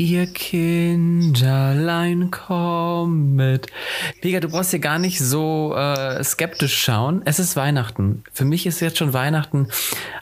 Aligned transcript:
Ihr 0.00 0.26
Kinderlein 0.28 2.30
kommet. 2.30 3.66
Vega, 4.22 4.40
du 4.40 4.48
brauchst 4.48 4.70
hier 4.70 4.78
gar 4.78 4.98
nicht 4.98 5.18
so 5.18 5.74
äh, 5.76 6.24
skeptisch 6.24 6.82
schauen. 6.82 7.20
Es 7.26 7.38
ist 7.38 7.54
Weihnachten. 7.54 8.24
Für 8.32 8.46
mich 8.46 8.64
ist 8.64 8.80
jetzt 8.80 8.96
schon 8.96 9.12
Weihnachten. 9.12 9.68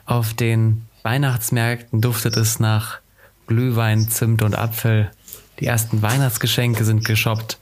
Auf 0.05 0.33
den 0.33 0.81
Weihnachtsmärkten 1.03 2.01
duftet 2.01 2.35
es 2.35 2.59
nach 2.59 2.99
Glühwein, 3.47 4.09
Zimt 4.09 4.41
und 4.41 4.53
Apfel. 4.53 5.11
Die 5.61 5.67
ersten 5.67 6.01
Weihnachtsgeschenke 6.01 6.83
sind 6.83 7.05
geshoppt. 7.05 7.57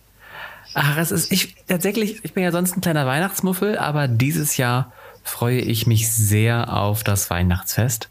Ach, 0.74 0.98
es 0.98 1.12
ist, 1.12 1.32
ich, 1.32 1.54
tatsächlich, 1.68 2.26
ich 2.26 2.34
bin 2.34 2.42
ja 2.42 2.52
sonst 2.52 2.76
ein 2.76 2.82
kleiner 2.82 3.06
Weihnachtsmuffel, 3.06 3.78
aber 3.78 4.08
dieses 4.08 4.58
Jahr 4.58 4.92
freue 5.24 5.60
ich 5.60 5.86
mich 5.86 6.10
sehr 6.10 6.76
auf 6.76 7.04
das 7.04 7.30
Weihnachtsfest. 7.30 8.10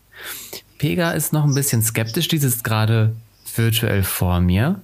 Pega 0.78 1.10
ist 1.10 1.32
noch 1.32 1.42
ein 1.42 1.54
bisschen 1.54 1.82
skeptisch, 1.82 2.28
die 2.28 2.38
sitzt 2.38 2.62
gerade 2.62 3.16
virtuell 3.58 4.02
vor 4.02 4.40
mir. 4.40 4.80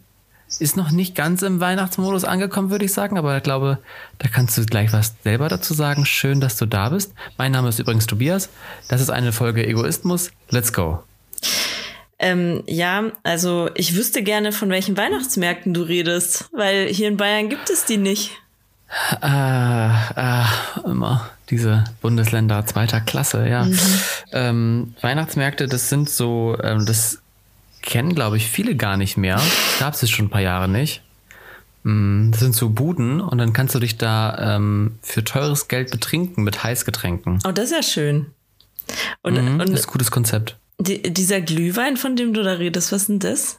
Ist 0.59 0.77
noch 0.77 0.91
nicht 0.91 1.15
ganz 1.15 1.41
im 1.43 1.61
Weihnachtsmodus 1.61 2.25
angekommen, 2.25 2.71
würde 2.71 2.85
ich 2.85 2.93
sagen, 2.93 3.17
aber 3.17 3.37
ich 3.39 3.43
glaube, 3.43 3.79
da 4.19 4.29
kannst 4.29 4.59
du 4.59 4.67
gleich 4.67 4.93
was 4.93 5.15
selber 5.25 5.49
dazu 5.49 5.73
sagen. 5.73 6.05
Schön, 6.05 6.41
dass 6.41 6.57
du 6.57 6.67
da 6.67 6.91
bist. 6.91 7.15
Mein 7.39 7.53
Name 7.53 7.71
ist 7.71 7.79
übrigens 7.79 8.07
Tobias. 8.07 8.51
Das 8.89 9.01
ist 9.01 9.09
eine 9.09 9.33
Folge 9.33 9.67
Egoismus. 9.67 10.31
Let's 10.51 10.73
go. 10.75 11.03
Ähm, 12.19 12.63
ja, 12.67 13.05
also 13.23 13.71
ich 13.75 13.97
wüsste 13.97 14.23
gerne, 14.23 14.53
von 14.53 14.69
welchen 14.69 14.97
Weihnachtsmärkten 14.97 15.73
du 15.75 15.83
redest, 15.83 16.51
weil 16.53 16.87
hier 16.87 17.09
in 17.09 17.17
Bayern 17.17 17.49
gibt 17.49 17.71
es 17.71 17.87
die 17.87 17.97
nicht. 17.97 18.33
Äh, 19.23 19.27
äh, 19.27 20.45
immer 20.85 21.31
diese 21.49 21.85
Bundesländer 22.01 22.65
zweiter 22.67 23.01
Klasse, 23.01 23.49
ja. 23.49 23.65
Mhm. 23.65 23.79
Ähm, 24.33 24.95
Weihnachtsmärkte, 25.01 25.67
das 25.67 25.89
sind 25.89 26.11
so, 26.11 26.57
ähm, 26.63 26.87
das 26.87 27.23
kennen, 27.83 28.15
glaube 28.15 28.37
ich, 28.37 28.49
viele 28.49 28.77
gar 28.77 28.97
nicht 28.97 29.17
mehr. 29.17 29.41
Gab 29.79 29.95
es 29.95 30.09
schon 30.09 30.27
ein 30.27 30.31
paar 30.31 30.41
Jahre 30.41 30.69
nicht. 30.69 31.03
Mm, 31.83 32.31
das 32.31 32.41
sind 32.41 32.55
so 32.55 32.71
Buden 32.71 33.21
und 33.21 33.39
dann 33.39 33.53
kannst 33.53 33.75
du 33.75 33.81
dich 33.81 33.99
da 33.99 34.57
ähm, 34.57 34.99
für 35.03 35.25
teures 35.25 35.69
Geld 35.69 35.91
betrinken 35.91 36.45
mit 36.45 36.63
Heißgetränken. 36.63 37.41
Oh, 37.47 37.53
das 37.53 37.67
ist 37.67 37.73
ja 37.73 37.83
schön. 37.83 38.27
Und, 39.23 39.35
mhm, 39.35 39.61
und 39.61 39.71
das 39.71 39.81
ist 39.81 39.87
ein 39.89 39.93
gutes 39.93 40.11
Konzept. 40.11 40.57
Die, 40.79 41.03
dieser 41.03 41.41
Glühwein, 41.41 41.97
von 41.97 42.17
dem 42.17 42.35
du 42.35 42.43
da 42.43 42.55
redest, 42.55 42.93
was 42.93 43.03
ist 43.03 43.09
denn 43.09 43.19
das? 43.19 43.59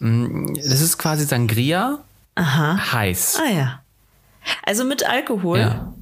Mm, 0.00 0.54
das 0.54 0.80
ist 0.80 0.98
quasi 0.98 1.24
Sangria. 1.24 1.98
Aha. 2.34 2.92
Heiß. 2.92 3.38
Ah 3.40 3.50
ja. 3.50 3.82
Also 4.64 4.84
mit 4.84 5.06
Alkohol. 5.08 5.58
Ja. 5.58 5.92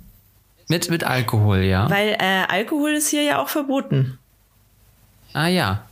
Mit, 0.68 0.88
mit 0.88 1.04
Alkohol, 1.04 1.58
ja. 1.58 1.90
Weil 1.90 2.16
äh, 2.18 2.44
Alkohol 2.48 2.92
ist 2.92 3.08
hier 3.08 3.22
ja 3.22 3.42
auch 3.42 3.48
verboten. 3.48 4.18
Ah 5.32 5.48
ja. 5.48 5.82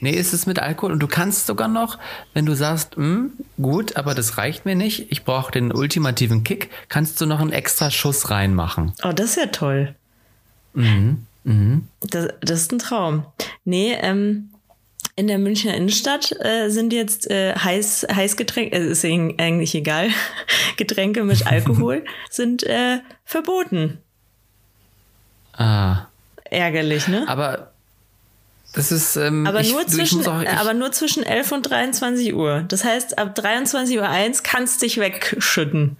Nee, 0.00 0.12
ist 0.12 0.32
es 0.32 0.46
mit 0.46 0.58
Alkohol 0.58 0.92
und 0.92 1.00
du 1.00 1.06
kannst 1.06 1.46
sogar 1.46 1.68
noch, 1.68 1.98
wenn 2.34 2.46
du 2.46 2.54
sagst, 2.54 2.96
hm, 2.96 3.32
gut, 3.60 3.96
aber 3.96 4.14
das 4.14 4.38
reicht 4.38 4.64
mir 4.64 4.74
nicht, 4.74 5.10
ich 5.10 5.24
brauche 5.24 5.50
den 5.50 5.72
ultimativen 5.72 6.44
Kick, 6.44 6.70
kannst 6.88 7.20
du 7.20 7.26
noch 7.26 7.40
einen 7.40 7.52
extra 7.52 7.90
Schuss 7.90 8.30
reinmachen. 8.30 8.92
Oh, 9.04 9.12
das 9.12 9.30
ist 9.30 9.36
ja 9.36 9.46
toll. 9.46 9.94
Mhm. 10.74 11.26
Mhm. 11.44 11.88
Das, 12.00 12.28
das 12.40 12.60
ist 12.62 12.72
ein 12.72 12.78
Traum. 12.78 13.24
Nee, 13.64 13.96
ähm, 14.00 14.50
in 15.14 15.28
der 15.28 15.38
Münchner 15.38 15.74
Innenstadt 15.74 16.32
äh, 16.44 16.68
sind 16.68 16.92
jetzt 16.92 17.30
äh, 17.30 17.54
heiß, 17.54 18.06
Heißgetränke, 18.12 18.76
äh, 18.76 18.86
ist 18.90 19.04
eigentlich 19.04 19.74
egal, 19.74 20.10
Getränke 20.76 21.24
mit 21.24 21.46
Alkohol 21.50 22.04
sind 22.30 22.64
äh, 22.64 22.98
verboten. 23.24 23.98
Ah. 25.54 26.06
Ärgerlich, 26.44 27.08
ne? 27.08 27.24
Aber 27.28 27.72
das 28.76 28.92
ist. 28.92 29.16
Ähm, 29.16 29.46
aber, 29.46 29.60
ich, 29.60 29.72
nur 29.72 29.86
zwischen, 29.88 30.24
auch, 30.26 30.40
ich, 30.42 30.48
aber 30.48 30.72
nur 30.74 30.92
zwischen 30.92 31.24
11 31.24 31.50
und 31.52 31.62
23 31.68 32.34
Uhr. 32.34 32.62
Das 32.68 32.84
heißt, 32.84 33.18
ab 33.18 33.36
23.01 33.36 33.98
Uhr 33.98 34.42
kannst 34.44 34.80
du 34.80 34.86
dich 34.86 34.98
wegschütten. 34.98 35.96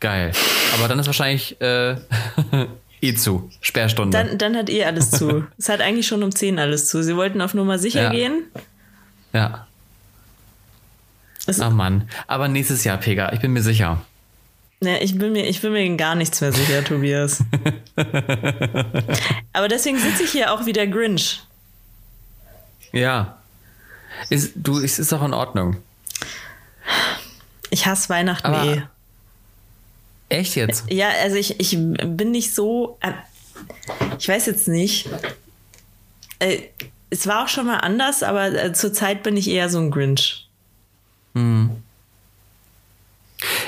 Geil. 0.00 0.32
Aber 0.78 0.88
dann 0.88 0.98
ist 0.98 1.06
wahrscheinlich 1.06 1.60
äh, 1.60 1.96
eh 3.02 3.14
zu. 3.14 3.50
Sperrstunde. 3.60 4.16
Dann, 4.16 4.38
dann 4.38 4.56
hat 4.56 4.70
eh 4.70 4.84
alles 4.84 5.10
zu. 5.10 5.44
es 5.58 5.68
hat 5.68 5.80
eigentlich 5.82 6.06
schon 6.06 6.22
um 6.22 6.34
10 6.34 6.58
alles 6.58 6.88
zu. 6.88 7.02
Sie 7.02 7.16
wollten 7.16 7.42
auf 7.42 7.52
Nummer 7.52 7.78
sicher 7.78 8.04
Ja. 8.04 8.10
gehen. 8.10 8.44
Ja. 9.34 9.66
Es- 11.46 11.60
Ach 11.60 11.70
Mann. 11.70 12.08
Aber 12.26 12.48
nächstes 12.48 12.84
Jahr, 12.84 12.96
Pega, 12.96 13.32
ich 13.32 13.40
bin 13.40 13.52
mir 13.52 13.62
sicher. 13.62 14.00
Ne, 14.82 15.02
ich 15.02 15.18
bin 15.18 15.32
mir, 15.32 15.46
ich 15.46 15.60
bin 15.60 15.72
mir 15.72 15.96
gar 15.96 16.14
nichts 16.14 16.40
mehr 16.40 16.52
sicher, 16.52 16.82
Tobias. 16.84 17.44
aber 19.52 19.68
deswegen 19.68 19.98
sitze 19.98 20.22
ich 20.22 20.30
hier 20.32 20.52
auch 20.52 20.64
wie 20.64 20.72
der 20.72 20.86
Grinch. 20.86 21.42
Ja. 22.92 23.38
Ist, 24.30 24.52
du, 24.56 24.78
es 24.80 24.98
ist 24.98 25.12
doch 25.12 25.22
in 25.22 25.34
Ordnung. 25.34 25.76
Ich 27.70 27.86
hasse 27.86 28.08
Weihnachten 28.08 28.46
Aber- 28.46 28.64
eh. 28.64 28.82
Echt 30.30 30.54
jetzt? 30.54 30.84
Ja, 30.90 31.08
also 31.22 31.36
ich, 31.36 31.58
ich 31.58 31.70
bin 31.76 32.30
nicht 32.30 32.54
so. 32.54 32.96
äh, 33.00 33.12
Ich 34.18 34.28
weiß 34.28 34.46
jetzt 34.46 34.68
nicht. 34.68 35.08
Äh, 36.38 36.62
Es 37.10 37.26
war 37.26 37.44
auch 37.44 37.48
schon 37.48 37.66
mal 37.66 37.78
anders, 37.78 38.22
aber 38.22 38.46
äh, 38.52 38.72
zurzeit 38.72 39.24
bin 39.24 39.36
ich 39.36 39.48
eher 39.48 39.68
so 39.68 39.78
ein 39.80 39.90
Grinch. 39.90 40.48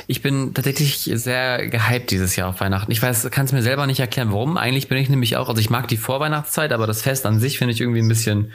Ich 0.07 0.23
bin 0.23 0.55
tatsächlich 0.55 1.11
sehr 1.15 1.69
gehypt 1.69 2.11
dieses 2.11 2.37
Jahr 2.37 2.49
auf 2.49 2.61
Weihnachten. 2.61 2.91
Ich 2.91 3.03
weiß, 3.03 3.31
kann 3.31 3.47
es 3.47 3.53
mir 3.53 3.63
selber 3.63 3.87
nicht 3.87 4.01
erklären, 4.01 4.33
warum. 4.33 4.57
Eigentlich 4.57 4.89
bin 4.89 4.99
ich 4.99 5.09
nämlich 5.09 5.37
auch, 5.37 5.49
also 5.49 5.61
ich 5.61 5.71
mag 5.71 5.89
die 5.89 5.97
Vorweihnachtszeit, 5.97 6.73
aber 6.73 6.87
das 6.87 7.03
Fest 7.03 7.27
an 7.27 7.41
sich 7.41 7.59
finde 7.59 7.75
ich 7.75 7.81
irgendwie 7.81 8.01
ein 8.01 8.09
bisschen 8.09 8.53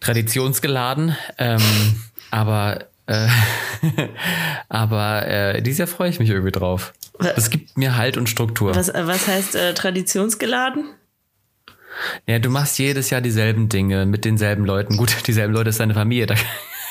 traditionsgeladen. 0.00 1.16
Ähm, 1.38 1.60
aber 2.30 2.86
äh, 3.06 3.28
aber 4.68 5.26
äh, 5.26 5.62
dieses 5.62 5.78
Jahr 5.78 5.88
freue 5.88 6.10
ich 6.10 6.20
mich 6.20 6.30
irgendwie 6.30 6.52
drauf. 6.52 6.92
Es 7.36 7.50
gibt 7.50 7.76
mir 7.76 7.96
Halt 7.96 8.16
und 8.16 8.28
Struktur. 8.28 8.74
Was, 8.74 8.88
äh, 8.88 9.06
was 9.06 9.26
heißt 9.26 9.54
äh, 9.54 9.74
traditionsgeladen? 9.74 10.84
Ja, 12.26 12.38
du 12.38 12.50
machst 12.50 12.78
jedes 12.78 13.10
Jahr 13.10 13.20
dieselben 13.20 13.68
Dinge 13.68 14.06
mit 14.06 14.24
denselben 14.24 14.64
Leuten. 14.64 14.96
Gut, 14.96 15.14
dieselben 15.26 15.52
Leute 15.52 15.70
ist 15.70 15.80
deine 15.80 15.94
Familie, 15.94 16.26
da 16.26 16.34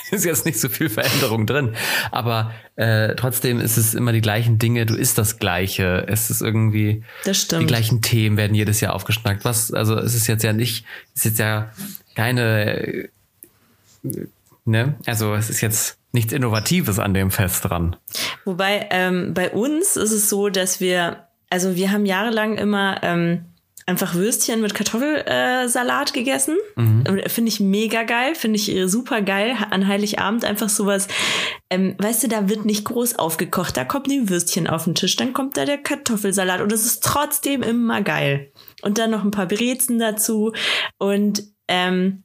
ist 0.11 0.25
jetzt 0.25 0.45
nicht 0.45 0.59
so 0.59 0.69
viel 0.69 0.89
Veränderung 0.89 1.45
drin. 1.45 1.75
Aber 2.11 2.51
äh, 2.75 3.15
trotzdem 3.15 3.59
ist 3.59 3.77
es 3.77 3.93
immer 3.93 4.11
die 4.11 4.21
gleichen 4.21 4.57
Dinge, 4.59 4.85
du 4.85 4.95
isst 4.95 5.17
das 5.17 5.39
Gleiche. 5.39 6.05
Es 6.07 6.29
ist 6.29 6.41
irgendwie 6.41 7.03
die 7.25 7.65
gleichen 7.65 8.01
Themen 8.01 8.37
werden 8.37 8.55
jedes 8.55 8.81
Jahr 8.81 8.93
aufgeschnackt. 8.93 9.45
Was, 9.45 9.71
also 9.71 9.95
es 9.97 10.15
ist 10.15 10.27
jetzt 10.27 10.43
ja 10.43 10.53
nicht, 10.53 10.85
es 11.15 11.21
ist 11.21 11.25
jetzt 11.25 11.39
ja 11.39 11.71
keine, 12.15 12.87
äh, 12.87 13.09
ne? 14.65 14.95
Also 15.05 15.33
es 15.33 15.49
ist 15.49 15.61
jetzt 15.61 15.97
nichts 16.11 16.33
Innovatives 16.33 16.99
an 16.99 17.13
dem 17.13 17.31
Fest 17.31 17.65
dran. 17.65 17.95
Wobei 18.45 18.87
ähm, 18.89 19.33
bei 19.33 19.51
uns 19.51 19.95
ist 19.95 20.11
es 20.11 20.29
so, 20.29 20.49
dass 20.49 20.79
wir, 20.79 21.27
also 21.49 21.75
wir 21.75 21.91
haben 21.91 22.05
jahrelang 22.05 22.57
immer 22.57 22.99
ähm, 23.03 23.45
einfach 23.89 24.13
Würstchen 24.13 24.61
mit 24.61 24.73
Kartoffelsalat 24.73 25.69
Salat 25.69 26.13
gegessen. 26.13 26.55
Finde 27.27 27.49
ich 27.49 27.59
mega 27.59 28.03
geil, 28.03 28.35
finde 28.35 28.57
ich 28.57 28.71
super 28.85 29.21
geil. 29.21 29.57
An 29.71 29.87
Heiligabend 29.87 30.45
einfach 30.45 30.69
sowas, 30.69 31.07
ähm, 31.69 31.95
weißt 31.97 32.23
du, 32.23 32.27
da 32.27 32.47
wird 32.47 32.65
nicht 32.65 32.85
groß 32.85 33.17
aufgekocht, 33.17 33.75
da 33.75 33.85
kommt 33.85 34.09
die 34.09 34.29
Würstchen 34.29 34.67
auf 34.67 34.85
den 34.85 34.95
Tisch, 34.95 35.15
dann 35.15 35.33
kommt 35.33 35.57
da 35.57 35.65
der 35.65 35.77
Kartoffelsalat 35.77 36.61
und 36.61 36.71
es 36.71 36.85
ist 36.85 37.03
trotzdem 37.03 37.63
immer 37.63 38.01
geil. 38.01 38.51
Und 38.81 38.97
dann 38.97 39.11
noch 39.11 39.23
ein 39.23 39.31
paar 39.31 39.47
Brezen 39.47 39.99
dazu 39.99 40.53
und 40.97 41.43
ähm, 41.67 42.23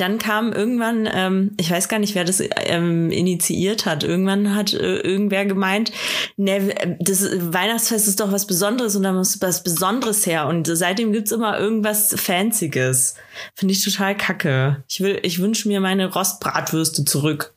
dann 0.00 0.18
kam 0.18 0.52
irgendwann, 0.52 1.08
ähm, 1.12 1.52
ich 1.56 1.70
weiß 1.70 1.88
gar 1.88 1.98
nicht, 1.98 2.14
wer 2.14 2.24
das 2.24 2.42
ähm, 2.66 3.10
initiiert 3.10 3.86
hat. 3.86 4.04
Irgendwann 4.04 4.54
hat 4.54 4.72
äh, 4.72 4.96
irgendwer 4.98 5.46
gemeint, 5.46 5.92
ne, 6.36 6.74
das 7.00 7.22
Weihnachtsfest 7.22 8.08
ist 8.08 8.20
doch 8.20 8.32
was 8.32 8.46
Besonderes 8.46 8.96
und 8.96 9.02
da 9.02 9.12
muss 9.12 9.40
was 9.40 9.62
Besonderes 9.62 10.26
her. 10.26 10.46
Und 10.46 10.66
seitdem 10.66 11.12
gibt's 11.12 11.32
immer 11.32 11.58
irgendwas 11.58 12.14
Fancyes. 12.18 13.14
Finde 13.54 13.72
ich 13.72 13.84
total 13.84 14.16
kacke. 14.16 14.82
Ich 14.88 15.00
ich 15.00 15.40
wünsche 15.40 15.68
mir 15.68 15.80
meine 15.80 16.12
Rostbratwürste 16.12 17.04
zurück. 17.04 17.54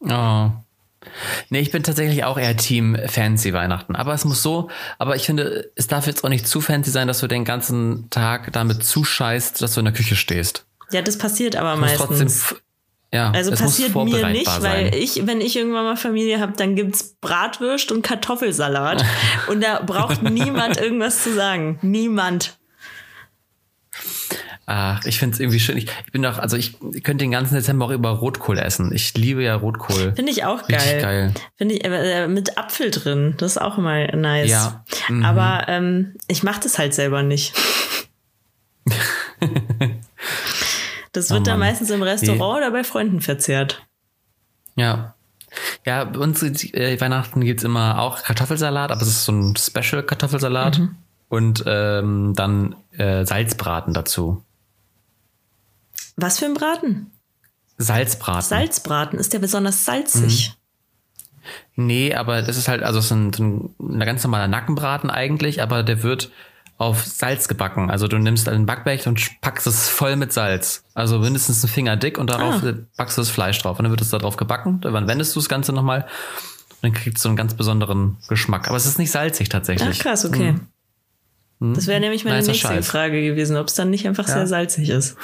Oh. 0.00 0.50
Nee, 1.50 1.60
ich 1.60 1.70
bin 1.70 1.82
tatsächlich 1.82 2.24
auch 2.24 2.38
eher 2.38 2.56
Team 2.56 2.96
Fancy 3.06 3.52
Weihnachten. 3.52 3.96
Aber 3.96 4.14
es 4.14 4.24
muss 4.24 4.42
so, 4.42 4.70
aber 4.98 5.16
ich 5.16 5.26
finde, 5.26 5.70
es 5.76 5.86
darf 5.86 6.06
jetzt 6.06 6.24
auch 6.24 6.28
nicht 6.28 6.46
zu 6.46 6.60
fancy 6.60 6.90
sein, 6.90 7.08
dass 7.08 7.20
du 7.20 7.26
den 7.26 7.44
ganzen 7.44 8.08
Tag 8.10 8.52
damit 8.52 8.84
zuscheißt, 8.84 9.62
dass 9.62 9.74
du 9.74 9.80
in 9.80 9.86
der 9.86 9.94
Küche 9.94 10.16
stehst. 10.16 10.66
Ja, 10.92 11.02
das 11.02 11.18
passiert 11.18 11.56
aber 11.56 11.74
Es 11.74 11.80
meistens. 11.80 12.06
trotzdem, 12.46 12.58
ja, 13.12 13.30
Also 13.30 13.52
es 13.52 13.60
passiert 13.60 13.94
mir 13.94 14.28
nicht, 14.28 14.50
sein. 14.50 14.62
weil 14.62 14.94
ich, 14.94 15.26
wenn 15.26 15.40
ich 15.40 15.56
irgendwann 15.56 15.84
mal 15.84 15.96
Familie 15.96 16.40
habe, 16.40 16.52
dann 16.56 16.74
gibt's 16.74 17.14
Bratwürst 17.20 17.92
und 17.92 18.02
Kartoffelsalat. 18.02 19.04
und 19.48 19.62
da 19.62 19.80
braucht 19.80 20.22
niemand 20.22 20.78
irgendwas 20.78 21.22
zu 21.22 21.32
sagen. 21.32 21.78
Niemand. 21.82 22.56
Ach, 24.66 25.04
ich 25.04 25.18
finde 25.18 25.34
es 25.34 25.40
irgendwie 25.40 25.60
schön. 25.60 25.76
Ich, 25.76 25.84
ich 26.06 26.12
bin 26.12 26.22
doch, 26.22 26.38
also 26.38 26.56
ich 26.56 26.78
könnte 26.80 27.18
den 27.24 27.30
ganzen 27.30 27.54
Dezember 27.54 27.84
auch 27.84 27.90
über 27.90 28.10
Rotkohl 28.10 28.58
essen. 28.58 28.92
Ich 28.92 29.14
liebe 29.14 29.42
ja 29.44 29.54
Rotkohl. 29.56 30.14
Finde 30.16 30.32
ich 30.32 30.44
auch 30.44 30.68
Richtig 30.68 30.78
geil. 30.78 31.00
geil. 31.02 31.34
Finde 31.56 31.74
ich 31.74 31.84
äh, 31.84 32.26
mit 32.28 32.56
Apfel 32.56 32.90
drin. 32.90 33.34
Das 33.36 33.52
ist 33.52 33.58
auch 33.58 33.76
immer 33.78 34.06
nice. 34.16 34.50
Ja. 34.50 34.84
Mhm. 35.08 35.24
Aber 35.24 35.66
ähm, 35.68 36.14
ich 36.28 36.42
mache 36.42 36.60
das 36.60 36.78
halt 36.78 36.94
selber 36.94 37.22
nicht. 37.22 37.52
Das 41.14 41.30
wird 41.30 41.42
Oh 41.42 41.44
dann 41.44 41.60
meistens 41.60 41.90
im 41.90 42.02
Restaurant 42.02 42.58
oder 42.58 42.70
bei 42.72 42.84
Freunden 42.84 43.20
verzehrt. 43.20 43.86
Ja. 44.74 45.14
Ja, 45.86 46.04
bei 46.04 46.18
uns 46.18 46.42
äh, 46.42 47.00
Weihnachten 47.00 47.40
gibt's 47.40 47.62
immer 47.62 48.00
auch 48.00 48.22
Kartoffelsalat, 48.24 48.90
aber 48.90 49.00
es 49.00 49.08
ist 49.08 49.24
so 49.24 49.32
ein 49.32 49.56
Special-Kartoffelsalat. 49.56 50.80
Mhm. 50.80 50.96
Und 51.28 51.64
ähm, 51.66 52.32
dann 52.34 52.76
äh, 52.98 53.24
Salzbraten 53.24 53.94
dazu. 53.94 54.44
Was 56.16 56.40
für 56.40 56.46
ein 56.46 56.54
Braten? 56.54 57.10
Salzbraten. 57.78 58.42
Salzbraten. 58.42 59.18
Ist 59.18 59.32
der 59.32 59.38
besonders 59.38 59.84
salzig? 59.84 60.54
Nee, 61.76 62.14
aber 62.14 62.42
das 62.42 62.56
ist 62.56 62.68
halt, 62.68 62.82
also 62.82 62.98
es 62.98 63.06
ist 63.06 63.12
ein, 63.12 63.30
ein, 63.38 63.74
ein 63.78 64.00
ganz 64.00 64.22
normaler 64.24 64.48
Nackenbraten 64.48 65.10
eigentlich, 65.10 65.62
aber 65.62 65.82
der 65.82 66.02
wird 66.02 66.30
auf 66.76 67.04
Salz 67.04 67.46
gebacken. 67.48 67.90
Also 67.90 68.08
du 68.08 68.18
nimmst 68.18 68.48
ein 68.48 68.66
Backblech 68.66 69.06
und 69.06 69.40
packst 69.40 69.66
es 69.66 69.88
voll 69.88 70.16
mit 70.16 70.32
Salz. 70.32 70.82
Also 70.94 71.18
mindestens 71.18 71.62
einen 71.64 71.72
Finger 71.72 71.96
dick 71.96 72.18
und 72.18 72.28
darauf 72.30 72.62
Ah. 72.64 72.74
packst 72.96 73.16
du 73.16 73.22
das 73.22 73.30
Fleisch 73.30 73.58
drauf. 73.60 73.78
Und 73.78 73.84
dann 73.84 73.90
wird 73.90 74.00
es 74.00 74.10
da 74.10 74.18
drauf 74.18 74.36
gebacken. 74.36 74.80
Dann 74.80 75.06
wendest 75.06 75.34
du 75.36 75.40
das 75.40 75.48
Ganze 75.48 75.72
nochmal 75.72 76.02
und 76.02 76.82
dann 76.82 76.92
kriegst 76.92 77.24
du 77.24 77.28
einen 77.28 77.36
ganz 77.36 77.54
besonderen 77.54 78.16
Geschmack. 78.28 78.66
Aber 78.68 78.76
es 78.76 78.86
ist 78.86 78.98
nicht 78.98 79.10
salzig 79.12 79.46
Ach 79.48 79.52
tatsächlich. 79.52 79.98
krass, 80.00 80.24
okay. 80.24 80.56
Das 81.60 81.86
wäre 81.86 82.00
nämlich 82.00 82.24
meine 82.24 82.42
nächste. 82.44 82.82
Frage 82.82 83.22
gewesen, 83.22 83.56
ob 83.56 83.68
es 83.68 83.74
dann 83.74 83.88
nicht 83.88 84.06
einfach 84.06 84.26
sehr 84.26 84.46
salzig 84.46 84.90
ist. 84.90 85.16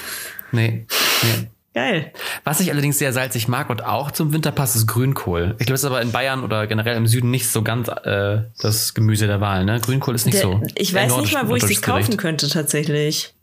Nee. 0.53 0.87
nee. 1.23 1.51
Geil. 1.73 2.13
Was 2.43 2.59
ich 2.61 2.71
allerdings 2.73 2.99
sehr 2.99 3.13
salzig 3.13 3.47
mag 3.47 3.71
und 3.71 3.85
auch 3.85 4.11
zum 4.11 4.33
Winter 4.33 4.51
passt, 4.51 4.75
ist 4.75 4.89
Grünkohl. 4.89 5.55
Ich 5.61 5.67
glaube, 5.67 5.75
es 5.77 5.83
ist 5.83 5.87
aber 5.87 6.03
in 6.03 6.11
Bayern 6.11 6.43
oder 6.43 6.67
generell 6.67 6.97
im 6.97 7.07
Süden 7.07 7.31
nicht 7.31 7.49
so 7.49 7.63
ganz 7.63 7.87
äh, 7.89 8.43
das 8.61 8.95
Gemüse 8.95 9.29
der 9.29 9.41
Wahl. 9.41 9.65
Ne? 9.65 9.81
Grünkohl 9.81 10.15
ist 10.17 10.27
nicht 10.27 10.35
Der, 10.39 10.43
so. 10.43 10.61
ich 10.75 10.93
weiß 10.93 11.17
nicht 11.19 11.33
mal, 11.33 11.49
wo 11.49 11.55
ich 11.55 11.63
nordisches 11.63 11.83
kaufen 11.83 12.17
könnte 12.17 12.49
tatsächlich. 12.49 13.35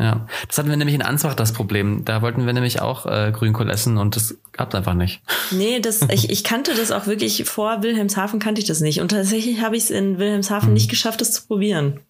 Ja, 0.00 0.26
das 0.48 0.56
hatten 0.58 0.70
wir 0.70 0.76
nämlich 0.78 0.94
in 0.94 1.02
Ansbach 1.02 1.34
das 1.34 1.52
Problem. 1.52 2.04
Da 2.06 2.22
wollten 2.22 2.46
wir 2.46 2.52
nämlich 2.54 2.80
auch 2.80 3.04
äh, 3.06 3.30
Grünkohl 3.32 3.70
essen 3.70 3.98
und 3.98 4.16
das 4.16 4.34
gab's 4.52 4.74
einfach 4.74 4.94
nicht. 4.94 5.20
Nee, 5.52 5.80
das, 5.80 6.00
ich, 6.10 6.30
ich 6.30 6.44
kannte 6.44 6.74
das 6.74 6.90
auch 6.90 7.06
wirklich 7.06 7.44
vor 7.44 7.82
Wilhelmshaven 7.82 8.40
kannte 8.40 8.62
ich 8.62 8.66
das 8.66 8.80
nicht. 8.80 9.02
Und 9.02 9.10
tatsächlich 9.10 9.60
habe 9.60 9.76
ich 9.76 9.84
es 9.84 9.90
in 9.90 10.18
Wilhelmshaven 10.18 10.68
Hm. 10.68 10.72
nicht 10.72 10.88
geschafft, 10.88 11.20
das 11.20 11.32
zu 11.32 11.46
probieren. 11.46 12.00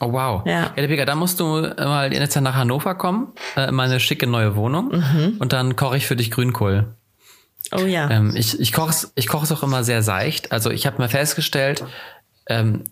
Oh 0.00 0.12
wow. 0.12 0.42
Ja. 0.46 0.72
ja 0.76 0.86
Pika, 0.86 1.04
da 1.06 1.14
musst 1.14 1.40
du 1.40 1.44
mal 1.78 2.12
jetzt 2.12 2.38
nach 2.40 2.54
Hannover 2.54 2.94
kommen, 2.94 3.32
äh, 3.56 3.68
in 3.68 3.74
meine 3.74 3.98
schicke 4.00 4.26
neue 4.26 4.54
Wohnung 4.56 4.88
Mhm. 4.90 5.36
und 5.38 5.52
dann 5.52 5.74
koche 5.76 5.96
ich 5.96 6.06
für 6.06 6.16
dich 6.16 6.30
Grünkohl. 6.30 6.94
Oh 7.72 7.80
ja. 7.86 8.10
Ähm, 8.10 8.34
ich 8.36 8.60
ich 8.60 8.72
koche 8.72 8.90
es 8.90 9.12
ich 9.14 9.26
koch's 9.26 9.50
auch 9.52 9.62
immer 9.62 9.82
sehr 9.84 10.02
seicht. 10.02 10.52
Also 10.52 10.70
ich 10.70 10.86
habe 10.86 10.98
mal 10.98 11.08
festgestellt, 11.08 11.84
ähm, 12.46 12.84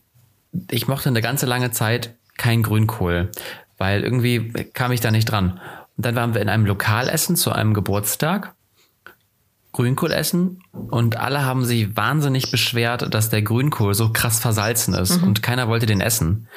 ich 0.70 0.88
mochte 0.88 1.08
eine 1.08 1.20
ganze 1.20 1.46
lange 1.46 1.70
Zeit 1.70 2.14
kein 2.38 2.62
Grünkohl, 2.62 3.30
weil 3.78 4.02
irgendwie 4.02 4.50
kam 4.72 4.90
ich 4.92 5.00
da 5.00 5.10
nicht 5.10 5.26
dran. 5.26 5.60
Und 5.96 6.06
dann 6.06 6.16
waren 6.16 6.34
wir 6.34 6.40
in 6.40 6.48
einem 6.48 6.66
Lokalessen 6.66 7.36
zu 7.36 7.52
einem 7.52 7.74
Geburtstag, 7.74 8.54
Grünkohl 9.72 10.12
essen 10.12 10.62
und 10.72 11.16
alle 11.16 11.44
haben 11.44 11.64
sich 11.64 11.96
wahnsinnig 11.96 12.50
beschwert, 12.50 13.12
dass 13.12 13.28
der 13.30 13.42
Grünkohl 13.42 13.94
so 13.94 14.10
krass 14.12 14.38
versalzen 14.38 14.94
ist 14.94 15.20
und 15.22 15.42
keiner 15.42 15.68
wollte 15.68 15.86
den 15.86 16.00
essen. 16.00 16.48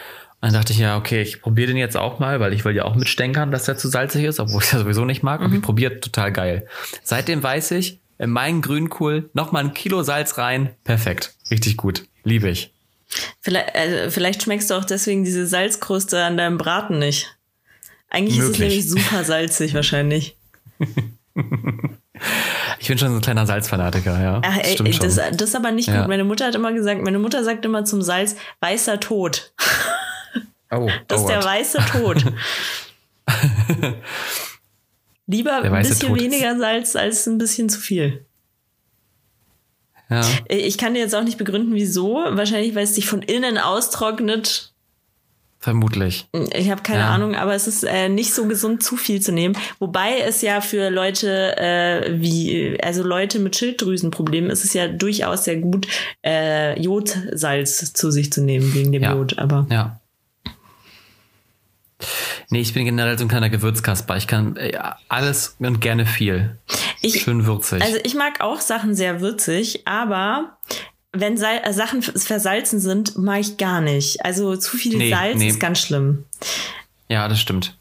Dann 0.42 0.54
dachte 0.54 0.72
ich, 0.72 0.80
ja, 0.80 0.98
okay, 0.98 1.22
ich 1.22 1.42
probiere 1.42 1.68
den 1.70 1.78
jetzt 1.78 1.98
auch 1.98 2.20
mal, 2.20 2.40
weil 2.40 2.54
ich 2.54 2.64
will 2.64 2.76
ja 2.76 2.86
auch 2.86 2.96
mitstänkern, 2.96 3.52
dass 3.52 3.66
der 3.66 3.76
zu 3.78 3.88
salzig 3.88 4.24
ist, 4.24 4.40
obwohl 4.40 4.62
ich 4.62 4.70
das 4.70 4.82
sowieso 4.82 5.04
nicht 5.04 5.24
mag. 5.24 5.42
Und 5.42 5.54
ich 5.54 5.62
probiert 5.62 6.04
total 6.04 6.32
geil. 6.32 6.68
Seitdem 7.04 7.42
weiß 7.42 7.72
ich, 7.72 8.00
in 8.20 8.30
meinen 8.30 8.62
Grünkohl 8.62 9.30
nochmal 9.34 9.64
ein 9.64 9.74
Kilo 9.74 10.04
Salz 10.04 10.38
rein. 10.38 10.70
Perfekt. 10.84 11.34
Richtig 11.50 11.76
gut. 11.78 12.06
Liebe 12.24 12.50
ich. 12.50 12.74
Vielleicht, 13.42 13.74
also 13.76 14.12
vielleicht 14.12 14.44
schmeckst 14.44 14.70
du 14.70 14.76
auch 14.76 14.86
deswegen 14.86 15.24
diese 15.24 15.48
Salzkruste 15.48 16.24
an 16.24 16.38
deinem 16.38 16.58
Braten 16.58 17.00
nicht. 17.00 17.36
Eigentlich 18.10 18.38
ist 18.38 18.44
es 18.44 18.60
Möglich. 18.60 18.70
nämlich 18.70 18.90
super 18.90 19.24
salzig 19.24 19.74
wahrscheinlich. 19.74 20.36
Ich 22.80 22.88
bin 22.88 22.98
schon 22.98 23.10
so 23.10 23.16
ein 23.16 23.22
kleiner 23.22 23.46
Salzfanatiker, 23.46 24.20
ja. 24.22 24.42
Ach, 24.44 24.58
ey, 24.58 24.76
das, 24.76 24.96
schon. 24.96 25.38
das 25.38 25.50
ist 25.50 25.56
aber 25.56 25.72
nicht 25.72 25.88
Ja. 25.88 26.00
gut. 26.00 26.08
Meine 26.08 26.24
Mutter 26.24 26.46
hat 26.48 26.56
immer 26.56 26.74
gesagt, 26.74 27.02
meine 27.04 27.20
Mutter 27.20 27.44
sagt 27.44 27.64
immer 27.66 27.86
zum 27.86 28.02
Salz 28.02 28.36
weißer 28.60 29.00
Tod. 29.00 29.54
Oh, 30.72 30.90
Das 31.08 31.20
oh 31.22 31.24
ist 31.24 31.30
der 31.30 31.44
weiße 31.44 31.80
Tod. 31.92 32.24
Lieber 35.28 35.62
ein 35.62 35.72
bisschen 35.84 36.08
Tod 36.10 36.18
ist- 36.18 36.24
weniger 36.24 36.58
Salz 36.58 36.96
als 36.96 37.26
ein 37.28 37.38
bisschen 37.38 37.70
zu 37.70 37.80
viel. 37.80 38.26
Ja. 40.10 40.22
Ich 40.48 40.78
kann 40.78 40.94
dir 40.94 41.02
jetzt 41.02 41.16
auch 41.16 41.24
nicht 41.24 41.38
begründen, 41.38 41.74
wieso. 41.74 42.16
Wahrscheinlich, 42.16 42.76
weil 42.76 42.86
es 42.86 42.94
dich 42.94 43.08
von 43.08 43.22
innen 43.22 43.58
austrocknet. 43.58 44.72
Vermutlich. 45.60 46.30
Ich 46.54 46.70
habe 46.70 46.82
keine 46.84 47.00
Ja. 47.00 47.10
Ahnung, 47.14 47.36
aber 47.36 47.54
es 47.56 47.68
ist 47.68 47.84
äh, 47.84 48.08
nicht 48.08 48.34
so 48.34 48.46
gesund, 48.48 48.84
zu 48.84 48.96
viel 48.96 49.22
zu 49.22 49.34
nehmen. 49.34 49.58
Wobei 49.80 50.20
es 50.20 50.42
ja 50.42 50.62
für 50.62 50.90
Leute 50.92 51.58
äh, 51.58 52.22
wie, 52.22 52.78
also 52.82 53.04
Leute 53.04 53.40
mit 53.40 53.58
Schilddrüsenproblemen, 53.58 54.50
ist 54.50 54.64
es 54.64 54.74
ja 54.74 54.88
durchaus 54.88 55.44
sehr 55.44 55.58
gut, 55.58 55.88
äh, 56.24 56.80
Jodsalz 56.80 57.92
zu 57.92 58.12
sich 58.12 58.32
zu 58.32 58.42
nehmen 58.44 58.74
wegen 58.76 58.92
dem 58.94 59.04
Ja. 59.04 59.14
Jod. 59.16 59.38
Aber 59.40 59.66
Ja. 59.70 60.00
Nee, 62.50 62.62
ich 62.62 62.74
bin 62.74 62.86
generell 62.86 63.18
so 63.18 63.26
ein 63.26 63.28
kleiner 63.28 63.50
Gewürzkasper. 63.50 64.18
Ich 64.18 64.28
kann 64.28 64.56
äh, 64.56 64.78
alles 65.10 65.56
und 65.60 65.82
gerne 65.82 66.06
viel. 66.06 66.58
ich, 67.02 67.22
Schön 67.22 67.46
würzig. 67.46 67.82
Also 67.82 67.98
ich 68.04 68.14
mag 68.16 68.42
auch 68.42 68.62
Sachen 68.62 68.96
sehr 68.96 69.20
würzig, 69.22 69.88
aber 69.88 70.58
wenn 71.12 71.38
Sal 71.38 71.62
äh, 71.64 71.74
Sachen 71.74 72.02
versalzen 72.04 72.80
sind, 72.80 73.18
mag 73.18 73.40
ich 73.40 73.58
gar 73.58 73.82
nicht. 73.82 74.24
Also 74.24 74.56
zu 74.56 74.78
viel 74.78 74.98
Nee, 74.98 75.10
Salz 75.10 75.38
nee. 75.38 75.50
ist 75.50 75.60
ganz 75.60 75.80
schlimm. 75.80 76.26
ja, 77.10 77.28
das 77.28 77.40
stimmt. 77.40 77.76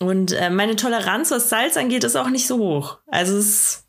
Und 0.00 0.32
äh, 0.32 0.48
meine 0.50 0.76
Toleranz, 0.76 1.30
was 1.30 1.48
Salz 1.50 1.76
angeht, 1.76 2.04
ist 2.04 2.16
auch 2.16 2.30
nicht 2.30 2.46
so 2.46 2.58
hoch. 2.58 2.98
Also 3.08 3.36
es 3.36 3.46
ist. 3.46 3.84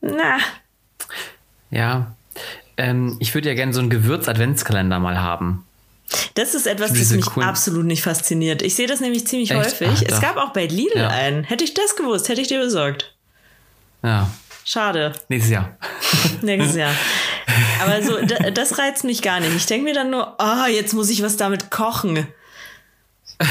Na, 0.00 0.38
Ja. 1.70 2.14
Ähm, 2.76 3.16
ich 3.18 3.34
würde 3.34 3.48
ja 3.48 3.54
gerne 3.54 3.72
so 3.72 3.80
einen 3.80 3.90
Gewürz-Adventskalender 3.90 5.00
mal 5.00 5.18
haben. 5.20 5.64
Das 6.34 6.54
ist 6.54 6.66
etwas, 6.66 6.92
das 6.92 7.10
mich 7.10 7.24
coolen- 7.26 7.48
absolut 7.48 7.84
nicht 7.84 8.02
fasziniert. 8.02 8.62
Ich 8.62 8.74
sehe 8.74 8.86
das 8.86 9.00
nämlich 9.00 9.26
ziemlich 9.26 9.50
Echt? 9.50 9.60
häufig. 9.60 9.88
Ach, 9.90 10.02
es 10.14 10.20
gab 10.20 10.36
auch 10.36 10.50
bei 10.52 10.66
Lidl 10.66 10.98
Ja. 10.98 11.08
einen. 11.08 11.44
Hätte 11.44 11.64
ich 11.64 11.74
das 11.74 11.96
gewusst, 11.96 12.28
hätte 12.28 12.40
ich 12.40 12.48
dir 12.48 12.60
besorgt. 12.60 13.14
Ja. 14.02 14.30
Schade. 14.64 15.12
Nächstes 15.28 15.52
Jahr. 15.52 15.76
Nächstes 16.42 16.76
Jahr. 16.76 16.92
Aber 17.82 18.02
so, 18.02 18.18
da- 18.24 18.50
das 18.50 18.78
reizt 18.78 19.04
mich 19.04 19.22
gar 19.22 19.40
nicht. 19.40 19.54
Ich 19.56 19.66
denke 19.66 19.84
mir 19.84 19.94
dann 19.94 20.10
nur, 20.10 20.40
ah, 20.40 20.66
jetzt 20.68 20.92
muss 20.94 21.08
ich 21.10 21.22
was 21.22 21.36
damit 21.36 21.70
kochen. 21.70 22.26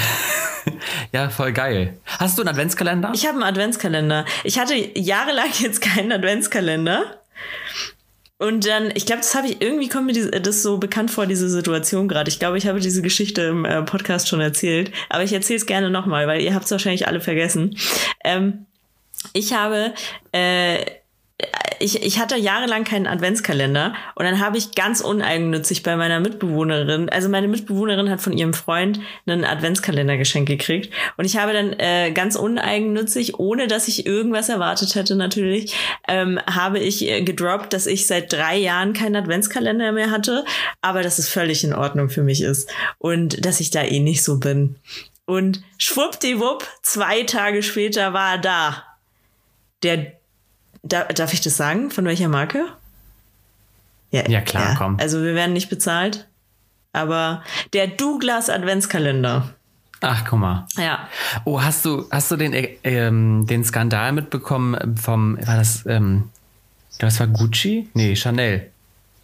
Ja, 1.14 1.30
voll 1.30 1.54
geil. 1.54 1.98
Hast 2.06 2.38
du 2.38 2.42
einen 2.42 2.50
Adventskalender? 2.50 3.12
Ich 3.16 3.26
habe 3.26 3.36
einen 3.36 3.44
Adventskalender. 3.44 4.26
Ich 4.44 4.60
hatte 4.60 4.76
jahrelang 5.00 5.48
jetzt 5.60 5.80
keinen 5.82 6.12
Adventskalender. 6.12 7.22
Und 8.40 8.68
dann, 8.68 8.92
ich 8.94 9.06
glaube, 9.06 9.22
das 9.22 9.34
habe 9.34 9.48
ich, 9.48 9.62
irgendwie 9.62 9.90
kommt 9.90 10.06
mir 10.06 10.14
diese, 10.14 10.30
das 10.30 10.62
so 10.62 10.78
bekannt 10.78 11.10
vor, 11.10 11.26
diese 11.26 11.50
Situation 11.50 12.08
gerade. 12.08 12.30
Ich 12.30 12.38
glaube, 12.38 12.58
ich 12.58 12.68
habe 12.68 12.80
diese 12.80 13.02
Geschichte 13.02 13.42
im 13.42 13.66
äh, 13.66 13.82
Podcast 13.82 14.28
schon 14.28 14.42
erzählt, 14.42 14.92
aber 15.10 15.24
ich 15.24 15.34
erzähle 15.34 15.58
es 15.58 15.66
gerne 15.66 15.90
nochmal, 15.90 16.28
weil 16.28 16.42
ihr 16.42 16.54
habt 16.54 16.66
es 16.66 16.72
wahrscheinlich 16.72 17.08
alle 17.08 17.20
vergessen. 17.20 17.76
Ähm, 18.24 18.68
ich 19.34 19.54
habe, 19.54 19.94
äh, 20.32 20.86
ich, 21.80 22.04
ich 22.04 22.20
hatte 22.20 22.38
jahrelang 22.38 22.84
keinen 22.84 23.08
Adventskalender 23.08 23.94
und 24.16 24.26
dann 24.26 24.40
habe 24.40 24.58
ich 24.58 24.76
ganz 24.76 25.02
uneigennützig 25.02 25.84
bei 25.84 25.96
meiner 25.96 26.20
Mitbewohnerin, 26.20 27.10
also 27.10 27.30
meine 27.30 27.48
Mitbewohnerin 27.48 28.10
hat 28.10 28.22
von 28.22 28.34
ihrem 28.34 28.54
Freund 28.54 29.00
einen 29.26 29.44
Adventskalender 29.44 30.18
geschenkt 30.18 30.50
gekriegt 30.50 30.94
und 31.18 31.26
ich 31.26 31.38
habe 31.38 31.54
dann 31.54 31.74
äh, 31.74 32.12
ganz 32.12 32.36
uneigennützig, 32.36 33.40
ohne 33.40 33.68
dass 33.68 33.88
ich 33.88 34.06
irgendwas 34.06 34.50
erwartet 34.50 34.96
hätte 34.96 35.16
natürlich, 35.16 35.76
ähm, 36.08 36.40
habe 36.50 36.80
ich 36.80 37.08
äh, 37.08 37.22
gedroppt, 37.22 37.74
dass 37.74 37.88
ich 37.88 38.08
seit 38.08 38.32
drei 38.34 38.58
Jahren 38.58 38.94
keinen 38.94 39.16
Adventskalender 39.16 39.92
mehr 39.92 40.12
hatte, 40.12 40.46
aber 40.82 41.04
dass 41.04 41.20
es 41.20 41.30
völlig 41.30 41.64
in 41.64 41.74
Ordnung 41.74 42.10
für 42.10 42.24
mich 42.24 42.42
ist 42.42 42.70
und 42.98 43.46
dass 43.46 43.60
ich 43.60 43.72
da 43.72 43.84
eh 43.84 44.00
nicht 44.00 44.24
so 44.24 44.40
bin. 44.40 44.76
Und 45.26 45.62
schwuppdiwupp, 45.78 46.66
zwei 46.82 47.24
Tage 47.24 47.62
später 47.62 48.14
war 48.14 48.38
da. 48.38 48.84
Der 49.84 50.17
da, 50.92 51.04
darf 51.06 51.34
ich 51.34 51.42
das 51.42 51.58
sagen? 51.58 51.92
Von 51.92 52.06
welcher 52.06 52.28
Marke? 52.30 52.66
Ja, 54.12 54.42
klar, 54.42 54.76
komm. 54.78 54.98
Also 55.00 55.22
wir 55.22 55.36
werden 55.36 55.54
nicht 55.54 55.70
bezahlt. 55.70 56.28
Aber 56.94 57.44
der 57.74 57.88
Douglas 57.88 58.50
Adventskalender. 58.50 59.54
Ach, 60.02 60.24
guck 60.28 60.40
mal. 60.40 60.68
Ja. 60.78 61.08
Oh, 61.44 61.62
hast 61.62 61.84
du, 61.86 62.06
hast 62.12 62.32
du 62.32 62.36
den, 62.38 62.54
äh, 62.54 62.78
ähm, 62.84 63.46
den 63.48 63.64
Skandal 63.64 64.14
mitbekommen 64.14 64.96
vom, 64.98 65.38
war 65.46 65.58
das, 65.58 65.86
ähm, 65.88 66.30
es 67.00 67.20
war 67.20 67.28
Gucci? 67.28 67.90
Nee, 67.94 68.16
Chanel. 68.16 68.72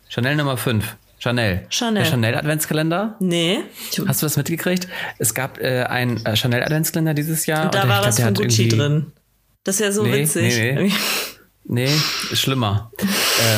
Chanel 0.10 0.36
Nummer 0.36 0.58
5. 0.58 0.96
Chanel. 1.20 1.65
Chanel. 1.70 2.03
Der 2.03 2.12
Chanel 2.12 2.36
Adventskalender. 2.36 3.15
Nee. 3.20 3.60
Hast 4.08 4.22
du 4.22 4.25
das 4.25 4.36
mitgekriegt? 4.36 4.88
Es 5.20 5.34
gab 5.34 5.60
äh, 5.60 5.84
einen 5.84 6.24
äh, 6.25 6.36
Chanel 6.36 6.62
Adventskalender 6.63 7.13
dieses 7.13 7.46
Jahr. 7.46 7.65
und 7.65 7.74
da 7.75 7.84
und 7.84 7.89
war 7.89 8.01
glaub, 8.01 8.08
was 8.10 8.20
von 8.20 8.34
Gucci 8.34 8.67
drin. 8.67 9.12
Das 9.63 9.75
ist 9.75 9.82
ja 9.82 9.91
so 9.91 10.03
Nee, 10.03 10.24
witzig. 10.24 10.55
nee, 10.55 10.74
nee. 10.74 10.91
Nee, 11.65 11.89
ist 12.32 12.41
schlimmer. 12.41 12.91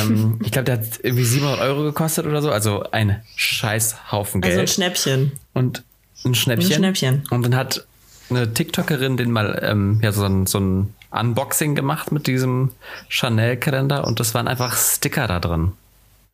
ähm, 0.00 0.38
ich 0.44 0.52
glaube, 0.52 0.64
der 0.66 0.78
hat 0.78 1.00
irgendwie 1.02 1.24
700 1.24 1.60
Euro 1.60 1.82
gekostet 1.82 2.26
oder 2.26 2.40
so. 2.40 2.50
Also 2.50 2.84
ein 2.92 3.22
scheiß 3.34 4.12
Haufen 4.12 4.42
Also 4.42 4.54
ein 4.54 4.58
Geld. 4.58 4.70
Schnäppchen. 4.70 5.32
und 5.54 5.82
ein 6.24 6.34
Schnäppchen. 6.34 6.72
Ein 6.72 6.76
Schnäppchen. 6.76 7.24
Und 7.30 7.42
dann 7.42 7.56
hat 7.56 7.86
eine 8.30 8.52
TikTokerin 8.52 9.16
den 9.16 9.30
mal 9.30 9.60
ähm, 9.62 10.00
ja, 10.02 10.12
so, 10.12 10.24
ein, 10.24 10.46
so 10.46 10.58
ein 10.58 10.94
Unboxing 11.10 11.74
gemacht 11.74 12.12
mit 12.12 12.26
diesem 12.26 12.70
Chanel-Kalender 13.08 14.06
und 14.06 14.20
das 14.20 14.34
waren 14.34 14.48
einfach 14.48 14.76
Sticker 14.76 15.26
da 15.26 15.40
drin. 15.40 15.72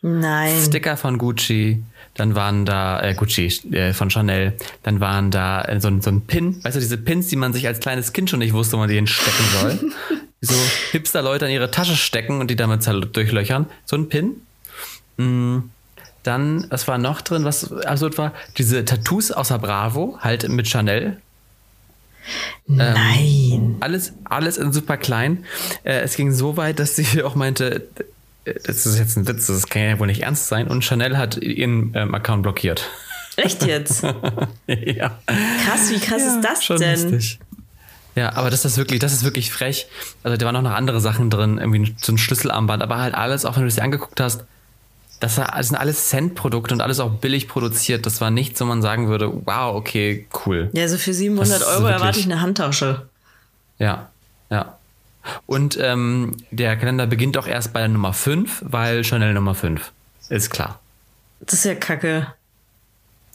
Nein. 0.00 0.56
Sticker 0.60 0.96
von 0.96 1.18
Gucci, 1.18 1.82
dann 2.14 2.34
waren 2.34 2.64
da 2.64 3.00
äh, 3.02 3.14
Gucci 3.14 3.46
äh, 3.72 3.92
von 3.92 4.10
Chanel, 4.10 4.54
dann 4.82 5.00
waren 5.00 5.30
da 5.30 5.62
äh, 5.62 5.80
so, 5.80 5.88
ein, 5.88 6.00
so 6.00 6.10
ein 6.10 6.22
Pin, 6.22 6.62
weißt 6.64 6.76
du, 6.76 6.80
diese 6.80 6.98
Pins, 6.98 7.28
die 7.28 7.36
man 7.36 7.52
sich 7.52 7.66
als 7.66 7.78
kleines 7.80 8.12
Kind 8.12 8.28
schon 8.28 8.40
nicht 8.40 8.52
wusste, 8.52 8.74
wo 8.74 8.78
man 8.78 8.88
die 8.88 8.96
hinstecken 8.96 9.44
soll. 9.60 9.92
so 10.42 10.54
Hipster-Leute 10.90 11.46
in 11.46 11.52
ihre 11.52 11.70
Tasche 11.70 11.96
stecken 11.96 12.40
und 12.40 12.48
die 12.48 12.56
damit 12.56 12.84
durchlöchern. 12.86 13.66
So 13.86 13.96
ein 13.96 14.08
Pin. 14.08 14.42
Mm, 15.16 15.70
dann, 16.24 16.66
was 16.68 16.86
war 16.88 16.98
noch 16.98 17.20
drin, 17.20 17.44
was 17.44 17.72
absurd 17.72 18.18
war? 18.18 18.32
Diese 18.58 18.84
Tattoos 18.84 19.30
außer 19.30 19.58
Bravo, 19.58 20.18
halt 20.20 20.48
mit 20.48 20.68
Chanel. 20.68 21.20
Nein. 22.66 22.96
Ähm, 23.52 23.76
alles, 23.80 24.12
alles 24.24 24.58
in 24.58 24.72
super 24.72 24.96
klein. 24.96 25.44
Äh, 25.84 26.00
es 26.00 26.16
ging 26.16 26.32
so 26.32 26.56
weit, 26.56 26.78
dass 26.78 26.96
sie 26.96 27.22
auch 27.22 27.34
meinte, 27.34 27.86
das 28.44 28.86
ist 28.86 28.98
jetzt 28.98 29.16
ein 29.16 29.28
Witz, 29.28 29.46
das 29.46 29.68
kann 29.68 29.82
ja 29.82 29.98
wohl 29.98 30.08
nicht 30.08 30.22
ernst 30.22 30.48
sein. 30.48 30.68
Und 30.68 30.84
Chanel 30.84 31.16
hat 31.16 31.36
ihren 31.36 31.92
ähm, 31.94 32.14
Account 32.14 32.42
blockiert. 32.42 32.90
Echt 33.36 33.64
jetzt? 33.64 34.02
ja. 34.66 35.18
Krass, 35.64 35.90
wie 35.90 36.00
krass 36.00 36.22
ja, 36.22 36.36
ist 36.36 36.40
das 36.42 36.64
schon 36.64 36.78
denn? 36.78 37.12
Lustig. 37.12 37.38
Ja, 38.14 38.34
aber 38.34 38.50
das 38.50 38.64
ist 38.64 38.76
wirklich, 38.76 39.00
das 39.00 39.12
ist 39.12 39.24
wirklich 39.24 39.50
frech. 39.50 39.86
Also 40.22 40.36
da 40.36 40.46
waren 40.46 40.62
noch 40.62 40.70
andere 40.70 41.00
Sachen 41.00 41.30
drin, 41.30 41.58
irgendwie 41.58 41.94
so 42.00 42.12
ein 42.12 42.18
Schlüsselarmband, 42.18 42.82
aber 42.82 42.98
halt 42.98 43.14
alles, 43.14 43.44
auch 43.44 43.56
wenn 43.56 43.62
du 43.62 43.68
es 43.68 43.76
dir 43.76 43.82
angeguckt 43.82 44.20
hast, 44.20 44.44
das 45.20 45.36
sind 45.36 45.76
alles 45.76 46.08
Cent-Produkte 46.08 46.74
und 46.74 46.80
alles 46.80 46.98
auch 46.98 47.10
billig 47.10 47.46
produziert. 47.46 48.06
Das 48.06 48.20
war 48.20 48.30
nichts, 48.30 48.60
wo 48.60 48.64
man 48.64 48.82
sagen 48.82 49.08
würde, 49.08 49.32
wow, 49.46 49.76
okay, 49.76 50.26
cool. 50.44 50.68
Ja, 50.72 50.82
also 50.82 50.98
für 50.98 51.14
700 51.14 51.64
Euro 51.64 51.86
erwarte 51.86 52.18
ich 52.18 52.24
eine 52.24 52.40
Handtasche. 52.40 53.06
Ja, 53.78 54.10
ja. 54.50 54.76
Und 55.46 55.78
ähm, 55.80 56.36
der 56.50 56.76
Kalender 56.76 57.06
beginnt 57.06 57.38
auch 57.38 57.46
erst 57.46 57.72
bei 57.72 57.78
der 57.80 57.88
Nummer 57.88 58.12
5, 58.12 58.64
weil 58.66 59.04
Chanel 59.04 59.32
Nummer 59.32 59.54
5. 59.54 59.92
Ist 60.28 60.50
klar. 60.50 60.80
Das 61.38 61.54
ist 61.54 61.64
ja 61.64 61.76
kacke. 61.76 62.26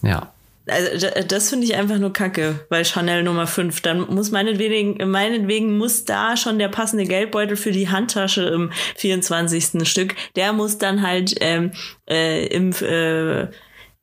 Ja. 0.02 0.34
Also 0.68 1.08
das 1.28 1.50
finde 1.50 1.66
ich 1.66 1.76
einfach 1.76 1.98
nur 1.98 2.14
kacke, 2.14 2.66
weil 2.70 2.86
Chanel 2.86 3.24
Nummer 3.24 3.48
5, 3.48 3.82
dann 3.82 4.14
muss 4.14 4.32
meinetwegen, 4.32 5.10
meinetwegen 5.10 5.78
muss 5.78 6.06
da 6.06 6.38
schon 6.38 6.60
der 6.60 6.70
passende 6.70 7.06
Geldbeutel 7.06 7.58
für 7.58 7.72
die 7.72 7.90
Handtasche 7.90 8.44
im 8.44 8.72
24. 8.96 9.88
Stück, 9.88 10.16
der 10.36 10.54
muss 10.54 10.78
dann 10.78 11.02
halt 11.02 11.36
ähm, 11.42 11.72
äh, 12.10 12.46
im, 12.48 12.72
äh, 12.82 13.48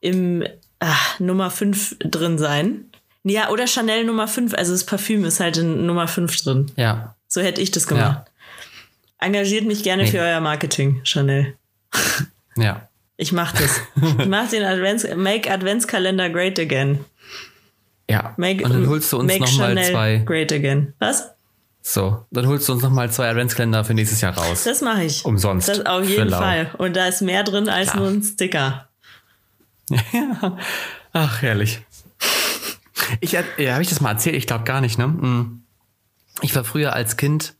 im 0.00 0.44
ach, 0.80 1.20
Nummer 1.20 1.50
5 1.50 1.96
drin 2.00 2.38
sein. 2.38 2.90
Ja, 3.24 3.50
oder 3.50 3.66
Chanel 3.66 4.04
Nummer 4.04 4.28
5, 4.28 4.54
also 4.54 4.72
das 4.72 4.84
Parfüm 4.84 5.24
ist 5.24 5.40
halt 5.40 5.56
in 5.56 5.86
Nummer 5.86 6.08
5 6.08 6.42
drin. 6.42 6.72
Ja. 6.76 7.16
So 7.26 7.40
hätte 7.40 7.60
ich 7.60 7.70
das 7.70 7.86
gemacht. 7.86 8.26
Ja. 8.26 9.26
Engagiert 9.26 9.64
mich 9.64 9.82
gerne 9.82 10.04
nee. 10.04 10.10
für 10.10 10.18
euer 10.18 10.40
Marketing, 10.40 11.00
Chanel. 11.04 11.56
Ja. 12.56 12.88
Ich 13.16 13.32
mach 13.32 13.52
das. 13.52 13.80
Ich 14.18 14.26
mach 14.26 14.50
den 14.50 14.64
Advents, 14.64 15.06
Make 15.16 15.50
Adventskalender 15.50 16.30
great 16.30 16.58
again. 16.58 17.04
Ja. 18.08 18.34
Make, 18.36 18.64
und 18.64 18.72
dann 18.72 18.88
holst 18.88 19.12
du 19.12 19.18
uns 19.18 19.38
nochmal 19.38 19.82
zwei. 19.82 20.18
Great 20.18 20.52
again. 20.52 20.92
Was? 20.98 21.30
So, 21.80 22.24
dann 22.30 22.46
holst 22.46 22.68
du 22.68 22.72
uns 22.72 22.82
nochmal 22.82 23.10
zwei 23.10 23.28
Adventskalender 23.28 23.84
für 23.84 23.94
nächstes 23.94 24.20
Jahr 24.20 24.36
raus. 24.36 24.64
Das 24.64 24.80
mache 24.80 25.04
ich. 25.04 25.24
Umsonst. 25.24 25.68
Das 25.68 25.84
auf 25.84 26.08
jeden 26.08 26.30
Fall. 26.30 26.70
Und 26.78 26.96
da 26.96 27.06
ist 27.06 27.20
mehr 27.20 27.44
drin 27.44 27.68
als 27.68 27.90
Klar. 27.90 28.02
nur 28.02 28.10
ein 28.10 28.22
Sticker. 28.22 28.88
Ja. 29.90 30.58
Ach, 31.12 31.42
herrlich. 31.42 31.82
Ich, 33.20 33.32
ja, 33.32 33.42
habe 33.72 33.82
ich 33.82 33.88
das 33.88 34.00
mal 34.00 34.12
erzählt? 34.12 34.36
Ich 34.36 34.46
glaube 34.46 34.64
gar 34.64 34.80
nicht, 34.80 34.98
ne? 34.98 35.04
Hm. 35.04 35.62
Ich 36.40 36.56
war 36.56 36.64
früher 36.64 36.94
als 36.94 37.16
Kind 37.16 37.54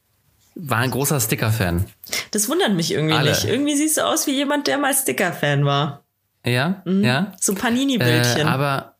war 0.55 0.79
ein 0.79 0.91
großer 0.91 1.21
Sticker-Fan. 1.21 1.87
Das 2.31 2.49
wundert 2.49 2.73
mich 2.73 2.93
irgendwie 2.93 3.15
Alle. 3.15 3.31
nicht. 3.31 3.45
Irgendwie 3.45 3.77
siehst 3.77 3.97
du 3.97 4.03
aus 4.07 4.27
wie 4.27 4.33
jemand, 4.33 4.67
der 4.67 4.79
mal 4.79 4.95
Sticker-Fan 4.95 5.65
war. 5.65 6.03
Ja, 6.45 6.83
mhm. 6.85 7.05
ja. 7.05 7.33
So 7.41 7.55
Panini-Bildchen. 7.55 8.47
Äh, 8.47 8.51
aber 8.51 8.95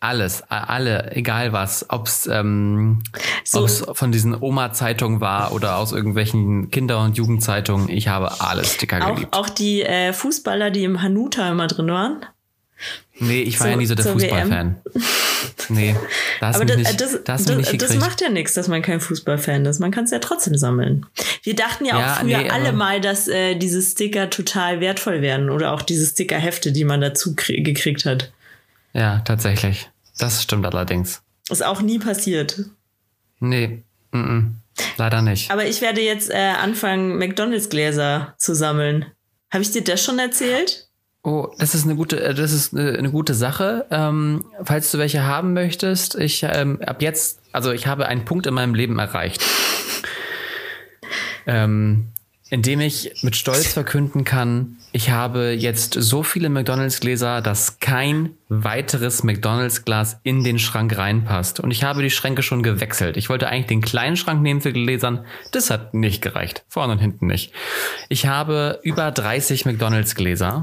alles, 0.00 0.42
alle, 0.48 1.12
egal 1.12 1.52
was, 1.54 1.86
ob's, 1.88 2.26
ähm, 2.26 3.02
so. 3.42 3.66
von 3.66 4.12
diesen 4.12 4.40
Oma-Zeitungen 4.40 5.20
war 5.20 5.52
oder 5.52 5.78
aus 5.78 5.92
irgendwelchen 5.92 6.70
Kinder- 6.70 7.02
und 7.02 7.16
Jugendzeitungen, 7.16 7.88
ich 7.88 8.08
habe 8.08 8.40
alle 8.40 8.64
Sticker 8.64 9.02
auch, 9.02 9.14
geliebt. 9.14 9.34
Auch 9.34 9.48
die 9.48 9.82
äh, 9.82 10.12
Fußballer, 10.12 10.70
die 10.70 10.84
im 10.84 11.00
Hanuta 11.00 11.50
immer 11.50 11.68
drin 11.68 11.88
waren? 11.88 12.26
Nee, 13.18 13.42
ich 13.42 13.60
war 13.60 13.66
so, 13.66 13.70
ja 13.70 13.76
nie 13.76 13.86
so 13.86 13.94
der 13.94 14.06
Fußballfan. 14.06 14.76
Nee, 15.68 15.94
das, 16.40 16.56
Aber 16.56 16.64
das, 16.64 16.76
nicht, 16.76 17.00
das, 17.00 17.22
das, 17.24 17.44
das, 17.44 17.76
das 17.76 17.94
macht 17.96 18.20
ja 18.20 18.28
nichts, 18.28 18.54
dass 18.54 18.68
man 18.68 18.82
kein 18.82 19.00
Fußballfan 19.00 19.64
ist. 19.66 19.78
Man 19.78 19.90
kann 19.90 20.04
es 20.04 20.10
ja 20.10 20.18
trotzdem 20.18 20.56
sammeln. 20.56 21.06
Wir 21.42 21.54
dachten 21.54 21.84
ja, 21.84 21.98
ja 21.98 22.12
auch 22.12 22.20
früher 22.20 22.38
nee, 22.38 22.50
alle 22.50 22.72
mal, 22.72 23.00
dass 23.00 23.28
äh, 23.28 23.54
diese 23.54 23.80
Sticker 23.80 24.30
total 24.30 24.80
wertvoll 24.80 25.22
wären 25.22 25.48
oder 25.48 25.72
auch 25.72 25.82
diese 25.82 26.06
Stickerhefte, 26.06 26.72
die 26.72 26.84
man 26.84 27.00
dazu 27.00 27.34
gekriegt 27.36 28.04
hat. 28.04 28.32
Ja, 28.92 29.20
tatsächlich. 29.20 29.90
Das 30.18 30.42
stimmt 30.42 30.66
allerdings. 30.66 31.22
Ist 31.50 31.64
auch 31.64 31.82
nie 31.82 31.98
passiert. 31.98 32.64
Nee, 33.40 33.82
mm 34.12 34.16
-mm. 34.18 34.50
leider 34.96 35.22
nicht. 35.22 35.50
Aber 35.50 35.66
ich 35.66 35.80
werde 35.80 36.00
jetzt 36.00 36.30
äh, 36.30 36.52
anfangen, 36.60 37.18
McDonalds-Gläser 37.18 38.34
zu 38.38 38.54
sammeln. 38.54 39.06
Habe 39.50 39.62
ich 39.62 39.70
dir 39.70 39.84
das 39.84 40.02
schon 40.02 40.18
erzählt? 40.18 40.83
Oh, 41.26 41.48
das 41.58 41.74
ist 41.74 41.86
eine 41.86 41.96
gute, 41.96 42.22
äh, 42.22 42.34
das 42.34 42.52
ist 42.52 42.74
eine, 42.74 42.98
eine 42.98 43.10
gute 43.10 43.32
Sache. 43.32 43.86
Ähm, 43.90 44.44
falls 44.62 44.92
du 44.92 44.98
welche 44.98 45.24
haben 45.24 45.54
möchtest, 45.54 46.16
ich 46.16 46.42
ähm, 46.42 46.80
ab 46.82 47.00
jetzt, 47.00 47.40
also 47.50 47.72
ich 47.72 47.86
habe 47.86 48.06
einen 48.06 48.26
Punkt 48.26 48.46
in 48.46 48.52
meinem 48.52 48.74
Leben 48.74 48.98
erreicht, 48.98 49.42
ähm, 51.46 52.08
in 52.54 52.62
dem 52.62 52.78
ich 52.78 53.10
mit 53.22 53.34
Stolz 53.34 53.72
verkünden 53.72 54.22
kann, 54.22 54.76
ich 54.92 55.10
habe 55.10 55.56
jetzt 55.58 55.94
so 55.94 56.22
viele 56.22 56.48
McDonalds-Gläser, 56.48 57.42
dass 57.42 57.80
kein 57.80 58.30
weiteres 58.48 59.24
McDonalds-Glas 59.24 60.20
in 60.22 60.44
den 60.44 60.60
Schrank 60.60 60.96
reinpasst. 60.96 61.58
Und 61.58 61.72
ich 61.72 61.82
habe 61.82 62.00
die 62.00 62.10
Schränke 62.10 62.44
schon 62.44 62.62
gewechselt. 62.62 63.16
Ich 63.16 63.28
wollte 63.28 63.48
eigentlich 63.48 63.66
den 63.66 63.80
kleinen 63.80 64.16
Schrank 64.16 64.40
nehmen 64.40 64.60
für 64.60 64.72
Gläsern. 64.72 65.24
Das 65.50 65.68
hat 65.68 65.94
nicht 65.94 66.22
gereicht. 66.22 66.64
Vorne 66.68 66.92
und 66.92 67.00
hinten 67.00 67.26
nicht. 67.26 67.52
Ich 68.08 68.26
habe 68.26 68.78
über 68.84 69.10
30 69.10 69.66
McDonalds-Gläser. 69.66 70.62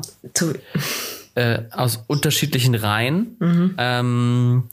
Äh, 1.35 1.63
aus 1.71 2.05
unterschiedlichen 2.07 2.75
Reihen. 2.75 3.35
Mhm. 3.39 3.75
Ähm, 3.77 4.63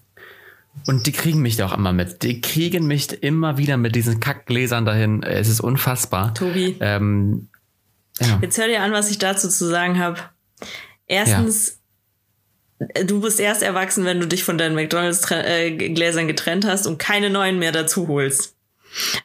und 0.87 1.07
die 1.07 1.13
kriegen 1.13 1.41
mich 1.41 1.57
da 1.57 1.67
auch 1.67 1.77
immer 1.77 1.93
mit. 1.93 2.23
Die 2.23 2.41
kriegen 2.41 2.87
mich 2.87 3.23
immer 3.23 3.59
wieder 3.59 3.77
mit 3.77 3.95
diesen 3.95 4.21
Kackgläsern 4.21 4.85
dahin. 4.85 5.23
Es 5.23 5.49
ist 5.49 5.61
unfassbar. 5.61 6.35
Tobi. 6.35 6.77
Ähm, 6.81 7.49
ja. 8.21 8.39
Jetzt 8.43 8.59
hör 8.59 8.67
dir 8.67 8.83
an, 8.83 8.93
was 8.93 9.11
ich 9.11 9.19
dazu 9.19 9.49
zu 9.49 9.67
sagen 9.67 9.99
habe. 9.99 10.19
Erstens, 11.07 11.81
ja. 12.79 13.05
du 13.05 13.21
bist 13.21 13.41
erst 13.41 13.63
erwachsen, 13.63 14.05
wenn 14.05 14.21
du 14.21 14.27
dich 14.27 14.45
von 14.45 14.59
deinen 14.59 14.75
McDonalds-Gläsern 14.75 16.27
getrennt 16.27 16.67
hast 16.67 16.87
und 16.87 16.99
keine 16.99 17.31
neuen 17.31 17.59
mehr 17.59 17.73
dazu 17.73 18.09
holst. 18.09 18.55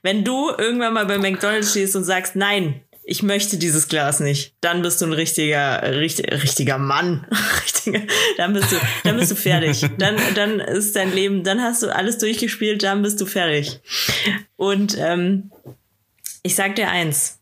Wenn 0.02 0.24
du 0.24 0.50
irgendwann 0.58 0.94
mal 0.94 1.06
bei 1.06 1.18
McDonalds 1.18 1.72
stehst 1.72 1.96
und 1.96 2.04
sagst, 2.04 2.36
nein, 2.36 2.82
ich 3.06 3.24
möchte 3.24 3.58
dieses 3.58 3.88
Glas 3.88 4.20
nicht, 4.20 4.56
dann 4.62 4.82
bist 4.82 5.02
du 5.02 5.06
ein 5.06 5.14
richtiger, 5.14 5.82
richtig, 5.98 6.32
richtiger 6.32 6.78
Mann. 6.78 7.28
dann 8.38 8.54
bist 8.54 8.72
du, 8.72 8.76
dann 9.04 9.18
bist 9.18 9.32
du 9.32 9.36
fertig. 9.36 9.86
Dann, 9.98 10.18
dann 10.36 10.60
ist 10.60 10.96
dein 10.96 11.14
Leben, 11.14 11.44
dann 11.44 11.62
hast 11.62 11.84
du 11.84 11.94
alles 11.94 12.18
durchgespielt, 12.18 12.84
dann 12.84 13.02
bist 13.02 13.20
du 13.20 13.26
fertig. 13.26 13.80
Und 14.56 14.98
ähm, 14.98 15.52
ich 16.44 16.56
sag 16.56 16.76
dir 16.76 16.90
eins, 16.90 17.40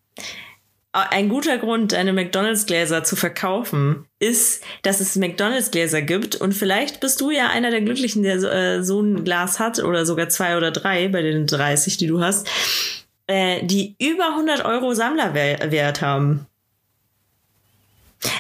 ein 0.94 1.30
guter 1.30 1.58
Grund, 1.58 1.94
deine 1.94 2.12
McDonalds-Gläser 2.12 3.03
zu 3.03 3.15
verkaufen, 3.15 4.08
ist, 4.20 4.62
dass 4.82 5.00
es 5.00 5.15
McDonalds-Gläser 5.15 6.01
gibt. 6.01 6.36
Und 6.36 6.53
vielleicht 6.53 7.00
bist 7.00 7.22
du 7.22 7.32
ja 7.32 7.50
einer 7.50 7.72
der 7.72 7.82
Glücklichen, 7.82 8.24
der 8.24 8.41
so, 8.41 8.48
äh, 8.48 8.84
so 8.84 9.01
ein 9.01 9.24
Glas 9.24 9.60
hat 9.60 9.80
oder 9.80 10.06
sogar 10.06 10.27
zwei 10.27 10.58
oder 10.58 10.72
drei 10.72 11.08
bei 11.08 11.22
den 11.22 11.48
30, 11.48 11.96
die 11.96 12.08
du 12.08 12.22
hast, 12.22 12.50
äh, 13.31 13.65
die 13.65 13.95
über 13.97 14.31
100 14.31 14.65
Euro 14.65 14.93
Sammlerwert 14.93 16.01
haben. 16.01 16.47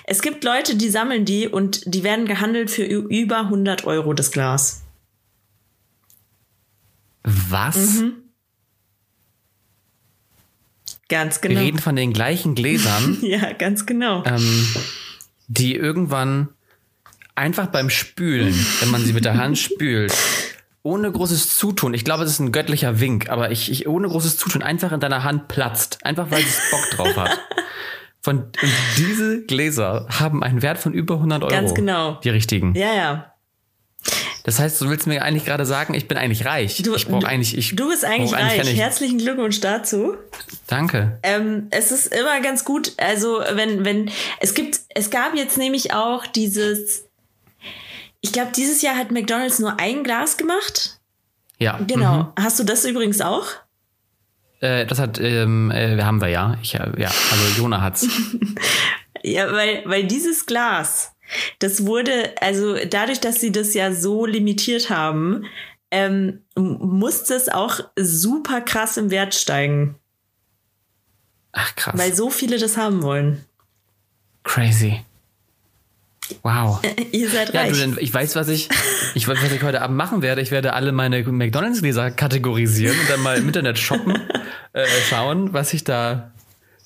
Es 0.03 0.21
gibt 0.21 0.43
Leute, 0.43 0.75
die 0.75 0.89
sammeln 0.89 1.23
die 1.23 1.47
und 1.47 1.81
die 1.85 2.03
werden 2.03 2.25
gehandelt 2.25 2.69
für 2.69 2.83
über 2.83 3.39
100 3.39 3.85
Euro 3.85 4.13
das 4.13 4.31
Glas. 4.31 4.83
Was? 7.23 7.77
Mhm. 7.77 8.13
Ganz 11.07 11.39
genau. 11.39 11.55
Wir 11.55 11.67
reden 11.67 11.79
von 11.79 11.95
den 11.95 12.11
gleichen 12.11 12.53
Gläsern. 12.53 13.17
ja, 13.21 13.53
ganz 13.53 13.85
genau. 13.85 14.23
Ähm, 14.25 14.67
die 15.47 15.75
irgendwann 15.75 16.49
einfach 17.35 17.67
beim 17.67 17.89
Spülen, 17.89 18.53
wenn 18.81 18.91
man 18.91 19.03
sie 19.05 19.13
mit 19.13 19.23
der 19.23 19.37
Hand 19.37 19.57
spült, 19.57 20.13
ohne 20.83 21.11
großes 21.11 21.57
Zutun, 21.57 21.93
ich 21.93 22.03
glaube, 22.03 22.23
es 22.23 22.31
ist 22.31 22.39
ein 22.39 22.51
göttlicher 22.51 22.99
Wink, 22.99 23.29
aber 23.29 23.51
ich, 23.51 23.71
ich 23.71 23.87
ohne 23.87 24.07
großes 24.07 24.37
Zutun 24.37 24.63
einfach 24.63 24.91
in 24.91 24.99
deiner 24.99 25.23
Hand 25.23 25.47
platzt, 25.47 25.99
einfach 26.03 26.31
weil 26.31 26.41
es 26.41 26.59
Bock 26.71 26.89
drauf 26.91 27.15
hat. 27.17 27.39
Von 28.23 28.51
diese 28.97 29.43
Gläser 29.45 30.07
haben 30.09 30.43
einen 30.43 30.61
Wert 30.61 30.77
von 30.77 30.93
über 30.93 31.15
100 31.15 31.41
Euro. 31.41 31.51
Ganz 31.51 31.73
genau. 31.73 32.19
Die 32.23 32.29
richtigen. 32.29 32.75
Ja, 32.75 32.93
ja. 32.93 33.33
Das 34.43 34.59
heißt, 34.59 34.79
du 34.81 34.89
willst 34.89 35.07
mir 35.07 35.23
eigentlich 35.23 35.45
gerade 35.45 35.65
sagen, 35.65 35.93
ich 35.93 36.07
bin 36.07 36.17
eigentlich 36.17 36.45
reich. 36.45 36.81
Du, 36.83 36.95
ich 36.95 37.07
brauche 37.07 37.27
eigentlich, 37.27 37.57
ich 37.57 37.75
du 37.75 37.89
bist 37.89 38.05
eigentlich 38.05 38.33
reich. 38.33 38.59
Eigentlich 38.59 38.79
Herzlichen 38.79 39.17
Glückwunsch 39.17 39.59
dazu. 39.59 40.17
Danke. 40.67 41.19
Ähm, 41.23 41.67
es 41.71 41.91
ist 41.91 42.13
immer 42.13 42.41
ganz 42.41 42.63
gut, 42.63 42.93
also 42.97 43.41
wenn, 43.53 43.85
wenn, 43.85 44.11
es 44.39 44.53
gibt, 44.53 44.81
es 44.89 45.09
gab 45.09 45.35
jetzt 45.35 45.57
nämlich 45.57 45.93
auch 45.93 46.25
dieses, 46.27 47.05
ich 48.21 48.31
glaube, 48.31 48.51
dieses 48.55 48.81
Jahr 48.81 48.95
hat 48.95 49.11
McDonalds 49.11 49.59
nur 49.59 49.79
ein 49.79 50.03
Glas 50.03 50.37
gemacht. 50.37 50.99
Ja. 51.57 51.79
Genau. 51.85 52.23
Mhm. 52.23 52.27
Hast 52.39 52.59
du 52.59 52.63
das 52.63 52.85
übrigens 52.85 53.21
auch? 53.21 53.47
Äh, 54.61 54.85
das 54.85 54.99
hat, 54.99 55.19
ähm, 55.19 55.71
äh, 55.71 56.01
haben 56.01 56.21
wir 56.21 56.29
ja. 56.29 56.57
Ich, 56.61 56.73
ja, 56.73 56.81
also 56.81 57.57
Jona 57.57 57.81
hat's. 57.81 58.07
ja, 59.23 59.51
weil, 59.51 59.83
weil 59.85 60.05
dieses 60.05 60.45
Glas, 60.45 61.13
das 61.59 61.85
wurde, 61.85 62.35
also 62.39 62.77
dadurch, 62.85 63.19
dass 63.19 63.41
sie 63.41 63.51
das 63.51 63.73
ja 63.73 63.91
so 63.91 64.25
limitiert 64.25 64.89
haben, 64.89 65.45
ähm, 65.89 66.41
musste 66.55 67.33
es 67.33 67.49
auch 67.49 67.79
super 67.95 68.61
krass 68.61 68.97
im 68.97 69.09
Wert 69.09 69.33
steigen. 69.33 69.95
Ach 71.53 71.75
krass. 71.75 71.97
Weil 71.97 72.13
so 72.13 72.29
viele 72.29 72.57
das 72.57 72.77
haben 72.77 73.01
wollen. 73.01 73.43
Crazy. 74.43 75.03
Wow. 76.43 76.81
Ihr 77.11 77.29
seid 77.29 77.53
ja, 77.53 77.61
reich. 77.61 77.71
Du, 77.71 77.99
ich 77.99 78.13
weiß, 78.13 78.35
was 78.35 78.47
ich, 78.47 78.69
ich 79.15 79.27
weiß, 79.27 79.41
was 79.41 79.51
ich 79.51 79.63
heute 79.63 79.81
Abend 79.81 79.97
machen 79.97 80.21
werde. 80.21 80.41
Ich 80.41 80.51
werde 80.51 80.73
alle 80.73 80.91
meine 80.91 81.23
McDonalds-Gläser 81.23 82.11
kategorisieren 82.11 82.99
und 82.99 83.09
dann 83.09 83.21
mal 83.21 83.37
im 83.37 83.47
Internet 83.47 83.77
shoppen, 83.77 84.15
äh, 84.73 84.85
schauen, 85.09 85.53
was 85.53 85.73
ich 85.73 85.83
da, 85.83 86.31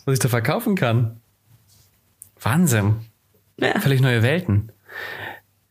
was 0.05 0.13
ich 0.13 0.19
da 0.19 0.29
verkaufen 0.29 0.75
kann. 0.75 1.19
Wahnsinn. 2.41 2.95
Ja. 3.57 3.79
Völlig 3.79 4.01
neue 4.01 4.21
Welten. 4.21 4.71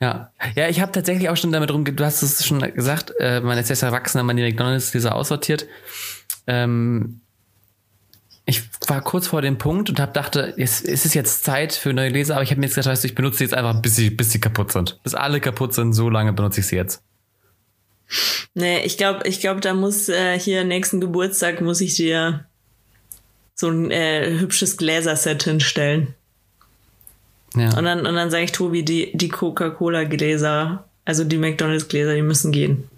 Ja, 0.00 0.32
ja, 0.54 0.68
ich 0.68 0.80
habe 0.80 0.92
tatsächlich 0.92 1.28
auch 1.28 1.36
schon 1.36 1.52
damit 1.52 1.70
rum, 1.70 1.84
du 1.84 2.04
hast 2.04 2.22
es 2.22 2.44
schon 2.44 2.60
gesagt, 2.60 3.12
äh, 3.20 3.40
man 3.40 3.56
ist 3.58 3.70
jetzt 3.70 3.82
erwachsen, 3.82 4.18
wenn 4.18 4.26
man 4.26 4.36
die 4.36 4.42
McDonalds-Gläser 4.42 5.14
aussortiert. 5.14 5.66
Ähm, 6.46 7.20
ich 8.46 8.62
war 8.88 9.00
kurz 9.00 9.28
vor 9.28 9.40
dem 9.40 9.56
Punkt 9.56 9.88
und 9.88 9.98
hab 9.98 10.12
dachte, 10.12 10.54
es, 10.58 10.82
es 10.82 11.06
ist 11.06 11.14
jetzt 11.14 11.44
Zeit 11.44 11.72
für 11.72 11.94
neue 11.94 12.10
Gläser, 12.10 12.34
aber 12.34 12.42
ich 12.42 12.50
habe 12.50 12.60
mir 12.60 12.66
jetzt 12.66 12.74
gedacht, 12.74 13.02
ich 13.02 13.14
benutze 13.14 13.38
sie 13.38 13.44
jetzt 13.44 13.54
einfach, 13.54 13.80
bis 13.80 13.96
sie, 13.96 14.10
bis 14.10 14.32
sie 14.32 14.40
kaputt 14.40 14.72
sind. 14.72 15.02
Bis 15.02 15.14
alle 15.14 15.40
kaputt 15.40 15.72
sind, 15.72 15.94
so 15.94 16.10
lange 16.10 16.32
benutze 16.32 16.60
ich 16.60 16.66
sie 16.66 16.76
jetzt. 16.76 17.02
Nee, 18.52 18.80
ich 18.84 18.98
glaube, 18.98 19.26
ich 19.26 19.40
glaube, 19.40 19.60
da 19.60 19.72
muss 19.72 20.08
äh, 20.10 20.38
hier 20.38 20.64
nächsten 20.64 21.00
Geburtstag 21.00 21.62
muss 21.62 21.80
ich 21.80 21.94
dir 21.94 22.44
so 23.54 23.68
ein 23.68 23.90
äh, 23.90 24.38
hübsches 24.38 24.76
Gläserset 24.76 25.42
hinstellen. 25.42 26.14
Ja. 27.56 27.76
Und 27.78 27.84
dann, 27.84 28.06
und 28.06 28.14
dann 28.14 28.30
sage 28.30 28.44
ich 28.44 28.52
Tobi, 28.52 28.84
die, 28.84 29.16
die 29.16 29.28
Coca-Cola-Gläser, 29.28 30.84
also 31.04 31.24
die 31.24 31.38
McDonalds-Gläser, 31.38 32.14
die 32.14 32.22
müssen 32.22 32.52
gehen. 32.52 32.90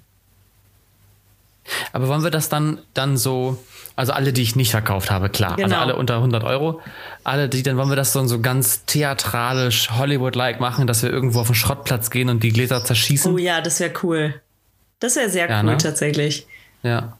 Aber 1.92 2.08
wollen 2.08 2.22
wir 2.22 2.30
das 2.30 2.48
dann, 2.48 2.78
dann 2.94 3.16
so, 3.16 3.58
also 3.96 4.12
alle, 4.12 4.34
die 4.34 4.42
ich 4.42 4.54
nicht 4.56 4.70
verkauft 4.70 5.10
habe, 5.10 5.30
klar. 5.30 5.52
Also 5.52 5.62
genau. 5.62 5.76
Also 5.76 5.84
alle 5.84 5.96
unter 5.96 6.16
100 6.16 6.44
Euro. 6.44 6.82
Alle, 7.24 7.48
die, 7.48 7.62
dann 7.62 7.78
wollen 7.78 7.88
wir 7.88 7.96
das 7.96 8.12
so, 8.12 8.24
so 8.26 8.40
ganz 8.40 8.84
theatralisch, 8.84 9.90
Hollywood-like 9.90 10.60
machen, 10.60 10.86
dass 10.86 11.02
wir 11.02 11.10
irgendwo 11.10 11.40
auf 11.40 11.46
den 11.46 11.54
Schrottplatz 11.54 12.10
gehen 12.10 12.28
und 12.28 12.42
die 12.42 12.50
Gläser 12.50 12.84
zerschießen. 12.84 13.32
Oh 13.32 13.38
ja, 13.38 13.62
das 13.62 13.80
wäre 13.80 13.92
cool. 14.02 14.34
Das 15.00 15.16
wäre 15.16 15.30
sehr 15.30 15.48
ja, 15.48 15.60
cool, 15.60 15.70
ne? 15.70 15.78
tatsächlich. 15.78 16.46
Ja. 16.82 17.16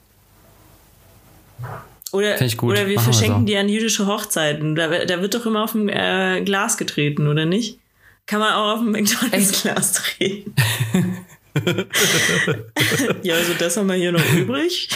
Oder, 2.13 2.37
oder 2.63 2.87
wir 2.87 2.97
machen 2.97 3.05
verschenken 3.05 3.41
wir 3.41 3.41
so. 3.41 3.47
die 3.47 3.57
an 3.57 3.69
jüdische 3.69 4.07
Hochzeiten. 4.07 4.75
Da, 4.75 5.05
da 5.05 5.21
wird 5.23 5.35
doch 5.35 5.47
immer 5.47 5.65
auf 5.65 5.73
dem 5.73 5.89
äh, 5.89 6.43
Glas 6.43 6.77
getreten, 6.77 7.27
oder 7.27 7.47
nicht? 7.47 7.79
Kann 8.27 8.41
man 8.41 8.53
auch 8.53 8.75
auf 8.75 8.79
dem 8.81 8.93
McDonalds-Glas 8.93 9.93
treten. 10.19 10.55
ja, 13.23 13.35
also 13.35 13.55
das 13.59 13.77
haben 13.77 13.89
wir 13.89 13.95
hier 13.95 14.13
noch 14.13 14.33
übrig. 14.35 14.89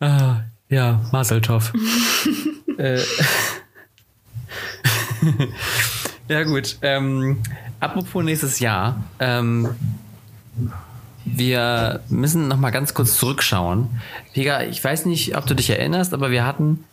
ah, 0.00 0.40
ja, 0.68 1.00
Maseltoff. 1.12 1.72
äh. 2.78 3.00
ja, 6.28 6.42
gut. 6.44 6.76
Ähm, 6.82 7.42
apropos 7.80 8.24
nächstes 8.24 8.60
Jahr. 8.60 9.02
Ähm, 9.18 9.68
wir 11.24 12.00
müssen 12.08 12.48
noch 12.48 12.56
mal 12.56 12.70
ganz 12.70 12.94
kurz 12.94 13.16
zurückschauen. 13.16 13.88
Vega, 14.34 14.62
ich 14.62 14.82
weiß 14.82 15.06
nicht, 15.06 15.36
ob 15.36 15.46
du 15.46 15.54
dich 15.54 15.70
erinnerst, 15.70 16.14
aber 16.14 16.30
wir 16.30 16.44
hatten 16.44 16.84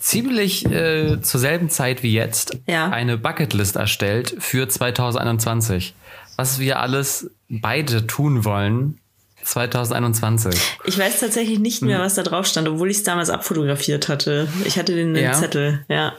ziemlich 0.00 0.66
äh, 0.66 1.20
zur 1.20 1.40
selben 1.40 1.70
Zeit 1.70 2.02
wie 2.02 2.12
jetzt 2.12 2.58
ja. 2.66 2.90
eine 2.90 3.18
Bucketlist 3.18 3.76
erstellt 3.76 4.36
für 4.38 4.68
2021. 4.68 5.94
Was 6.36 6.58
wir 6.58 6.80
alles 6.80 7.30
beide 7.48 8.06
tun 8.06 8.44
wollen 8.44 8.98
2021. 9.42 10.60
Ich 10.84 10.98
weiß 10.98 11.20
tatsächlich 11.20 11.58
nicht 11.58 11.82
mehr, 11.82 11.98
hm. 11.98 12.04
was 12.04 12.14
da 12.14 12.22
drauf 12.22 12.46
stand, 12.46 12.68
obwohl 12.68 12.90
ich 12.90 12.98
es 12.98 13.02
damals 13.02 13.30
abfotografiert 13.30 14.08
hatte. 14.08 14.48
Ich 14.64 14.78
hatte 14.78 14.94
den 14.94 15.16
ja. 15.16 15.32
Zettel, 15.32 15.84
ja. 15.88 16.14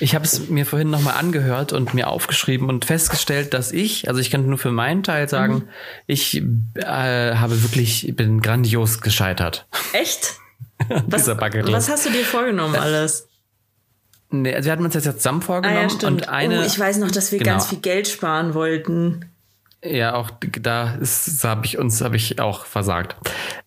Ich 0.00 0.14
habe 0.14 0.24
es 0.24 0.48
mir 0.48 0.66
vorhin 0.66 0.90
nochmal 0.90 1.14
angehört 1.14 1.72
und 1.72 1.94
mir 1.94 2.08
aufgeschrieben 2.08 2.68
und 2.68 2.84
festgestellt, 2.84 3.54
dass 3.54 3.72
ich, 3.72 4.08
also 4.08 4.20
ich 4.20 4.30
kann 4.30 4.46
nur 4.46 4.58
für 4.58 4.70
meinen 4.70 5.02
Teil 5.02 5.28
sagen, 5.28 5.54
mhm. 5.54 5.68
ich 6.06 6.42
äh, 6.74 6.84
habe 6.84 7.62
wirklich, 7.62 8.12
bin 8.14 8.42
grandios 8.42 9.00
gescheitert. 9.00 9.66
Echt? 9.92 10.34
was, 11.06 11.26
was 11.26 11.88
hast 11.88 12.06
du 12.06 12.10
dir 12.10 12.24
vorgenommen 12.24 12.76
alles? 12.76 13.28
Nee, 14.30 14.54
also 14.54 14.66
wir 14.66 14.72
hatten 14.72 14.84
uns 14.84 14.94
das 14.94 15.04
jetzt 15.04 15.18
zusammen 15.18 15.42
vorgenommen 15.42 15.90
ah, 15.90 16.02
ja, 16.02 16.08
und 16.08 16.28
eine. 16.28 16.60
Oh, 16.60 16.64
ich 16.64 16.78
weiß 16.78 16.98
noch, 16.98 17.10
dass 17.10 17.30
wir 17.30 17.38
genau. 17.38 17.52
ganz 17.52 17.68
viel 17.68 17.78
Geld 17.78 18.08
sparen 18.08 18.54
wollten. 18.54 19.30
Ja, 19.84 20.14
auch 20.14 20.30
da 20.60 20.98
habe 21.42 21.66
ich 21.66 21.78
uns 21.78 22.00
habe 22.00 22.16
ich 22.16 22.40
auch 22.40 22.64
versagt. 22.64 23.16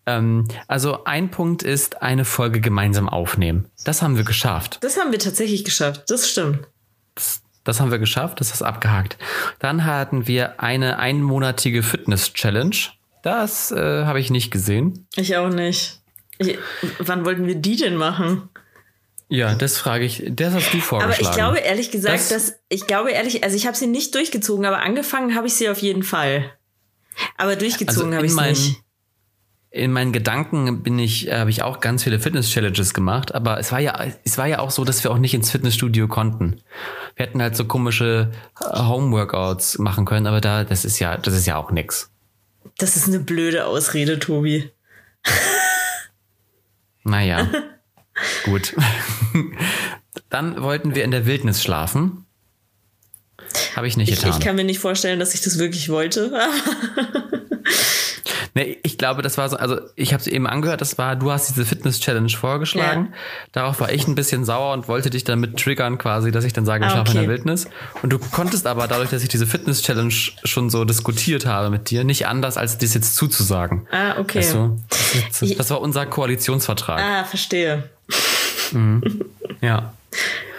Ähm, 0.04 0.48
also 0.66 1.04
ein 1.04 1.30
Punkt 1.30 1.62
ist 1.62 2.02
eine 2.02 2.24
Folge 2.24 2.60
gemeinsam 2.60 3.08
aufnehmen. 3.08 3.70
Das 3.84 4.02
haben 4.02 4.16
wir 4.16 4.24
geschafft. 4.24 4.78
Das 4.80 4.98
haben 4.98 5.12
wir 5.12 5.20
tatsächlich 5.20 5.64
geschafft. 5.64 6.04
Das 6.08 6.28
stimmt. 6.28 6.66
Das, 7.14 7.42
das 7.62 7.80
haben 7.80 7.92
wir 7.92 8.00
geschafft. 8.00 8.40
Das 8.40 8.50
ist 8.50 8.62
abgehakt. 8.62 9.16
Dann 9.60 9.84
hatten 9.84 10.26
wir 10.26 10.60
eine 10.60 10.98
einmonatige 10.98 11.84
Fitness 11.84 12.32
Challenge. 12.32 12.76
Das 13.22 13.70
äh, 13.70 14.04
habe 14.04 14.18
ich 14.18 14.30
nicht 14.30 14.50
gesehen. 14.50 15.06
Ich 15.14 15.36
auch 15.36 15.50
nicht. 15.50 15.97
Ich, 16.38 16.58
wann 16.98 17.24
wollten 17.24 17.46
wir 17.46 17.56
die 17.56 17.76
denn 17.76 17.96
machen? 17.96 18.48
Ja, 19.28 19.54
das 19.54 19.76
frage 19.76 20.04
ich. 20.04 20.22
Das 20.30 20.54
hast 20.54 20.72
du 20.72 20.80
vorgeschlagen. 20.80 21.20
Aber 21.20 21.30
ich 21.30 21.36
glaube 21.36 21.58
ehrlich 21.58 21.90
gesagt, 21.90 22.14
das, 22.14 22.28
dass 22.28 22.54
ich 22.68 22.86
glaube 22.86 23.10
ehrlich, 23.10 23.44
also 23.44 23.56
ich 23.56 23.66
habe 23.66 23.76
sie 23.76 23.86
nicht 23.86 24.14
durchgezogen, 24.14 24.64
aber 24.64 24.80
angefangen 24.80 25.34
habe 25.34 25.46
ich 25.46 25.54
sie 25.54 25.68
auf 25.68 25.78
jeden 25.78 26.02
Fall. 26.02 26.50
Aber 27.36 27.56
durchgezogen 27.56 28.14
also 28.14 28.16
habe 28.16 28.26
ich 28.26 28.32
sie 28.34 28.66
nicht. 28.66 28.82
In 29.70 29.92
meinen 29.92 30.12
Gedanken 30.12 30.82
bin 30.82 30.98
ich, 30.98 31.30
habe 31.30 31.50
ich 31.50 31.62
auch 31.62 31.80
ganz 31.80 32.02
viele 32.02 32.18
Fitness-Challenges 32.18 32.94
gemacht, 32.94 33.34
aber 33.34 33.58
es 33.58 33.70
war 33.70 33.80
ja, 33.80 34.02
es 34.24 34.38
war 34.38 34.46
ja 34.46 34.60
auch 34.60 34.70
so, 34.70 34.82
dass 34.82 35.04
wir 35.04 35.10
auch 35.10 35.18
nicht 35.18 35.34
ins 35.34 35.50
Fitnessstudio 35.50 36.08
konnten. 36.08 36.62
Wir 37.16 37.26
hätten 37.26 37.42
halt 37.42 37.54
so 37.54 37.66
komische 37.66 38.30
äh, 38.60 38.78
Home-Workouts 38.78 39.78
machen 39.78 40.06
können, 40.06 40.26
aber 40.26 40.40
da, 40.40 40.64
das 40.64 40.86
ist 40.86 41.00
ja, 41.00 41.18
das 41.18 41.34
ist 41.34 41.46
ja 41.46 41.56
auch 41.56 41.70
nix. 41.70 42.10
Das 42.78 42.96
ist 42.96 43.08
eine 43.08 43.20
blöde 43.20 43.66
Ausrede, 43.66 44.18
Tobi. 44.18 44.70
Naja. 47.08 47.48
Gut. 48.44 48.74
Dann 50.30 50.62
wollten 50.62 50.94
wir 50.94 51.04
in 51.04 51.10
der 51.10 51.26
Wildnis 51.26 51.62
schlafen. 51.62 52.26
Habe 53.76 53.86
ich 53.86 53.96
nicht 53.96 54.10
getan. 54.10 54.30
Ich, 54.30 54.38
ich 54.38 54.44
kann 54.44 54.56
mir 54.56 54.64
nicht 54.64 54.80
vorstellen, 54.80 55.18
dass 55.18 55.34
ich 55.34 55.40
das 55.40 55.58
wirklich 55.58 55.88
wollte. 55.88 56.32
nee, 58.58 58.76
ich 58.82 58.98
glaube, 58.98 59.22
das 59.22 59.38
war 59.38 59.48
so, 59.48 59.56
also 59.56 59.78
ich 59.94 60.12
habe 60.12 60.20
es 60.20 60.26
eben 60.26 60.46
angehört, 60.46 60.80
das 60.80 60.98
war, 60.98 61.14
du 61.14 61.30
hast 61.30 61.48
diese 61.48 61.64
Fitness-Challenge 61.64 62.30
vorgeschlagen. 62.30 63.08
Ja. 63.10 63.18
Darauf 63.52 63.80
war 63.80 63.92
ich 63.92 64.08
ein 64.08 64.16
bisschen 64.16 64.44
sauer 64.44 64.72
und 64.72 64.88
wollte 64.88 65.10
dich 65.10 65.22
damit 65.24 65.58
triggern 65.58 65.96
quasi, 65.96 66.32
dass 66.32 66.44
ich 66.44 66.52
dann 66.52 66.66
sage, 66.66 66.84
ich 66.84 66.90
ah, 66.90 66.94
schlafe 66.94 67.10
okay. 67.10 67.18
in 67.18 67.24
der 67.24 67.30
Wildnis. 67.30 67.68
Und 68.02 68.12
du 68.12 68.18
konntest 68.18 68.66
aber 68.66 68.88
dadurch, 68.88 69.10
dass 69.10 69.22
ich 69.22 69.28
diese 69.28 69.46
Fitness-Challenge 69.46 70.12
schon 70.42 70.70
so 70.70 70.84
diskutiert 70.84 71.46
habe 71.46 71.70
mit 71.70 71.90
dir, 71.90 72.02
nicht 72.02 72.26
anders, 72.26 72.56
als 72.56 72.78
das 72.78 72.94
jetzt 72.94 73.14
zuzusagen. 73.14 73.86
Ah, 73.92 74.18
okay. 74.18 74.38
Weißt 74.38 74.54
du? 74.54 74.76
das, 75.40 75.56
das 75.56 75.70
war 75.70 75.80
unser 75.80 76.06
Koalitionsvertrag. 76.06 77.00
Ah, 77.00 77.24
verstehe. 77.24 77.88
Mhm. 78.72 79.02
Ja. 79.60 79.92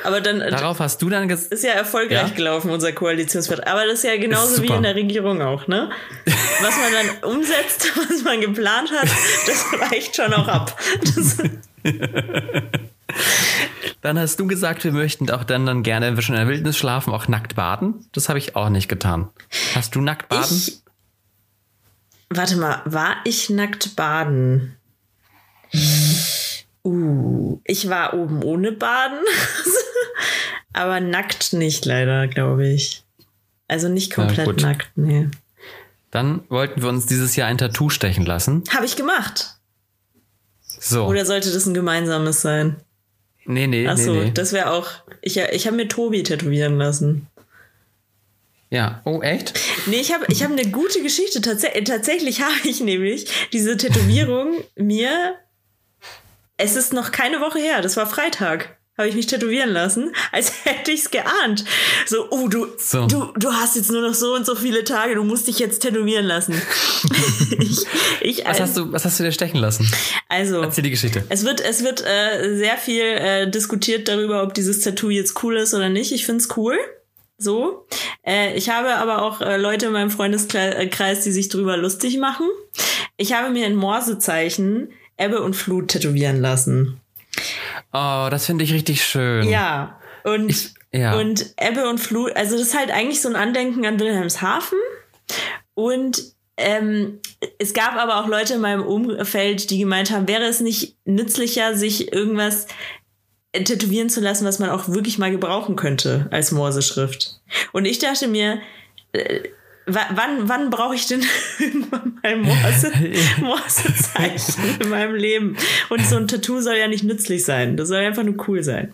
Aber 0.04 0.22
dann 0.22 0.40
darauf 0.40 0.80
hast 0.80 1.02
du 1.02 1.10
dann 1.10 1.28
ges 1.28 1.48
ist 1.48 1.64
ja 1.64 1.72
erfolgreich 1.72 2.30
ja? 2.30 2.36
gelaufen 2.36 2.72
unser 2.72 2.94
Koalitionsvertrag. 2.94 3.68
Aber 3.68 3.86
das 3.86 3.96
ist 3.96 4.04
ja 4.04 4.18
genauso 4.18 4.62
wie 4.64 4.68
in 4.68 4.84
der 4.84 4.96
Regierung 4.96 5.42
auch, 5.42 5.68
ne? 5.68 5.90
Was 6.62 6.78
man 6.78 6.92
dann 6.92 7.10
umsetzt, 7.36 7.92
was 8.10 8.24
man 8.24 8.40
geplant 8.42 8.92
hat, 8.92 9.10
das 9.46 9.66
reicht 9.92 10.16
schon 10.16 10.34
auch 10.34 10.48
ab. 10.48 10.80
dann 14.02 14.20
hast 14.20 14.40
du 14.40 14.48
gesagt, 14.48 14.84
wir 14.84 14.94
möchten 14.94 15.30
auch 15.32 15.44
dann, 15.44 15.66
dann 15.66 15.84
gerne, 15.84 16.08
wenn 16.08 16.16
wir 16.16 16.22
schon 16.22 16.36
in 16.36 16.42
der 16.42 16.50
Wildnis 16.50 16.78
schlafen, 16.78 17.14
auch 17.14 17.28
nackt 17.28 17.56
baden. 17.56 18.08
Das 18.14 18.30
habe 18.30 18.40
ich 18.40 18.56
auch 18.56 18.70
nicht 18.70 18.88
getan. 18.88 19.30
Hast 19.76 19.96
du 19.96 20.02
nackt 20.02 20.30
baden? 20.30 20.56
Ich, 20.56 20.82
warte 22.30 22.56
mal, 22.56 22.82
war 22.86 23.18
ich 23.26 23.50
nackt 23.50 23.96
baden? 23.98 24.78
Uh, 26.84 27.60
ich 27.65 27.89
war 27.89 28.13
oben 28.13 28.44
ohne 28.44 28.72
Baden, 28.72 29.20
aber 30.74 31.00
nackt 31.00 31.54
nicht 31.54 31.86
leider, 31.86 32.28
glaube 32.28 32.68
ich. 32.68 33.04
Also 33.68 33.89
nicht 33.89 34.13
komplett 34.13 34.62
ja, 34.62 34.68
nackt, 34.68 34.89
nee. 34.96 35.28
Dann 36.12 36.42
wollten 36.50 36.82
wir 36.82 36.89
uns 36.89 37.06
dieses 37.06 37.36
Jahr 37.36 37.48
ein 37.48 37.58
Tattoo 37.58 37.89
stechen 37.89 38.26
lassen. 38.26 38.63
Habe 38.74 38.86
ich 38.86 38.96
gemacht. 38.96 39.60
So. 40.80 41.06
Oder 41.06 41.26
sollte 41.26 41.52
das 41.52 41.65
ein 41.65 41.74
gemeinsames 41.74 42.42
sein? 42.42 42.78
Nee, 43.46 43.68
nee, 43.68 43.88
Achso, 43.88 44.13
nee, 44.13 44.26
nee. 44.26 44.32
das 44.32 44.54
wäre 44.54 44.72
auch. 44.72 44.88
Ich, 45.22 45.38
ich 45.38 45.68
habe 45.68 45.76
mir 45.76 45.88
Tobi 45.88 46.24
tätowieren 46.24 46.78
lassen. 46.78 47.28
Ja, 48.70 49.02
oh, 49.06 49.22
echt? 49.22 49.60
Nee, 49.88 50.00
ich 50.00 50.13
habe 50.13 50.26
ich 50.30 50.44
hab 50.44 50.52
eine 50.52 50.70
gute 50.70 51.02
Geschichte. 51.02 51.42
Tats 51.42 51.63
tatsächlich 51.86 52.42
habe 52.44 52.68
ich 52.68 52.82
nämlich 52.82 53.26
diese 53.52 53.78
Tätowierung 53.78 54.63
mir. 54.76 55.36
Es 56.60 56.76
ist 56.76 56.93
noch 56.93 57.12
keine 57.12 57.39
Woche 57.39 57.60
her, 57.60 57.82
das 57.82 57.98
war 57.98 58.06
Freitag 58.06 58.80
habe 59.00 59.08
ich 59.08 59.15
mich 59.15 59.28
tätowieren 59.28 59.69
lassen, 59.69 60.12
als 60.34 60.52
hätte 60.65 60.91
ich 60.91 61.00
es 61.00 61.10
geahnt. 61.12 61.63
So, 62.06 62.28
oh, 62.32 62.50
du, 62.50 62.67
so. 62.78 63.08
du, 63.08 63.32
du 63.38 63.54
hast 63.54 63.78
jetzt 63.78 63.89
nur 63.89 64.02
noch 64.02 64.13
so 64.13 64.36
und 64.36 64.45
so 64.45 64.56
viele 64.56 64.84
Tage, 64.84 65.15
du 65.15 65.24
musst 65.24 65.48
dich 65.48 65.58
jetzt 65.58 65.80
tätowieren 65.80 66.26
lassen. 66.26 66.62
ich, 67.60 67.86
ich, 68.19 68.45
was, 68.45 68.60
hast 68.60 68.76
du, 68.76 68.91
was 68.91 69.06
hast 69.06 69.17
du 69.17 69.24
dir 69.24 69.32
stechen 69.32 69.62
lassen? 69.62 69.89
Also, 70.28 70.62
erzähl 70.62 70.84
die 70.84 70.89
Geschichte. 70.89 71.24
Es 71.30 71.45
wird, 71.45 71.62
es 71.62 71.82
wird 71.82 72.06
äh, 72.06 72.58
sehr 72.58 72.76
viel 72.76 73.04
äh, 73.04 73.50
diskutiert 73.50 74.10
darüber, 74.10 74.43
ob 74.43 74.54
dieses 74.54 74.82
Tattoo 74.82 75.10
jetzt 75.10 75.41
cool 75.43 75.56
ist 75.56 75.74
oder 75.74 75.88
nicht. 75.88 76.12
Ich 76.12 76.26
finde 76.26 76.43
es 76.43 76.58
cool. 76.58 76.78
So. 77.38 77.88
Äh, 78.28 78.58
ich 78.58 78.69
habe 78.69 78.95
aber 78.95 79.22
auch 79.22 79.39
äh, 79.39 79.56
Leute 79.56 79.86
in 79.86 79.93
meinem 79.93 80.12
Freundeskreis, 80.12 81.24
die 81.24 81.32
sich 81.32 81.48
drüber 81.48 81.78
lustig 81.78 82.17
machen. 82.17 82.48
Ich 83.15 83.32
habe 83.32 83.50
mir 83.50 83.65
in 83.65 83.78
Morsezeichen 83.78 84.89
Ebbe 85.20 85.42
und 85.42 85.56
Flut 85.56 85.90
tätowieren 85.90 86.40
lassen. 86.40 87.00
Oh, 87.94 88.28
das 88.32 88.46
finde 88.46 88.64
ich 88.64 88.74
richtig 88.74 89.04
schön. 89.06 89.48
Ja. 89.48 90.00
Und, 90.24 90.50
ich, 90.50 90.74
ja. 90.92 91.18
und 91.20 91.54
Ebbe 91.60 91.88
und 91.90 92.00
Flut, 92.00 92.36
also 92.36 92.58
das 92.58 92.68
ist 92.68 92.78
halt 92.78 92.92
eigentlich 92.92 93.22
so 93.22 93.30
ein 93.30 93.36
Andenken 93.36 93.86
an 93.86 94.00
Wilhelmshaven. 94.00 94.80
Und 95.74 96.24
ähm, 96.58 97.20
es 97.58 97.74
gab 97.74 97.96
aber 97.96 98.20
auch 98.20 98.28
Leute 98.28 98.56
in 98.56 98.62
meinem 98.62 98.84
Umfeld, 98.84 99.70
die 99.70 99.80
gemeint 99.80 100.12
haben, 100.12 100.28
wäre 100.28 100.44
es 100.44 100.60
nicht 100.60 100.98
nützlicher, 101.06 101.76
sich 101.76 102.12
irgendwas 102.12 102.68
tätowieren 103.54 104.10
zu 104.10 104.22
lassen, 104.22 104.46
was 104.46 104.60
man 104.60 104.70
auch 104.70 104.90
wirklich 104.90 105.18
mal 105.18 105.32
gebrauchen 105.32 105.76
könnte 105.76 106.28
als 106.32 106.52
Morseschrift. 106.52 107.42
Und 107.72 107.86
ich 107.86 108.00
dachte 108.00 108.28
mir, 108.28 108.60
äh, 109.14 109.42
wann, 109.89 110.49
wann 110.49 110.69
brauche 110.69 110.95
ich 110.95 111.08
denn 111.08 111.23
irgendwann 111.60 112.19
mal 112.21 112.36
Morse, 112.38 112.91
Morsezeichen 113.41 114.80
in 114.80 114.89
meinem 114.89 115.15
Leben? 115.15 115.58
Und 115.89 116.06
so 116.06 116.17
ein 116.17 116.28
Tattoo 116.28 116.62
soll 116.62 116.75
ja 116.75 116.88
nicht 116.88 117.04
nützlich 117.04 117.45
sein. 117.45 117.78
Das 117.78 117.88
soll 117.88 117.99
einfach 117.99 118.23
nur 118.23 118.47
cool 118.47 118.63
sein. 118.63 118.93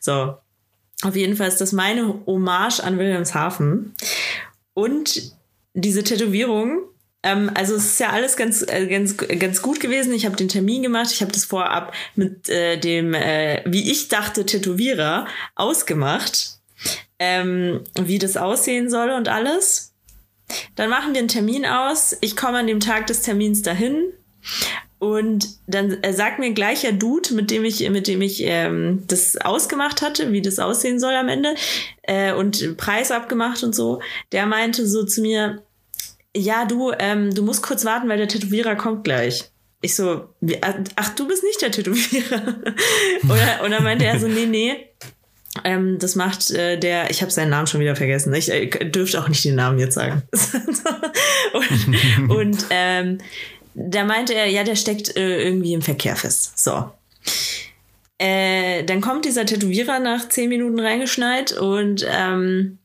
So. 0.00 0.36
Auf 1.02 1.14
jeden 1.14 1.36
Fall 1.36 1.48
ist 1.48 1.60
das 1.60 1.72
meine 1.72 2.22
Hommage 2.26 2.80
an 2.80 2.98
Wilhelmshaven. 2.98 3.94
Und 4.72 5.32
diese 5.74 6.02
Tätowierung, 6.02 6.80
ähm, 7.22 7.50
also 7.54 7.74
es 7.74 7.86
ist 7.86 8.00
ja 8.00 8.10
alles 8.10 8.36
ganz, 8.36 8.62
äh, 8.66 8.86
ganz, 8.86 9.16
ganz 9.16 9.60
gut 9.60 9.80
gewesen. 9.80 10.14
Ich 10.14 10.24
habe 10.24 10.36
den 10.36 10.48
Termin 10.48 10.82
gemacht. 10.82 11.10
Ich 11.12 11.22
habe 11.22 11.32
das 11.32 11.44
vorab 11.44 11.92
mit 12.14 12.48
äh, 12.48 12.78
dem, 12.78 13.14
äh, 13.14 13.62
wie 13.66 13.90
ich 13.90 14.08
dachte, 14.08 14.46
Tätowierer 14.46 15.26
ausgemacht, 15.54 16.58
ähm, 17.18 17.80
wie 18.00 18.18
das 18.18 18.36
aussehen 18.36 18.88
soll 18.88 19.10
und 19.10 19.28
alles. 19.28 19.85
Dann 20.74 20.90
machen 20.90 21.12
wir 21.12 21.20
einen 21.20 21.28
Termin 21.28 21.66
aus. 21.66 22.16
Ich 22.20 22.36
komme 22.36 22.58
an 22.58 22.66
dem 22.66 22.80
Tag 22.80 23.06
des 23.06 23.22
Termins 23.22 23.62
dahin. 23.62 24.12
Und 24.98 25.58
dann 25.66 26.02
äh, 26.02 26.12
sagt 26.14 26.38
mir 26.38 26.52
gleicher 26.52 26.92
Dude, 26.92 27.34
mit 27.34 27.50
dem 27.50 27.64
ich, 27.64 27.88
mit 27.90 28.06
dem 28.08 28.22
ich 28.22 28.42
ähm, 28.42 29.04
das 29.06 29.36
ausgemacht 29.36 30.00
hatte, 30.00 30.32
wie 30.32 30.40
das 30.40 30.58
aussehen 30.58 30.98
soll 30.98 31.14
am 31.14 31.28
Ende, 31.28 31.54
äh, 32.02 32.32
und 32.32 32.76
Preis 32.78 33.10
abgemacht 33.10 33.62
und 33.62 33.74
so, 33.74 34.00
der 34.32 34.46
meinte 34.46 34.86
so 34.86 35.04
zu 35.04 35.20
mir, 35.20 35.62
ja, 36.34 36.64
du, 36.64 36.92
ähm, 36.98 37.34
du 37.34 37.42
musst 37.42 37.62
kurz 37.62 37.84
warten, 37.84 38.08
weil 38.08 38.18
der 38.18 38.28
Tätowierer 38.28 38.76
kommt 38.76 39.04
gleich. 39.04 39.50
Ich 39.82 39.94
so, 39.94 40.28
ach, 40.96 41.08
du 41.10 41.28
bist 41.28 41.44
nicht 41.44 41.60
der 41.60 41.70
Tätowierer. 41.70 42.56
oder, 43.24 43.68
dann 43.68 43.84
meinte 43.84 44.06
er 44.06 44.18
so, 44.18 44.28
nee, 44.28 44.46
nee, 44.46 44.88
ähm, 45.64 45.98
das 45.98 46.14
macht 46.14 46.50
äh, 46.50 46.78
der, 46.78 47.10
ich 47.10 47.22
habe 47.22 47.30
seinen 47.30 47.50
Namen 47.50 47.66
schon 47.66 47.80
wieder 47.80 47.96
vergessen. 47.96 48.32
Ich 48.34 48.50
äh, 48.50 48.66
dürfte 48.66 49.20
auch 49.20 49.28
nicht 49.28 49.44
den 49.44 49.54
Namen 49.54 49.78
jetzt 49.78 49.94
sagen. 49.94 50.22
und 51.52 52.30
und 52.30 52.66
ähm, 52.70 53.18
da 53.74 54.04
meinte 54.04 54.34
er, 54.34 54.46
ja, 54.46 54.64
der 54.64 54.76
steckt 54.76 55.16
äh, 55.16 55.42
irgendwie 55.42 55.74
im 55.74 55.82
Verkehr 55.82 56.16
fest. 56.16 56.58
So. 56.58 56.90
Äh, 58.18 58.84
dann 58.84 59.02
kommt 59.02 59.26
dieser 59.26 59.44
Tätowierer 59.44 59.98
nach 59.98 60.28
zehn 60.28 60.48
Minuten 60.48 60.80
reingeschneit 60.80 61.52
und 61.52 62.06
ähm, 62.08 62.78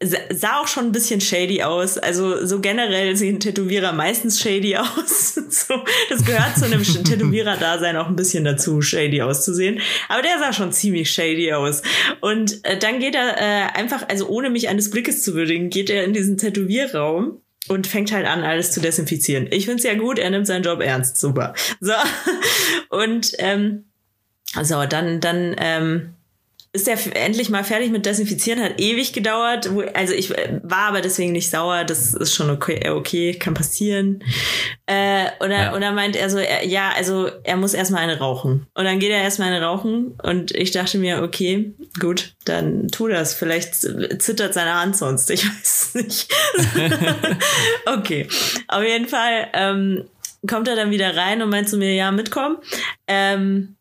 sah 0.00 0.60
auch 0.60 0.68
schon 0.68 0.86
ein 0.86 0.92
bisschen 0.92 1.20
shady 1.20 1.62
aus. 1.62 1.98
Also 1.98 2.46
so 2.46 2.60
generell 2.60 3.16
sehen 3.16 3.40
Tätowierer 3.40 3.92
meistens 3.92 4.40
shady 4.40 4.76
aus. 4.76 5.34
so, 5.34 5.82
das 6.08 6.24
gehört 6.24 6.56
zu 6.56 6.66
einem 6.66 6.82
Tätowierer-Dasein 6.82 7.96
auch 7.96 8.06
ein 8.06 8.16
bisschen 8.16 8.44
dazu, 8.44 8.80
shady 8.80 9.22
auszusehen. 9.22 9.80
Aber 10.08 10.22
der 10.22 10.38
sah 10.38 10.52
schon 10.52 10.72
ziemlich 10.72 11.10
shady 11.10 11.52
aus. 11.52 11.82
Und 12.20 12.64
äh, 12.64 12.78
dann 12.78 13.00
geht 13.00 13.14
er 13.14 13.38
äh, 13.38 13.78
einfach, 13.78 14.08
also 14.08 14.28
ohne 14.28 14.50
mich 14.50 14.68
eines 14.68 14.90
Blickes 14.90 15.22
zu 15.22 15.34
würdigen, 15.34 15.68
geht 15.70 15.90
er 15.90 16.04
in 16.04 16.12
diesen 16.12 16.38
Tätowierraum 16.38 17.40
und 17.68 17.86
fängt 17.86 18.12
halt 18.12 18.26
an, 18.26 18.44
alles 18.44 18.70
zu 18.70 18.80
desinfizieren. 18.80 19.48
Ich 19.50 19.66
find's 19.66 19.82
ja 19.82 19.94
gut, 19.94 20.18
er 20.18 20.30
nimmt 20.30 20.46
seinen 20.46 20.62
Job 20.62 20.80
ernst. 20.80 21.18
Super. 21.18 21.54
So. 21.80 21.92
Und 22.88 23.32
ähm, 23.38 23.84
so, 24.62 24.86
dann, 24.86 25.20
dann 25.20 25.54
ähm, 25.58 26.14
ist 26.78 26.86
er 26.86 27.16
endlich 27.16 27.50
mal 27.50 27.64
fertig 27.64 27.90
mit 27.90 28.06
Desinfizieren, 28.06 28.62
hat 28.62 28.80
ewig 28.80 29.12
gedauert. 29.12 29.68
Also 29.94 30.14
ich 30.14 30.30
äh, 30.30 30.60
war 30.62 30.88
aber 30.88 31.00
deswegen 31.00 31.32
nicht 31.32 31.50
sauer, 31.50 31.82
das 31.84 32.14
ist 32.14 32.34
schon 32.34 32.50
okay, 32.50 32.80
äh, 32.84 32.90
okay 32.90 33.34
kann 33.34 33.54
passieren. 33.54 34.22
Äh, 34.86 35.26
und, 35.40 35.50
dann, 35.50 35.60
ja. 35.60 35.74
und 35.74 35.80
dann 35.80 35.94
meint 35.96 36.14
er 36.14 36.30
so, 36.30 36.38
er, 36.38 36.64
ja, 36.64 36.92
also 36.96 37.28
er 37.42 37.56
muss 37.56 37.74
erstmal 37.74 38.02
eine 38.02 38.18
rauchen. 38.18 38.66
Und 38.74 38.84
dann 38.84 39.00
geht 39.00 39.10
er 39.10 39.22
erstmal 39.22 39.48
eine 39.48 39.64
rauchen 39.64 40.14
und 40.22 40.52
ich 40.52 40.70
dachte 40.70 40.98
mir, 40.98 41.22
okay, 41.22 41.74
gut, 41.98 42.34
dann 42.44 42.86
tu 42.88 43.08
das. 43.08 43.34
Vielleicht 43.34 43.74
zittert 43.74 44.54
seine 44.54 44.74
Hand 44.80 44.96
sonst, 44.96 45.30
ich 45.30 45.44
weiß 45.48 45.94
nicht. 45.94 46.32
okay, 47.86 48.28
auf 48.68 48.84
jeden 48.84 49.08
Fall 49.08 49.48
ähm, 49.52 50.04
kommt 50.46 50.68
er 50.68 50.76
dann 50.76 50.92
wieder 50.92 51.16
rein 51.16 51.42
und 51.42 51.50
meint 51.50 51.68
zu 51.68 51.76
mir, 51.76 51.92
ja, 51.94 52.12
mitkommen. 52.12 52.58
Ähm, 53.08 53.76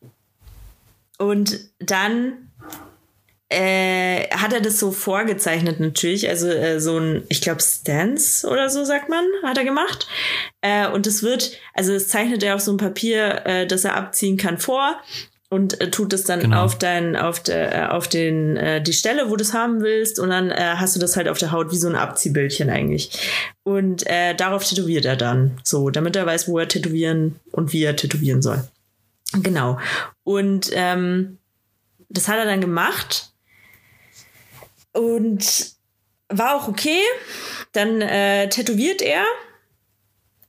und 1.20 1.60
dann 1.80 2.47
äh, 3.50 4.28
hat 4.30 4.52
er 4.52 4.60
das 4.60 4.80
so 4.80 4.92
vorgezeichnet 4.92 5.80
natürlich, 5.80 6.28
also 6.28 6.48
äh, 6.48 6.80
so 6.80 6.98
ein, 6.98 7.24
ich 7.30 7.42
glaube, 7.42 7.62
Stance 7.62 8.48
oder 8.48 8.70
so 8.70 8.84
sagt 8.84 9.10
man, 9.10 9.24
hat 9.44 9.58
er 9.58 9.64
gemacht. 9.64 10.08
Äh, 10.62 10.90
und 10.90 11.08
es 11.08 11.24
wird, 11.24 11.58
also 11.74 11.94
es 11.94 12.10
zeichnet 12.10 12.44
er 12.44 12.56
auf 12.56 12.62
so 12.62 12.72
ein 12.72 12.78
Papier, 12.78 13.46
äh, 13.46 13.66
das 13.66 13.86
er 13.86 13.96
abziehen 13.96 14.36
kann 14.38 14.58
vor 14.58 14.98
und 15.50 15.80
äh, 15.80 15.90
tut 15.90 16.12
es 16.12 16.26
dann 16.26 16.42
genau. 16.42 16.64
auf 16.64 16.78
dein, 16.78 17.16
auf 17.16 17.42
der, 17.42 17.74
äh, 17.74 17.88
auf 17.88 18.10
den, 18.10 18.58
äh, 18.58 18.82
die 18.82 18.92
Stelle, 18.92 19.30
wo 19.30 19.38
du 19.38 19.44
es 19.44 19.54
haben 19.54 19.82
willst, 19.82 20.20
und 20.20 20.30
dann 20.30 20.52
äh, 20.52 20.76
hast 20.76 20.96
du 20.96 21.00
das 21.00 21.16
halt 21.16 21.30
auf 21.30 21.38
der 21.38 21.54
Haut 21.54 21.72
wie 21.72 21.78
so 21.78 21.88
ein 21.88 21.96
Abziehbildchen 21.96 22.70
eigentlich. 22.70 23.18
Und 23.64 24.06
äh, 24.08 24.36
darauf 24.36 24.66
tätowiert 24.66 25.06
er 25.06 25.16
dann, 25.16 25.58
so, 25.64 25.90
damit 25.90 26.18
er 26.18 26.26
weiß, 26.26 26.50
wo 26.50 26.60
er 26.60 26.68
tätowieren 26.68 27.40
und 27.52 27.72
wie 27.72 27.84
er 27.84 27.96
tätowieren 27.96 28.42
soll. 28.42 28.68
Genau. 29.42 29.80
Und 30.24 30.70
ähm, 30.74 31.38
das 32.10 32.28
hat 32.28 32.38
er 32.38 32.46
dann 32.46 32.62
gemacht 32.62 33.32
und 34.98 35.72
war 36.30 36.56
auch 36.56 36.68
okay. 36.68 37.02
Dann 37.72 38.02
äh, 38.02 38.50
tätowiert 38.50 39.02
er. 39.02 39.24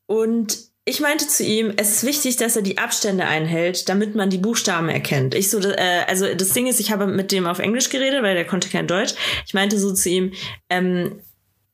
Und 0.06 0.58
ich 0.84 1.00
meinte 1.00 1.28
zu 1.28 1.44
ihm, 1.44 1.74
es 1.76 1.96
ist 1.96 2.04
wichtig, 2.04 2.36
dass 2.36 2.56
er 2.56 2.62
die 2.62 2.78
Abstände 2.78 3.26
einhält, 3.26 3.88
damit 3.88 4.14
man 4.14 4.30
die 4.30 4.38
Buchstaben 4.38 4.88
erkennt. 4.88 5.34
Ich 5.34 5.50
so, 5.50 5.60
äh, 5.60 6.04
also 6.06 6.34
das 6.34 6.50
Ding 6.50 6.66
ist, 6.66 6.80
ich 6.80 6.90
habe 6.90 7.06
mit 7.06 7.30
dem 7.30 7.46
auf 7.46 7.58
Englisch 7.58 7.90
geredet, 7.90 8.22
weil 8.22 8.34
der 8.34 8.46
konnte 8.46 8.70
kein 8.70 8.86
Deutsch. 8.86 9.14
Ich 9.46 9.52
meinte 9.52 9.78
so 9.78 9.92
zu 9.92 10.08
ihm, 10.08 10.32
ähm, 10.70 11.20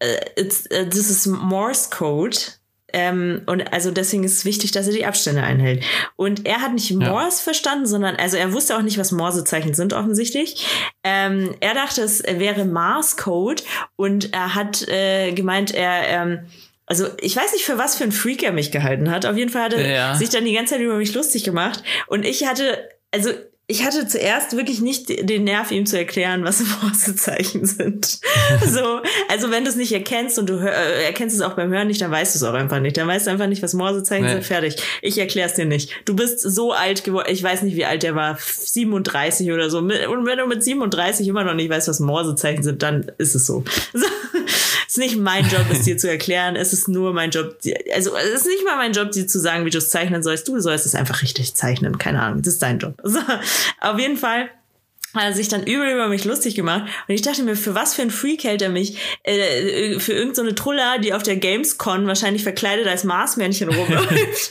äh, 0.00 0.16
it's, 0.36 0.64
uh, 0.72 0.84
this 0.84 1.10
is 1.10 1.26
Morse 1.26 1.90
Code. 1.90 2.36
Ähm, 2.94 3.42
und 3.46 3.72
also 3.72 3.90
deswegen 3.90 4.22
ist 4.22 4.34
es 4.34 4.44
wichtig, 4.44 4.70
dass 4.70 4.86
er 4.86 4.92
die 4.92 5.04
Abstände 5.04 5.42
einhält. 5.42 5.82
Und 6.14 6.46
er 6.46 6.62
hat 6.62 6.72
nicht 6.72 6.92
Morse 6.92 7.38
ja. 7.38 7.42
verstanden, 7.42 7.86
sondern, 7.86 8.14
also 8.14 8.36
er 8.36 8.52
wusste 8.52 8.76
auch 8.76 8.82
nicht, 8.82 8.98
was 8.98 9.10
Morsezeichen 9.10 9.74
sind 9.74 9.92
offensichtlich. 9.92 10.64
Ähm, 11.02 11.56
er 11.58 11.74
dachte, 11.74 12.02
es 12.02 12.22
wäre 12.22 12.64
Mars-Code 12.64 13.64
und 13.96 14.32
er 14.32 14.54
hat 14.54 14.86
äh, 14.86 15.32
gemeint, 15.32 15.74
er, 15.74 16.06
ähm, 16.06 16.38
also 16.86 17.08
ich 17.20 17.34
weiß 17.34 17.52
nicht, 17.52 17.64
für 17.64 17.78
was 17.78 17.96
für 17.96 18.04
ein 18.04 18.12
Freak 18.12 18.44
er 18.44 18.52
mich 18.52 18.70
gehalten 18.70 19.10
hat. 19.10 19.26
Auf 19.26 19.36
jeden 19.36 19.50
Fall 19.50 19.62
hat 19.62 19.72
er 19.72 19.86
ja. 19.86 20.14
sich 20.14 20.28
dann 20.28 20.44
die 20.44 20.52
ganze 20.52 20.74
Zeit 20.74 20.82
über 20.82 20.94
mich 20.94 21.12
lustig 21.14 21.42
gemacht. 21.42 21.82
Und 22.06 22.24
ich 22.24 22.46
hatte, 22.46 22.88
also 23.10 23.30
ich 23.66 23.82
hatte 23.82 24.06
zuerst 24.06 24.54
wirklich 24.56 24.82
nicht 24.82 25.08
den 25.08 25.44
Nerv, 25.44 25.70
ihm 25.70 25.86
zu 25.86 25.96
erklären, 25.96 26.44
was 26.44 26.62
Morsezeichen 26.82 27.64
sind. 27.64 28.04
so, 28.66 29.00
also 29.30 29.50
wenn 29.50 29.64
du 29.64 29.70
es 29.70 29.76
nicht 29.76 29.92
erkennst 29.92 30.38
und 30.38 30.50
du 30.50 30.60
hör, 30.60 30.70
äh, 30.70 31.04
erkennst 31.04 31.34
es 31.34 31.40
auch 31.40 31.54
beim 31.54 31.70
Hören 31.70 31.86
nicht, 31.86 32.02
dann 32.02 32.10
weißt 32.10 32.34
du 32.34 32.38
es 32.38 32.42
auch 32.42 32.52
einfach 32.52 32.80
nicht. 32.80 32.98
Dann 32.98 33.08
weißt 33.08 33.26
du 33.26 33.30
einfach 33.30 33.46
nicht, 33.46 33.62
was 33.62 33.72
Morsezeichen 33.72 34.26
nee. 34.26 34.32
sind. 34.32 34.44
Fertig. 34.44 34.76
Ich 35.00 35.16
erklär's 35.16 35.54
dir 35.54 35.64
nicht. 35.64 35.90
Du 36.04 36.14
bist 36.14 36.40
so 36.40 36.72
alt 36.72 37.04
geworden. 37.04 37.28
Ich 37.30 37.42
weiß 37.42 37.62
nicht, 37.62 37.74
wie 37.74 37.86
alt 37.86 38.02
der 38.02 38.14
war. 38.14 38.38
37 38.38 39.50
oder 39.50 39.70
so. 39.70 39.78
Und 39.78 39.90
wenn 39.90 40.38
du 40.38 40.46
mit 40.46 40.62
37 40.62 41.26
immer 41.26 41.44
noch 41.44 41.54
nicht 41.54 41.70
weißt, 41.70 41.88
was 41.88 42.00
Morsezeichen 42.00 42.62
sind, 42.62 42.82
dann 42.82 43.12
ist 43.16 43.34
es 43.34 43.46
so. 43.46 43.64
so. 43.94 44.06
Ist 44.94 44.98
nicht 44.98 45.18
mein 45.18 45.48
Job, 45.48 45.66
es 45.72 45.82
dir 45.82 45.98
zu 45.98 46.08
erklären. 46.08 46.54
Es 46.54 46.72
ist 46.72 46.86
nur 46.86 47.12
mein 47.12 47.30
Job. 47.30 47.56
Also 47.92 48.14
es 48.16 48.42
ist 48.42 48.46
nicht 48.46 48.64
mal 48.64 48.76
mein 48.76 48.92
Job, 48.92 49.10
dir 49.10 49.26
zu 49.26 49.40
sagen, 49.40 49.64
wie 49.64 49.70
du 49.70 49.78
es 49.78 49.88
zeichnen 49.88 50.22
sollst. 50.22 50.46
Du 50.46 50.60
sollst 50.60 50.86
es 50.86 50.94
einfach 50.94 51.20
richtig 51.22 51.54
zeichnen. 51.54 51.98
Keine 51.98 52.22
Ahnung. 52.22 52.42
Das 52.42 52.54
ist 52.54 52.62
dein 52.62 52.78
Job. 52.78 52.94
So, 53.02 53.18
auf 53.80 53.98
jeden 53.98 54.16
Fall 54.16 54.50
hat 55.12 55.24
er 55.24 55.32
sich 55.32 55.48
dann 55.48 55.64
übel 55.64 55.92
über 55.92 56.06
mich 56.06 56.24
lustig 56.24 56.54
gemacht. 56.54 56.84
Und 57.08 57.14
ich 57.14 57.22
dachte 57.22 57.42
mir, 57.42 57.56
für 57.56 57.74
was 57.74 57.94
für 57.94 58.02
ein 58.02 58.12
Freak 58.12 58.44
hält 58.44 58.62
er 58.62 58.68
mich? 58.68 58.96
Äh, 59.24 59.98
für 59.98 60.12
irgendeine 60.12 60.50
so 60.50 60.54
Trulla, 60.54 60.98
die 60.98 61.12
auf 61.12 61.24
der 61.24 61.36
Gamescon 61.36 62.06
wahrscheinlich 62.06 62.44
verkleidet 62.44 62.86
als 62.86 63.02
Marsmännchen 63.02 63.70
rumläuft. 63.70 64.50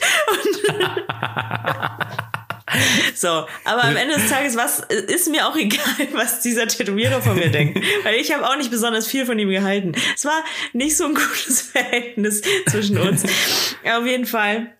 so, 3.14 3.46
aber 3.64 3.84
am 3.84 3.96
Ende 3.96 4.14
des 4.14 4.28
Tages 4.28 4.56
was 4.56 4.80
ist 4.80 5.30
mir 5.30 5.46
auch 5.46 5.56
egal, 5.56 6.08
was 6.12 6.40
dieser 6.40 6.66
Tätowierer 6.66 7.20
von 7.20 7.36
mir 7.36 7.50
denkt, 7.50 7.80
weil 8.04 8.16
ich 8.16 8.32
habe 8.32 8.46
auch 8.48 8.56
nicht 8.56 8.70
besonders 8.70 9.06
viel 9.06 9.26
von 9.26 9.38
ihm 9.38 9.50
gehalten. 9.50 9.92
Es 10.14 10.24
war 10.24 10.42
nicht 10.72 10.96
so 10.96 11.04
ein 11.04 11.14
gutes 11.14 11.60
Verhältnis 11.60 12.42
zwischen 12.68 12.98
uns. 12.98 13.24
auf 13.24 14.06
jeden 14.06 14.26
Fall 14.26 14.72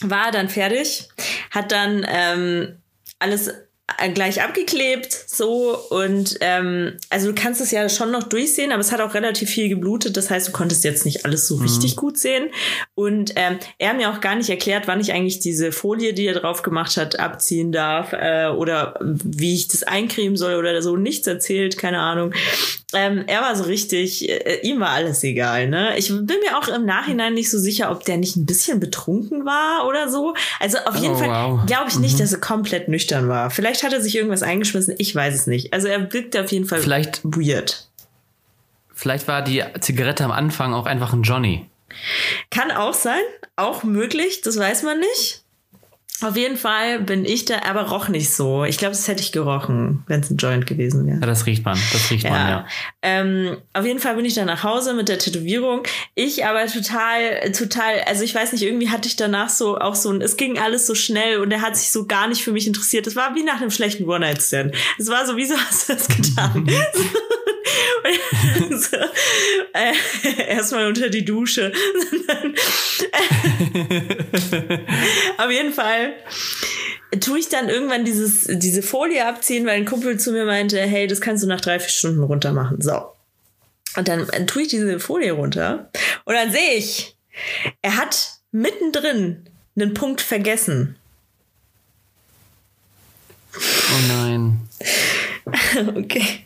war 0.00 0.26
er 0.26 0.32
dann 0.32 0.48
fertig, 0.48 1.08
hat 1.50 1.72
dann 1.72 2.06
ähm, 2.08 2.76
alles 3.18 3.52
gleich 4.14 4.42
abgeklebt, 4.42 5.12
so 5.26 5.76
und 5.90 6.36
ähm, 6.40 6.98
also 7.10 7.28
du 7.28 7.34
kannst 7.34 7.60
es 7.60 7.70
ja 7.70 7.88
schon 7.88 8.10
noch 8.10 8.24
durchsehen, 8.24 8.70
aber 8.70 8.80
es 8.80 8.92
hat 8.92 9.00
auch 9.00 9.14
relativ 9.14 9.48
viel 9.48 9.68
geblutet, 9.68 10.16
das 10.16 10.30
heißt, 10.30 10.48
du 10.48 10.52
konntest 10.52 10.84
jetzt 10.84 11.04
nicht 11.04 11.24
alles 11.24 11.48
so 11.48 11.56
mhm. 11.56 11.62
richtig 11.62 11.96
gut 11.96 12.18
sehen. 12.18 12.50
Und 12.94 13.32
ähm, 13.36 13.58
er 13.78 13.90
hat 13.90 13.96
mir 13.96 14.10
auch 14.10 14.20
gar 14.20 14.36
nicht 14.36 14.50
erklärt, 14.50 14.86
wann 14.86 15.00
ich 15.00 15.12
eigentlich 15.12 15.40
diese 15.40 15.72
Folie, 15.72 16.12
die 16.12 16.26
er 16.26 16.34
drauf 16.34 16.62
gemacht 16.62 16.96
hat, 16.96 17.18
abziehen 17.18 17.72
darf 17.72 18.12
äh, 18.12 18.48
oder 18.48 18.98
wie 19.00 19.54
ich 19.54 19.68
das 19.68 19.82
eincremen 19.82 20.36
soll 20.36 20.54
oder 20.54 20.80
so. 20.82 20.96
Nichts 20.96 21.26
erzählt, 21.26 21.78
keine 21.78 22.00
Ahnung. 22.00 22.34
Ähm, 22.94 23.24
er 23.26 23.42
war 23.42 23.54
so 23.54 23.64
richtig, 23.64 24.28
äh, 24.28 24.60
ihm 24.62 24.80
war 24.80 24.90
alles 24.90 25.22
egal, 25.22 25.68
ne? 25.68 25.98
Ich 25.98 26.08
bin 26.08 26.26
mir 26.26 26.56
auch 26.56 26.68
im 26.68 26.86
Nachhinein 26.86 27.34
nicht 27.34 27.50
so 27.50 27.58
sicher, 27.58 27.90
ob 27.90 28.04
der 28.04 28.16
nicht 28.16 28.36
ein 28.36 28.46
bisschen 28.46 28.80
betrunken 28.80 29.44
war 29.44 29.86
oder 29.86 30.08
so. 30.08 30.34
Also 30.58 30.78
auf 30.86 30.96
jeden 30.96 31.14
oh, 31.14 31.18
Fall 31.18 31.28
wow. 31.28 31.66
glaube 31.66 31.88
ich 31.88 31.98
nicht, 31.98 32.14
mhm. 32.14 32.18
dass 32.20 32.32
er 32.32 32.40
komplett 32.40 32.88
nüchtern 32.88 33.28
war. 33.28 33.50
Vielleicht 33.50 33.77
hat 33.82 33.92
er 33.92 34.00
sich 34.00 34.16
irgendwas 34.16 34.42
eingeschmissen, 34.42 34.94
ich 34.98 35.14
weiß 35.14 35.34
es 35.34 35.46
nicht. 35.46 35.72
Also 35.72 35.88
er 35.88 36.12
wirkte 36.12 36.42
auf 36.42 36.52
jeden 36.52 36.66
Fall 36.66 36.80
vielleicht 36.80 37.24
weird. 37.24 37.88
Vielleicht 38.94 39.28
war 39.28 39.42
die 39.42 39.62
Zigarette 39.80 40.24
am 40.24 40.32
Anfang 40.32 40.74
auch 40.74 40.86
einfach 40.86 41.12
ein 41.12 41.22
Johnny. 41.22 41.68
Kann 42.50 42.70
auch 42.70 42.94
sein, 42.94 43.22
auch 43.56 43.84
möglich, 43.84 44.40
das 44.42 44.58
weiß 44.58 44.82
man 44.82 44.98
nicht. 44.98 45.42
Auf 46.20 46.36
jeden 46.36 46.56
Fall 46.56 47.00
bin 47.00 47.24
ich 47.24 47.44
da, 47.44 47.60
aber 47.68 47.82
roch 47.82 48.08
nicht 48.08 48.30
so. 48.34 48.64
Ich 48.64 48.76
glaube, 48.76 48.92
das 48.92 49.06
hätte 49.06 49.22
ich 49.22 49.30
gerochen, 49.30 50.02
wenn 50.08 50.20
es 50.20 50.30
ein 50.30 50.36
Joint 50.36 50.66
gewesen 50.66 51.06
wäre. 51.06 51.20
Ja, 51.20 51.26
das 51.26 51.46
riecht 51.46 51.64
man. 51.64 51.78
Das 51.92 52.10
riecht 52.10 52.24
ja. 52.24 52.30
man, 52.30 52.48
ja. 52.48 52.66
Ähm, 53.02 53.56
auf 53.72 53.86
jeden 53.86 54.00
Fall 54.00 54.16
bin 54.16 54.24
ich 54.24 54.34
dann 54.34 54.46
nach 54.46 54.64
Hause 54.64 54.94
mit 54.94 55.08
der 55.08 55.18
Tätowierung. 55.18 55.84
Ich 56.16 56.44
aber 56.44 56.66
total, 56.66 57.52
total, 57.52 58.00
also 58.06 58.24
ich 58.24 58.34
weiß 58.34 58.52
nicht, 58.52 58.62
irgendwie 58.62 58.90
hatte 58.90 59.06
ich 59.06 59.14
danach 59.14 59.48
so 59.48 59.78
auch 59.78 59.94
so 59.94 60.10
ein, 60.10 60.20
es 60.20 60.36
ging 60.36 60.58
alles 60.58 60.88
so 60.88 60.96
schnell 60.96 61.38
und 61.38 61.52
er 61.52 61.62
hat 61.62 61.76
sich 61.76 61.90
so 61.90 62.06
gar 62.06 62.26
nicht 62.26 62.42
für 62.42 62.50
mich 62.50 62.66
interessiert. 62.66 63.06
Es 63.06 63.14
war 63.14 63.36
wie 63.36 63.44
nach 63.44 63.60
einem 63.60 63.70
schlechten 63.70 64.04
One-Night-Stand. 64.04 64.74
Es 64.98 65.08
war 65.08 65.24
so, 65.24 65.36
wieso 65.36 65.56
hast 65.56 65.88
du 65.88 65.94
das 65.94 66.08
getan? 66.08 66.68
so, 68.70 68.96
äh, 69.74 69.94
erstmal 70.48 70.86
unter 70.86 71.08
die 71.08 71.24
Dusche. 71.24 71.72
Auf 75.38 75.50
jeden 75.50 75.72
Fall 75.72 76.14
tue 77.20 77.38
ich 77.38 77.48
dann 77.48 77.68
irgendwann 77.68 78.04
dieses, 78.04 78.46
diese 78.48 78.82
Folie 78.82 79.26
abziehen, 79.26 79.66
weil 79.66 79.76
ein 79.76 79.84
Kumpel 79.84 80.18
zu 80.18 80.32
mir 80.32 80.44
meinte, 80.44 80.80
hey, 80.80 81.06
das 81.06 81.20
kannst 81.20 81.44
du 81.44 81.48
nach 81.48 81.60
drei, 81.60 81.78
vier 81.78 81.90
Stunden 81.90 82.22
runter 82.22 82.52
machen. 82.52 82.80
So. 82.80 83.12
Und 83.96 84.08
dann 84.08 84.26
tue 84.46 84.62
ich 84.62 84.68
diese 84.68 85.00
Folie 85.00 85.32
runter 85.32 85.90
und 86.24 86.34
dann 86.34 86.52
sehe 86.52 86.74
ich, 86.74 87.16
er 87.82 87.96
hat 87.96 88.38
mittendrin 88.52 89.44
einen 89.76 89.94
Punkt 89.94 90.20
vergessen. 90.20 90.96
Oh 93.56 94.06
nein. 94.08 94.68
okay. 95.96 96.44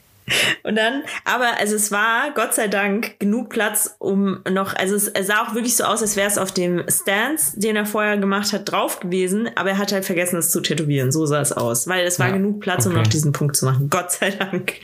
Und 0.63 0.77
dann, 0.77 1.03
aber 1.25 1.59
also 1.59 1.77
es 1.77 1.91
war 1.91 2.31
Gott 2.35 2.55
sei 2.55 2.69
Dank 2.69 3.19
genug 3.19 3.51
Platz, 3.51 3.97
um 3.99 4.41
noch, 4.51 4.75
also 4.75 4.95
es, 4.95 5.09
es 5.09 5.27
sah 5.27 5.43
auch 5.43 5.55
wirklich 5.55 5.77
so 5.77 5.85
aus, 5.85 6.03
als 6.03 6.17
wäre 6.17 6.29
es 6.29 6.39
auf 6.39 6.53
dem 6.53 6.85
Stance, 6.89 7.59
den 7.59 7.77
er 7.77 7.87
vorher 7.87 8.17
gemacht 8.17 8.53
hat, 8.53 8.71
drauf 8.71 9.01
gewesen, 9.01 9.51
aber 9.55 9.71
er 9.71 9.79
hat 9.79 9.93
halt 9.93 10.05
vergessen, 10.05 10.39
es 10.39 10.51
zu 10.51 10.61
tätowieren. 10.61 11.13
So 11.13 11.27
sah 11.27 11.41
es 11.41 11.53
aus, 11.53 11.87
weil 11.87 12.07
es 12.07 12.19
war 12.19 12.29
ja, 12.29 12.35
genug 12.35 12.61
Platz, 12.61 12.87
okay. 12.87 12.95
um 12.95 13.03
noch 13.03 13.09
diesen 13.09 13.33
Punkt 13.33 13.57
zu 13.57 13.65
machen. 13.65 13.91
Gott 13.91 14.13
sei 14.13 14.31
Dank. 14.31 14.75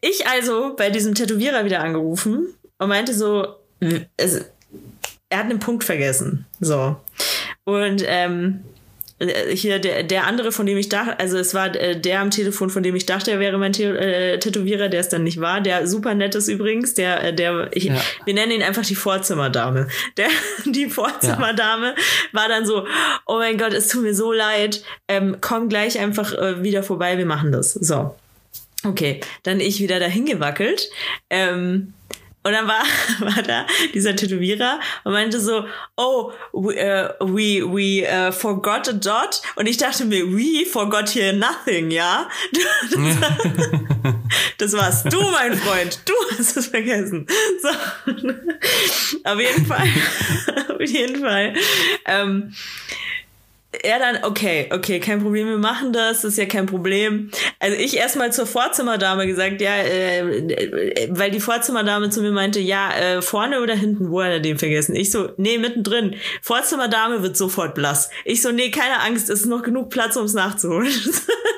Ich 0.00 0.26
also 0.26 0.74
bei 0.76 0.90
diesem 0.90 1.14
Tätowierer 1.14 1.64
wieder 1.64 1.80
angerufen 1.80 2.48
und 2.78 2.88
meinte 2.88 3.14
so, 3.14 3.56
also, 4.20 4.40
er 5.28 5.38
hat 5.38 5.46
einen 5.46 5.58
Punkt 5.58 5.84
vergessen. 5.84 6.46
So. 6.60 6.96
Und 7.64 8.02
ähm, 8.06 8.64
äh, 8.64 8.71
hier 9.54 9.78
der, 9.78 10.02
der 10.02 10.26
andere, 10.26 10.52
von 10.52 10.66
dem 10.66 10.78
ich 10.78 10.88
dachte, 10.88 11.18
also 11.18 11.38
es 11.38 11.54
war 11.54 11.74
äh, 11.74 11.98
der 11.98 12.20
am 12.20 12.30
Telefon, 12.30 12.70
von 12.70 12.82
dem 12.82 12.96
ich 12.96 13.06
dachte, 13.06 13.30
er 13.30 13.40
wäre 13.40 13.58
mein 13.58 13.72
äh, 13.74 14.38
Tätowierer, 14.38 14.88
der 14.88 15.00
es 15.00 15.08
dann 15.08 15.24
nicht 15.24 15.40
war. 15.40 15.60
Der 15.60 15.86
super 15.86 16.14
nett 16.14 16.34
ist 16.34 16.48
übrigens, 16.48 16.94
der, 16.94 17.22
äh, 17.22 17.34
der, 17.34 17.70
ich, 17.72 17.84
ja. 17.84 18.00
wir 18.24 18.34
nennen 18.34 18.52
ihn 18.52 18.62
einfach 18.62 18.84
die 18.84 18.94
Vorzimmerdame. 18.94 19.88
Der, 20.16 20.28
die 20.64 20.88
Vorzimmerdame 20.88 21.88
ja. 21.88 21.94
war 22.32 22.48
dann 22.48 22.66
so, 22.66 22.86
oh 23.26 23.36
mein 23.38 23.58
Gott, 23.58 23.72
es 23.72 23.88
tut 23.88 24.02
mir 24.02 24.14
so 24.14 24.32
leid, 24.32 24.82
ähm, 25.08 25.36
komm 25.40 25.68
gleich 25.68 25.98
einfach 25.98 26.32
äh, 26.32 26.62
wieder 26.62 26.82
vorbei, 26.82 27.18
wir 27.18 27.26
machen 27.26 27.52
das. 27.52 27.72
So. 27.74 28.14
Okay, 28.84 29.20
dann 29.44 29.60
ich 29.60 29.80
wieder 29.80 30.00
dahin 30.00 30.26
gewackelt. 30.26 30.90
Ähm, 31.30 31.94
und 32.44 32.52
dann 32.52 32.66
war, 32.66 32.82
war 33.20 33.42
da 33.42 33.66
dieser 33.94 34.16
Tätowierer 34.16 34.80
und 35.04 35.12
meinte 35.12 35.40
so, 35.40 35.64
oh, 35.96 36.32
we, 36.52 36.74
uh, 36.74 37.26
we, 37.26 37.62
we 37.62 38.06
uh, 38.06 38.32
forgot 38.32 38.88
a 38.88 38.92
dot. 38.92 39.42
Und 39.56 39.66
ich 39.66 39.76
dachte 39.76 40.04
mir, 40.04 40.26
we 40.26 40.66
forgot 40.66 41.08
here 41.08 41.32
nothing, 41.32 41.90
ja? 41.90 42.28
Das, 44.58 44.72
warst 44.72 45.12
du, 45.12 45.20
mein 45.20 45.54
Freund. 45.56 46.00
Du 46.06 46.12
hast 46.38 46.56
es 46.56 46.68
vergessen. 46.68 47.26
So. 47.60 47.68
Auf 49.24 49.40
jeden 49.40 49.66
Fall. 49.66 49.88
Auf 50.68 50.80
jeden 50.80 51.20
Fall. 51.20 51.54
Ähm, 52.06 52.54
er 53.72 53.98
dann, 53.98 54.24
okay, 54.24 54.68
okay, 54.70 55.00
kein 55.00 55.22
Problem, 55.22 55.48
wir 55.48 55.58
machen 55.58 55.92
das, 55.92 56.22
das 56.22 56.32
ist 56.32 56.38
ja 56.38 56.46
kein 56.46 56.66
Problem. 56.66 57.30
Also 57.58 57.76
ich 57.76 57.96
erstmal 57.96 58.32
zur 58.32 58.46
Vorzimmerdame 58.46 59.26
gesagt, 59.26 59.60
ja, 59.60 59.74
äh, 59.74 60.20
äh, 60.20 61.08
weil 61.10 61.30
die 61.30 61.40
Vorzimmerdame 61.40 62.10
zu 62.10 62.20
mir 62.20 62.32
meinte, 62.32 62.60
ja, 62.60 62.92
äh, 62.92 63.22
vorne 63.22 63.62
oder 63.62 63.74
hinten, 63.74 64.10
wo 64.10 64.22
hat 64.22 64.30
er 64.30 64.40
den 64.40 64.58
vergessen? 64.58 64.94
Ich 64.94 65.10
so, 65.10 65.30
nee, 65.38 65.58
mittendrin. 65.58 66.16
Vorzimmerdame 66.42 67.22
wird 67.22 67.36
sofort 67.36 67.74
blass. 67.74 68.10
Ich 68.24 68.42
so, 68.42 68.52
nee, 68.52 68.70
keine 68.70 69.00
Angst, 69.00 69.30
es 69.30 69.40
ist 69.40 69.46
noch 69.46 69.62
genug 69.62 69.90
Platz, 69.90 70.16
um 70.16 70.26
es 70.26 70.34
nachzuholen. 70.34 70.92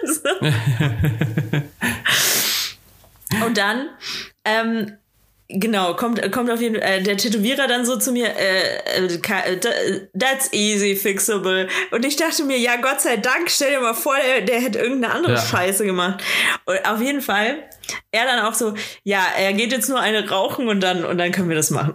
Und 3.44 3.58
dann 3.58 3.88
ähm, 4.44 4.92
Genau, 5.48 5.92
kommt, 5.92 6.32
kommt 6.32 6.50
auf 6.50 6.60
jeden 6.62 6.76
Fall 6.80 6.84
äh, 6.84 7.02
der 7.02 7.18
Tätowierer 7.18 7.66
dann 7.66 7.84
so 7.84 7.98
zu 7.98 8.12
mir, 8.12 8.28
äh, 8.34 8.78
äh, 8.96 9.14
äh, 9.14 10.08
that's 10.18 10.50
easy 10.52 10.96
fixable. 10.96 11.68
Und 11.90 12.06
ich 12.06 12.16
dachte 12.16 12.44
mir, 12.44 12.58
ja, 12.58 12.76
Gott 12.76 13.02
sei 13.02 13.18
Dank, 13.18 13.50
stell 13.50 13.72
dir 13.72 13.80
mal 13.80 13.92
vor, 13.92 14.16
der, 14.16 14.40
der 14.40 14.60
hätte 14.60 14.78
irgendeine 14.78 15.12
andere 15.12 15.34
ja. 15.34 15.40
Scheiße 15.40 15.84
gemacht. 15.84 16.24
Und 16.64 16.82
auf 16.88 17.02
jeden 17.02 17.20
Fall, 17.20 17.62
er 18.10 18.24
dann 18.24 18.46
auch 18.46 18.54
so, 18.54 18.72
ja, 19.02 19.22
er 19.38 19.52
geht 19.52 19.70
jetzt 19.70 19.90
nur 19.90 20.00
eine 20.00 20.26
rauchen 20.30 20.68
und 20.68 20.80
dann, 20.80 21.04
und 21.04 21.18
dann 21.18 21.30
können 21.30 21.50
wir 21.50 21.56
das 21.56 21.68
machen. 21.68 21.92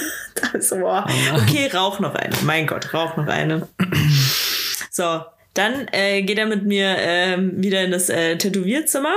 so, 0.60 0.76
boah, 0.76 1.06
oh 1.08 1.36
okay, 1.36 1.70
rauch 1.72 1.98
noch 1.98 2.14
eine. 2.14 2.36
Mein 2.42 2.66
Gott, 2.66 2.92
rauch 2.92 3.16
noch 3.16 3.26
eine. 3.26 3.68
so, 4.90 5.22
dann 5.54 5.88
äh, 5.92 6.20
geht 6.22 6.36
er 6.36 6.46
mit 6.46 6.66
mir 6.66 6.98
äh, 6.98 7.38
wieder 7.38 7.84
in 7.84 7.90
das 7.90 8.10
äh, 8.10 8.36
Tätowierzimmer 8.36 9.14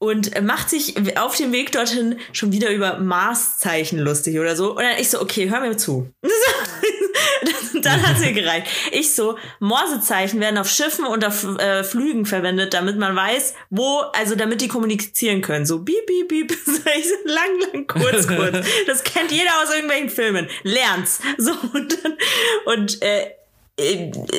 und 0.00 0.42
macht 0.42 0.70
sich 0.70 0.94
auf 1.18 1.36
dem 1.36 1.52
Weg 1.52 1.72
dorthin 1.72 2.18
schon 2.32 2.52
wieder 2.52 2.70
über 2.70 2.98
Marszeichen 2.98 3.98
lustig 3.98 4.38
oder 4.38 4.56
so. 4.56 4.70
Und 4.70 4.82
dann 4.82 4.98
ich 4.98 5.10
so, 5.10 5.20
okay, 5.20 5.50
hör 5.50 5.60
mir 5.60 5.76
zu. 5.76 6.10
dann 7.82 8.06
hat 8.06 8.18
sie 8.18 8.32
gereicht. 8.32 8.66
Ich 8.92 9.14
so, 9.14 9.36
Morsezeichen 9.58 10.40
werden 10.40 10.56
auf 10.56 10.70
Schiffen 10.70 11.04
und 11.04 11.22
auf 11.22 11.44
äh, 11.58 11.84
Flügen 11.84 12.24
verwendet, 12.24 12.72
damit 12.72 12.96
man 12.96 13.14
weiß, 13.14 13.52
wo, 13.68 13.98
also 14.14 14.36
damit 14.36 14.62
die 14.62 14.68
kommunizieren 14.68 15.42
können. 15.42 15.66
So 15.66 15.84
piep. 15.84 16.08
ich 16.10 17.08
so, 17.08 17.14
lang, 17.26 17.60
lang, 17.72 17.86
kurz, 17.86 18.26
kurz. 18.26 18.66
Das 18.86 19.04
kennt 19.04 19.30
jeder 19.30 19.50
aus 19.62 19.70
irgendwelchen 19.70 20.08
Filmen. 20.08 20.48
Lernt's. 20.62 21.20
So, 21.36 21.52
und 21.74 21.98
dann, 22.02 22.16
und 22.64 23.02
äh, 23.02 23.32